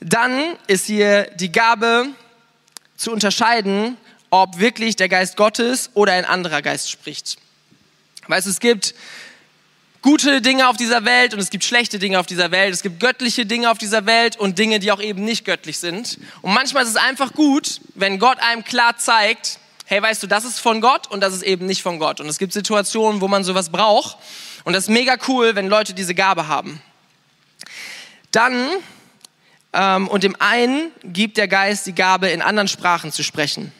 Dann 0.00 0.56
ist 0.66 0.86
hier 0.86 1.24
die 1.36 1.50
Gabe 1.50 2.06
zu 2.96 3.10
unterscheiden, 3.10 3.96
ob 4.30 4.58
wirklich 4.58 4.96
der 4.96 5.08
Geist 5.08 5.36
Gottes 5.36 5.90
oder 5.94 6.12
ein 6.12 6.24
anderer 6.24 6.62
Geist 6.62 6.90
spricht. 6.90 7.38
Weißt 8.26 8.46
du, 8.46 8.50
es 8.50 8.60
gibt 8.60 8.94
gute 10.02 10.42
Dinge 10.42 10.68
auf 10.68 10.76
dieser 10.76 11.04
Welt 11.04 11.32
und 11.32 11.40
es 11.40 11.50
gibt 11.50 11.64
schlechte 11.64 11.98
Dinge 11.98 12.18
auf 12.18 12.26
dieser 12.26 12.50
Welt. 12.50 12.74
Es 12.74 12.82
gibt 12.82 13.00
göttliche 13.00 13.46
Dinge 13.46 13.70
auf 13.70 13.78
dieser 13.78 14.04
Welt 14.04 14.36
und 14.36 14.58
Dinge, 14.58 14.78
die 14.78 14.92
auch 14.92 15.00
eben 15.00 15.24
nicht 15.24 15.44
göttlich 15.44 15.78
sind. 15.78 16.18
Und 16.42 16.52
manchmal 16.52 16.82
ist 16.82 16.90
es 16.90 16.96
einfach 16.96 17.32
gut, 17.32 17.80
wenn 17.94 18.18
Gott 18.18 18.38
einem 18.40 18.64
klar 18.64 18.98
zeigt, 18.98 19.58
hey, 19.84 20.00
weißt 20.00 20.22
du, 20.22 20.26
das 20.26 20.44
ist 20.44 20.60
von 20.60 20.80
Gott 20.80 21.10
und 21.10 21.20
das 21.20 21.34
ist 21.34 21.42
eben 21.42 21.66
nicht 21.66 21.82
von 21.82 21.98
Gott. 21.98 22.20
Und 22.20 22.28
es 22.28 22.38
gibt 22.38 22.52
Situationen, 22.52 23.20
wo 23.20 23.28
man 23.28 23.44
sowas 23.44 23.70
braucht. 23.70 24.16
Und 24.64 24.72
das 24.72 24.84
ist 24.84 24.90
mega 24.90 25.16
cool, 25.28 25.54
wenn 25.54 25.68
Leute 25.68 25.94
diese 25.94 26.14
Gabe 26.14 26.48
haben. 26.48 26.80
Dann, 28.30 28.68
ähm, 29.72 30.08
und 30.08 30.24
dem 30.24 30.36
einen 30.40 30.90
gibt 31.04 31.36
der 31.36 31.48
Geist 31.48 31.86
die 31.86 31.94
Gabe, 31.94 32.28
in 32.28 32.42
anderen 32.42 32.68
Sprachen 32.68 33.12
zu 33.12 33.22
sprechen. 33.22 33.72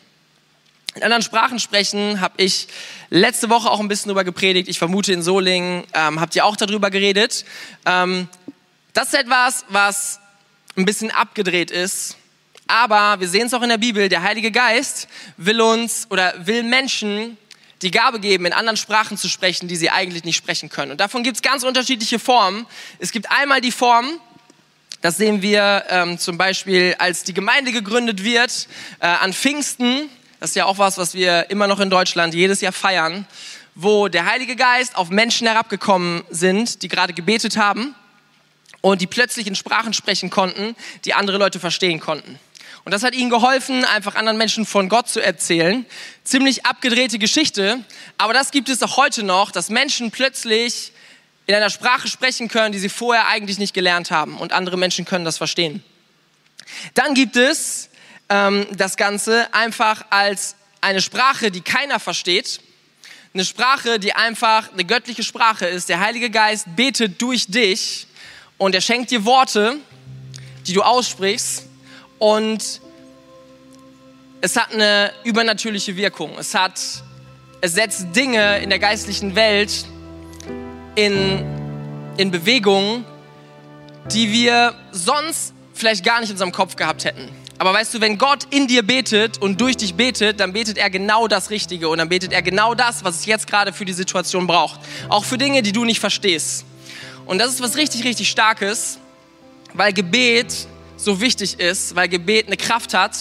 In 0.94 1.02
anderen 1.02 1.22
Sprachen 1.22 1.58
sprechen 1.58 2.20
habe 2.20 2.34
ich 2.36 2.68
letzte 3.10 3.50
Woche 3.50 3.68
auch 3.68 3.80
ein 3.80 3.88
bisschen 3.88 4.10
darüber 4.10 4.22
gepredigt. 4.22 4.68
Ich 4.68 4.78
vermute 4.78 5.12
in 5.12 5.22
Solingen 5.22 5.84
ähm, 5.92 6.20
habt 6.20 6.36
ihr 6.36 6.44
auch 6.44 6.56
darüber 6.56 6.90
geredet. 6.90 7.44
Ähm, 7.84 8.28
das 8.92 9.08
ist 9.08 9.14
etwas, 9.14 9.64
was 9.70 10.20
ein 10.76 10.84
bisschen 10.84 11.10
abgedreht 11.10 11.72
ist. 11.72 12.16
Aber 12.66 13.20
wir 13.20 13.28
sehen 13.28 13.46
es 13.46 13.54
auch 13.54 13.62
in 13.62 13.68
der 13.68 13.78
Bibel, 13.78 14.08
der 14.08 14.22
Heilige 14.22 14.50
Geist 14.50 15.08
will 15.36 15.60
uns 15.60 16.06
oder 16.10 16.34
will 16.46 16.62
Menschen 16.62 17.36
die 17.82 17.90
Gabe 17.90 18.20
geben, 18.20 18.46
in 18.46 18.52
anderen 18.52 18.76
Sprachen 18.76 19.18
zu 19.18 19.28
sprechen, 19.28 19.68
die 19.68 19.76
sie 19.76 19.90
eigentlich 19.90 20.24
nicht 20.24 20.36
sprechen 20.36 20.70
können. 20.70 20.92
Und 20.92 21.00
davon 21.00 21.22
gibt 21.22 21.36
es 21.36 21.42
ganz 21.42 21.64
unterschiedliche 21.64 22.18
Formen. 22.18 22.66
Es 22.98 23.12
gibt 23.12 23.30
einmal 23.30 23.60
die 23.60 23.72
Form, 23.72 24.06
das 25.02 25.18
sehen 25.18 25.42
wir 25.42 25.84
ähm, 25.90 26.18
zum 26.18 26.38
Beispiel, 26.38 26.94
als 26.98 27.24
die 27.24 27.34
Gemeinde 27.34 27.72
gegründet 27.72 28.24
wird, 28.24 28.68
äh, 29.00 29.06
an 29.06 29.34
Pfingsten 29.34 30.08
das 30.44 30.50
ist 30.50 30.56
ja 30.56 30.66
auch 30.66 30.76
was, 30.76 30.98
was 30.98 31.14
wir 31.14 31.48
immer 31.48 31.66
noch 31.66 31.80
in 31.80 31.88
Deutschland 31.88 32.34
jedes 32.34 32.60
Jahr 32.60 32.74
feiern, 32.74 33.26
wo 33.74 34.08
der 34.08 34.26
Heilige 34.26 34.56
Geist 34.56 34.94
auf 34.94 35.08
Menschen 35.08 35.46
herabgekommen 35.46 36.22
sind, 36.28 36.82
die 36.82 36.88
gerade 36.88 37.14
gebetet 37.14 37.56
haben 37.56 37.94
und 38.82 39.00
die 39.00 39.06
plötzlich 39.06 39.46
in 39.46 39.54
Sprachen 39.54 39.94
sprechen 39.94 40.28
konnten, 40.28 40.76
die 41.06 41.14
andere 41.14 41.38
Leute 41.38 41.60
verstehen 41.60 41.98
konnten. 41.98 42.38
Und 42.84 42.92
das 42.92 43.02
hat 43.02 43.14
ihnen 43.14 43.30
geholfen, 43.30 43.84
einfach 43.84 44.14
anderen 44.14 44.36
Menschen 44.36 44.66
von 44.66 44.88
Gott 44.90 45.08
zu 45.08 45.20
erzählen. 45.20 45.86
Ziemlich 46.22 46.66
abgedrehte 46.66 47.18
Geschichte, 47.18 47.82
aber 48.18 48.34
das 48.34 48.50
gibt 48.50 48.68
es 48.68 48.82
auch 48.82 48.98
heute 48.98 49.22
noch, 49.22 49.50
dass 49.50 49.70
Menschen 49.70 50.10
plötzlich 50.10 50.92
in 51.46 51.54
einer 51.54 51.70
Sprache 51.70 52.08
sprechen 52.08 52.48
können, 52.48 52.72
die 52.72 52.78
sie 52.78 52.88
vorher 52.88 53.28
eigentlich 53.28 53.58
nicht 53.58 53.74
gelernt 53.74 54.10
haben 54.10 54.36
und 54.36 54.52
andere 54.52 54.76
Menschen 54.76 55.04
können 55.04 55.24
das 55.24 55.38
verstehen. 55.38 55.82
Dann 56.94 57.14
gibt 57.14 57.36
es 57.36 57.88
ähm, 58.28 58.66
das 58.72 58.96
Ganze 58.96 59.52
einfach 59.54 60.04
als 60.10 60.56
eine 60.80 61.00
Sprache, 61.00 61.50
die 61.50 61.60
keiner 61.60 62.00
versteht. 62.00 62.60
Eine 63.32 63.44
Sprache, 63.44 63.98
die 63.98 64.12
einfach 64.12 64.72
eine 64.72 64.84
göttliche 64.84 65.22
Sprache 65.22 65.66
ist. 65.66 65.88
Der 65.88 66.00
Heilige 66.00 66.30
Geist 66.30 66.66
betet 66.76 67.20
durch 67.20 67.46
dich 67.46 68.06
und 68.58 68.74
er 68.74 68.80
schenkt 68.80 69.10
dir 69.10 69.24
Worte, 69.24 69.78
die 70.66 70.72
du 70.72 70.82
aussprichst. 70.82 71.64
Und 72.18 72.80
es 74.40 74.56
hat 74.56 74.72
eine 74.72 75.12
übernatürliche 75.24 75.96
Wirkung. 75.96 76.32
Es 76.38 76.54
hat, 76.54 76.80
es 77.60 77.74
setzt 77.74 78.14
Dinge 78.14 78.58
in 78.58 78.70
der 78.70 78.78
geistlichen 78.78 79.34
Welt 79.34 79.86
in, 80.94 81.44
in 82.16 82.30
Bewegung, 82.30 83.04
die 84.12 84.30
wir 84.32 84.74
sonst 84.92 85.54
vielleicht 85.72 86.04
gar 86.04 86.20
nicht 86.20 86.28
in 86.28 86.34
unserem 86.34 86.52
Kopf 86.52 86.76
gehabt 86.76 87.04
hätten. 87.04 87.28
Aber 87.58 87.72
weißt 87.72 87.94
du, 87.94 88.00
wenn 88.00 88.18
Gott 88.18 88.46
in 88.50 88.66
dir 88.66 88.82
betet 88.82 89.38
und 89.38 89.60
durch 89.60 89.76
dich 89.76 89.94
betet, 89.94 90.40
dann 90.40 90.52
betet 90.52 90.76
er 90.76 90.90
genau 90.90 91.28
das 91.28 91.50
Richtige 91.50 91.88
und 91.88 91.98
dann 91.98 92.08
betet 92.08 92.32
er 92.32 92.42
genau 92.42 92.74
das, 92.74 93.04
was 93.04 93.20
es 93.20 93.26
jetzt 93.26 93.46
gerade 93.46 93.72
für 93.72 93.84
die 93.84 93.92
Situation 93.92 94.46
braucht. 94.46 94.80
Auch 95.08 95.24
für 95.24 95.38
Dinge, 95.38 95.62
die 95.62 95.72
du 95.72 95.84
nicht 95.84 96.00
verstehst. 96.00 96.64
Und 97.26 97.38
das 97.38 97.48
ist 97.48 97.62
was 97.62 97.76
richtig, 97.76 98.04
richtig 98.04 98.28
Starkes, 98.28 98.98
weil 99.72 99.92
Gebet 99.92 100.66
so 100.96 101.20
wichtig 101.20 101.58
ist, 101.58 101.96
weil 101.96 102.08
Gebet 102.08 102.46
eine 102.46 102.56
Kraft 102.56 102.94
hat 102.94 103.16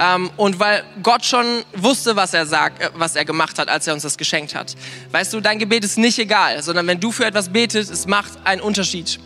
ähm, 0.00 0.30
und 0.36 0.58
weil 0.60 0.84
Gott 1.02 1.24
schon 1.24 1.44
wusste, 1.74 2.16
was 2.16 2.34
er 2.34 2.46
sagt, 2.46 2.80
äh, 2.82 2.90
was 2.94 3.16
er 3.16 3.24
gemacht 3.24 3.58
hat, 3.58 3.68
als 3.68 3.86
er 3.86 3.94
uns 3.94 4.02
das 4.02 4.16
geschenkt 4.16 4.54
hat. 4.54 4.74
Weißt 5.10 5.32
du, 5.32 5.40
dein 5.40 5.58
Gebet 5.58 5.84
ist 5.84 5.98
nicht 5.98 6.18
egal, 6.18 6.62
sondern 6.62 6.86
wenn 6.86 7.00
du 7.00 7.12
für 7.12 7.24
etwas 7.24 7.48
betest, 7.48 7.90
es 7.90 8.06
macht 8.06 8.32
einen 8.44 8.60
Unterschied. 8.60 9.18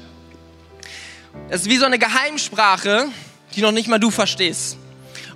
Es 1.48 1.62
ist 1.62 1.68
wie 1.68 1.76
so 1.76 1.84
eine 1.84 1.98
Geheimsprache, 1.98 3.06
die 3.54 3.62
noch 3.62 3.72
nicht 3.72 3.88
mal 3.88 3.98
du 3.98 4.10
verstehst. 4.10 4.76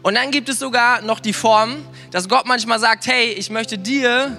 Und 0.03 0.15
dann 0.15 0.31
gibt 0.31 0.49
es 0.49 0.59
sogar 0.59 1.03
noch 1.03 1.21
die 1.21 1.33
Form, 1.33 1.77
dass 2.11 2.29
Gott 2.29 2.47
manchmal 2.47 2.79
sagt, 2.79 3.07
hey, 3.07 3.33
ich 3.33 3.51
möchte 3.51 3.79
dir 3.79 4.37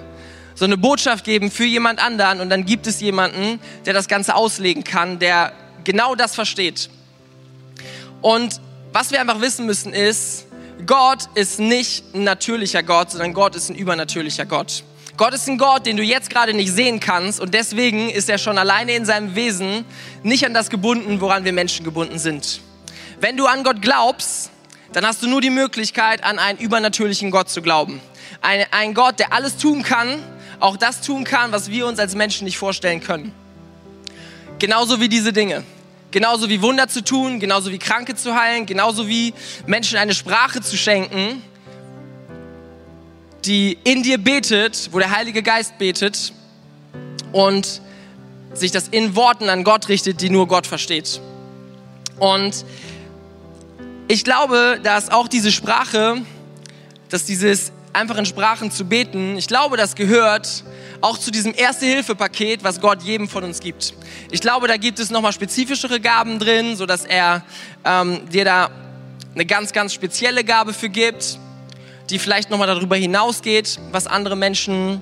so 0.54 0.64
eine 0.64 0.78
Botschaft 0.78 1.24
geben 1.24 1.50
für 1.50 1.64
jemand 1.64 2.02
anderen 2.02 2.40
und 2.40 2.50
dann 2.50 2.64
gibt 2.64 2.86
es 2.86 3.00
jemanden, 3.00 3.60
der 3.84 3.92
das 3.92 4.08
Ganze 4.08 4.34
auslegen 4.34 4.84
kann, 4.84 5.18
der 5.18 5.52
genau 5.84 6.14
das 6.14 6.34
versteht. 6.34 6.88
Und 8.26 8.60
was 8.92 9.12
wir 9.12 9.20
einfach 9.20 9.40
wissen 9.40 9.66
müssen 9.66 9.92
ist, 9.92 10.46
Gott 10.84 11.28
ist 11.36 11.60
nicht 11.60 12.12
ein 12.12 12.24
natürlicher 12.24 12.82
Gott, 12.82 13.12
sondern 13.12 13.32
Gott 13.32 13.54
ist 13.54 13.68
ein 13.68 13.76
übernatürlicher 13.76 14.44
Gott. 14.44 14.82
Gott 15.16 15.32
ist 15.32 15.48
ein 15.48 15.58
Gott, 15.58 15.86
den 15.86 15.96
du 15.96 16.02
jetzt 16.02 16.28
gerade 16.28 16.52
nicht 16.52 16.72
sehen 16.72 16.98
kannst 16.98 17.38
und 17.38 17.54
deswegen 17.54 18.10
ist 18.10 18.28
er 18.28 18.38
schon 18.38 18.58
alleine 18.58 18.96
in 18.96 19.04
seinem 19.04 19.36
Wesen 19.36 19.84
nicht 20.24 20.44
an 20.44 20.54
das 20.54 20.70
gebunden, 20.70 21.20
woran 21.20 21.44
wir 21.44 21.52
Menschen 21.52 21.84
gebunden 21.84 22.18
sind. 22.18 22.62
Wenn 23.20 23.36
du 23.36 23.46
an 23.46 23.62
Gott 23.62 23.80
glaubst, 23.80 24.50
dann 24.92 25.06
hast 25.06 25.22
du 25.22 25.28
nur 25.28 25.40
die 25.40 25.50
Möglichkeit, 25.50 26.24
an 26.24 26.40
einen 26.40 26.58
übernatürlichen 26.58 27.30
Gott 27.30 27.48
zu 27.48 27.62
glauben. 27.62 28.00
Ein, 28.40 28.66
ein 28.72 28.92
Gott, 28.92 29.20
der 29.20 29.34
alles 29.34 29.56
tun 29.56 29.84
kann, 29.84 30.20
auch 30.58 30.76
das 30.76 31.00
tun 31.00 31.22
kann, 31.22 31.52
was 31.52 31.70
wir 31.70 31.86
uns 31.86 32.00
als 32.00 32.16
Menschen 32.16 32.44
nicht 32.44 32.58
vorstellen 32.58 33.00
können. 33.00 33.32
Genauso 34.58 35.00
wie 35.00 35.08
diese 35.08 35.32
Dinge. 35.32 35.62
Genauso 36.10 36.48
wie 36.48 36.62
Wunder 36.62 36.88
zu 36.88 37.02
tun, 37.02 37.40
genauso 37.40 37.70
wie 37.70 37.78
Kranke 37.78 38.14
zu 38.14 38.34
heilen, 38.34 38.66
genauso 38.66 39.08
wie 39.08 39.34
Menschen 39.66 39.98
eine 39.98 40.14
Sprache 40.14 40.60
zu 40.60 40.76
schenken, 40.76 41.42
die 43.44 43.78
in 43.84 44.02
dir 44.02 44.18
betet, 44.18 44.90
wo 44.92 44.98
der 44.98 45.10
Heilige 45.10 45.42
Geist 45.42 45.78
betet 45.78 46.32
und 47.32 47.80
sich 48.54 48.72
das 48.72 48.88
in 48.88 49.14
Worten 49.14 49.48
an 49.48 49.64
Gott 49.64 49.88
richtet, 49.88 50.20
die 50.20 50.30
nur 50.30 50.48
Gott 50.48 50.66
versteht. 50.66 51.20
Und 52.18 52.64
ich 54.08 54.24
glaube, 54.24 54.80
dass 54.82 55.10
auch 55.10 55.28
diese 55.28 55.52
Sprache, 55.52 56.22
dass 57.08 57.24
dieses 57.24 57.72
einfach 57.96 58.18
in 58.18 58.26
Sprachen 58.26 58.70
zu 58.70 58.84
beten, 58.84 59.36
ich 59.36 59.48
glaube, 59.48 59.76
das 59.76 59.94
gehört 59.94 60.64
auch 61.00 61.18
zu 61.18 61.30
diesem 61.30 61.54
Erste-Hilfe-Paket, 61.54 62.62
was 62.62 62.80
Gott 62.80 63.02
jedem 63.02 63.28
von 63.28 63.42
uns 63.42 63.60
gibt. 63.60 63.94
Ich 64.30 64.40
glaube, 64.40 64.68
da 64.68 64.76
gibt 64.76 64.98
es 64.98 65.10
nochmal 65.10 65.32
spezifischere 65.32 65.98
Gaben 65.98 66.38
drin, 66.38 66.76
sodass 66.76 67.04
er 67.04 67.42
ähm, 67.84 68.28
dir 68.30 68.44
da 68.44 68.70
eine 69.34 69.46
ganz, 69.46 69.72
ganz 69.72 69.94
spezielle 69.94 70.44
Gabe 70.44 70.72
für 70.72 70.88
gibt, 70.88 71.38
die 72.10 72.18
vielleicht 72.18 72.50
nochmal 72.50 72.68
darüber 72.68 72.96
hinausgeht, 72.96 73.78
was 73.92 74.06
andere 74.06 74.36
Menschen 74.36 75.00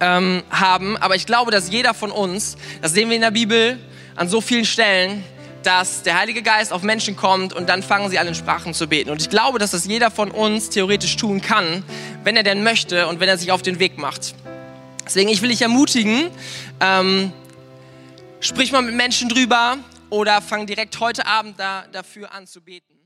ähm, 0.00 0.42
haben. 0.50 0.96
Aber 0.96 1.16
ich 1.16 1.26
glaube, 1.26 1.50
dass 1.50 1.70
jeder 1.70 1.92
von 1.92 2.10
uns, 2.10 2.56
das 2.80 2.92
sehen 2.92 3.08
wir 3.08 3.16
in 3.16 3.22
der 3.22 3.30
Bibel 3.30 3.78
an 4.16 4.28
so 4.28 4.40
vielen 4.40 4.64
Stellen, 4.64 5.24
dass 5.62 6.02
der 6.02 6.18
Heilige 6.18 6.42
Geist 6.42 6.72
auf 6.72 6.82
Menschen 6.82 7.16
kommt 7.16 7.52
und 7.52 7.68
dann 7.68 7.82
fangen 7.82 8.10
sie 8.10 8.18
an 8.18 8.26
in 8.26 8.34
Sprachen 8.34 8.74
zu 8.74 8.86
beten. 8.86 9.10
Und 9.10 9.20
ich 9.20 9.30
glaube, 9.30 9.58
dass 9.58 9.72
das 9.72 9.86
jeder 9.86 10.10
von 10.10 10.30
uns 10.30 10.70
theoretisch 10.70 11.16
tun 11.16 11.40
kann, 11.40 11.84
wenn 12.24 12.36
er 12.36 12.42
denn 12.42 12.62
möchte 12.62 13.06
und 13.08 13.20
wenn 13.20 13.28
er 13.28 13.38
sich 13.38 13.52
auf 13.52 13.62
den 13.62 13.78
Weg 13.78 13.98
macht. 13.98 14.34
Deswegen, 15.04 15.28
ich 15.28 15.42
will 15.42 15.50
dich 15.50 15.62
ermutigen, 15.62 16.30
ähm, 16.80 17.32
sprich 18.40 18.72
mal 18.72 18.82
mit 18.82 18.94
Menschen 18.94 19.28
drüber 19.28 19.78
oder 20.10 20.40
fang 20.40 20.66
direkt 20.66 20.98
heute 21.00 21.26
Abend 21.26 21.58
da, 21.58 21.84
dafür 21.90 22.32
an 22.32 22.46
zu 22.46 22.60
beten. 22.60 23.01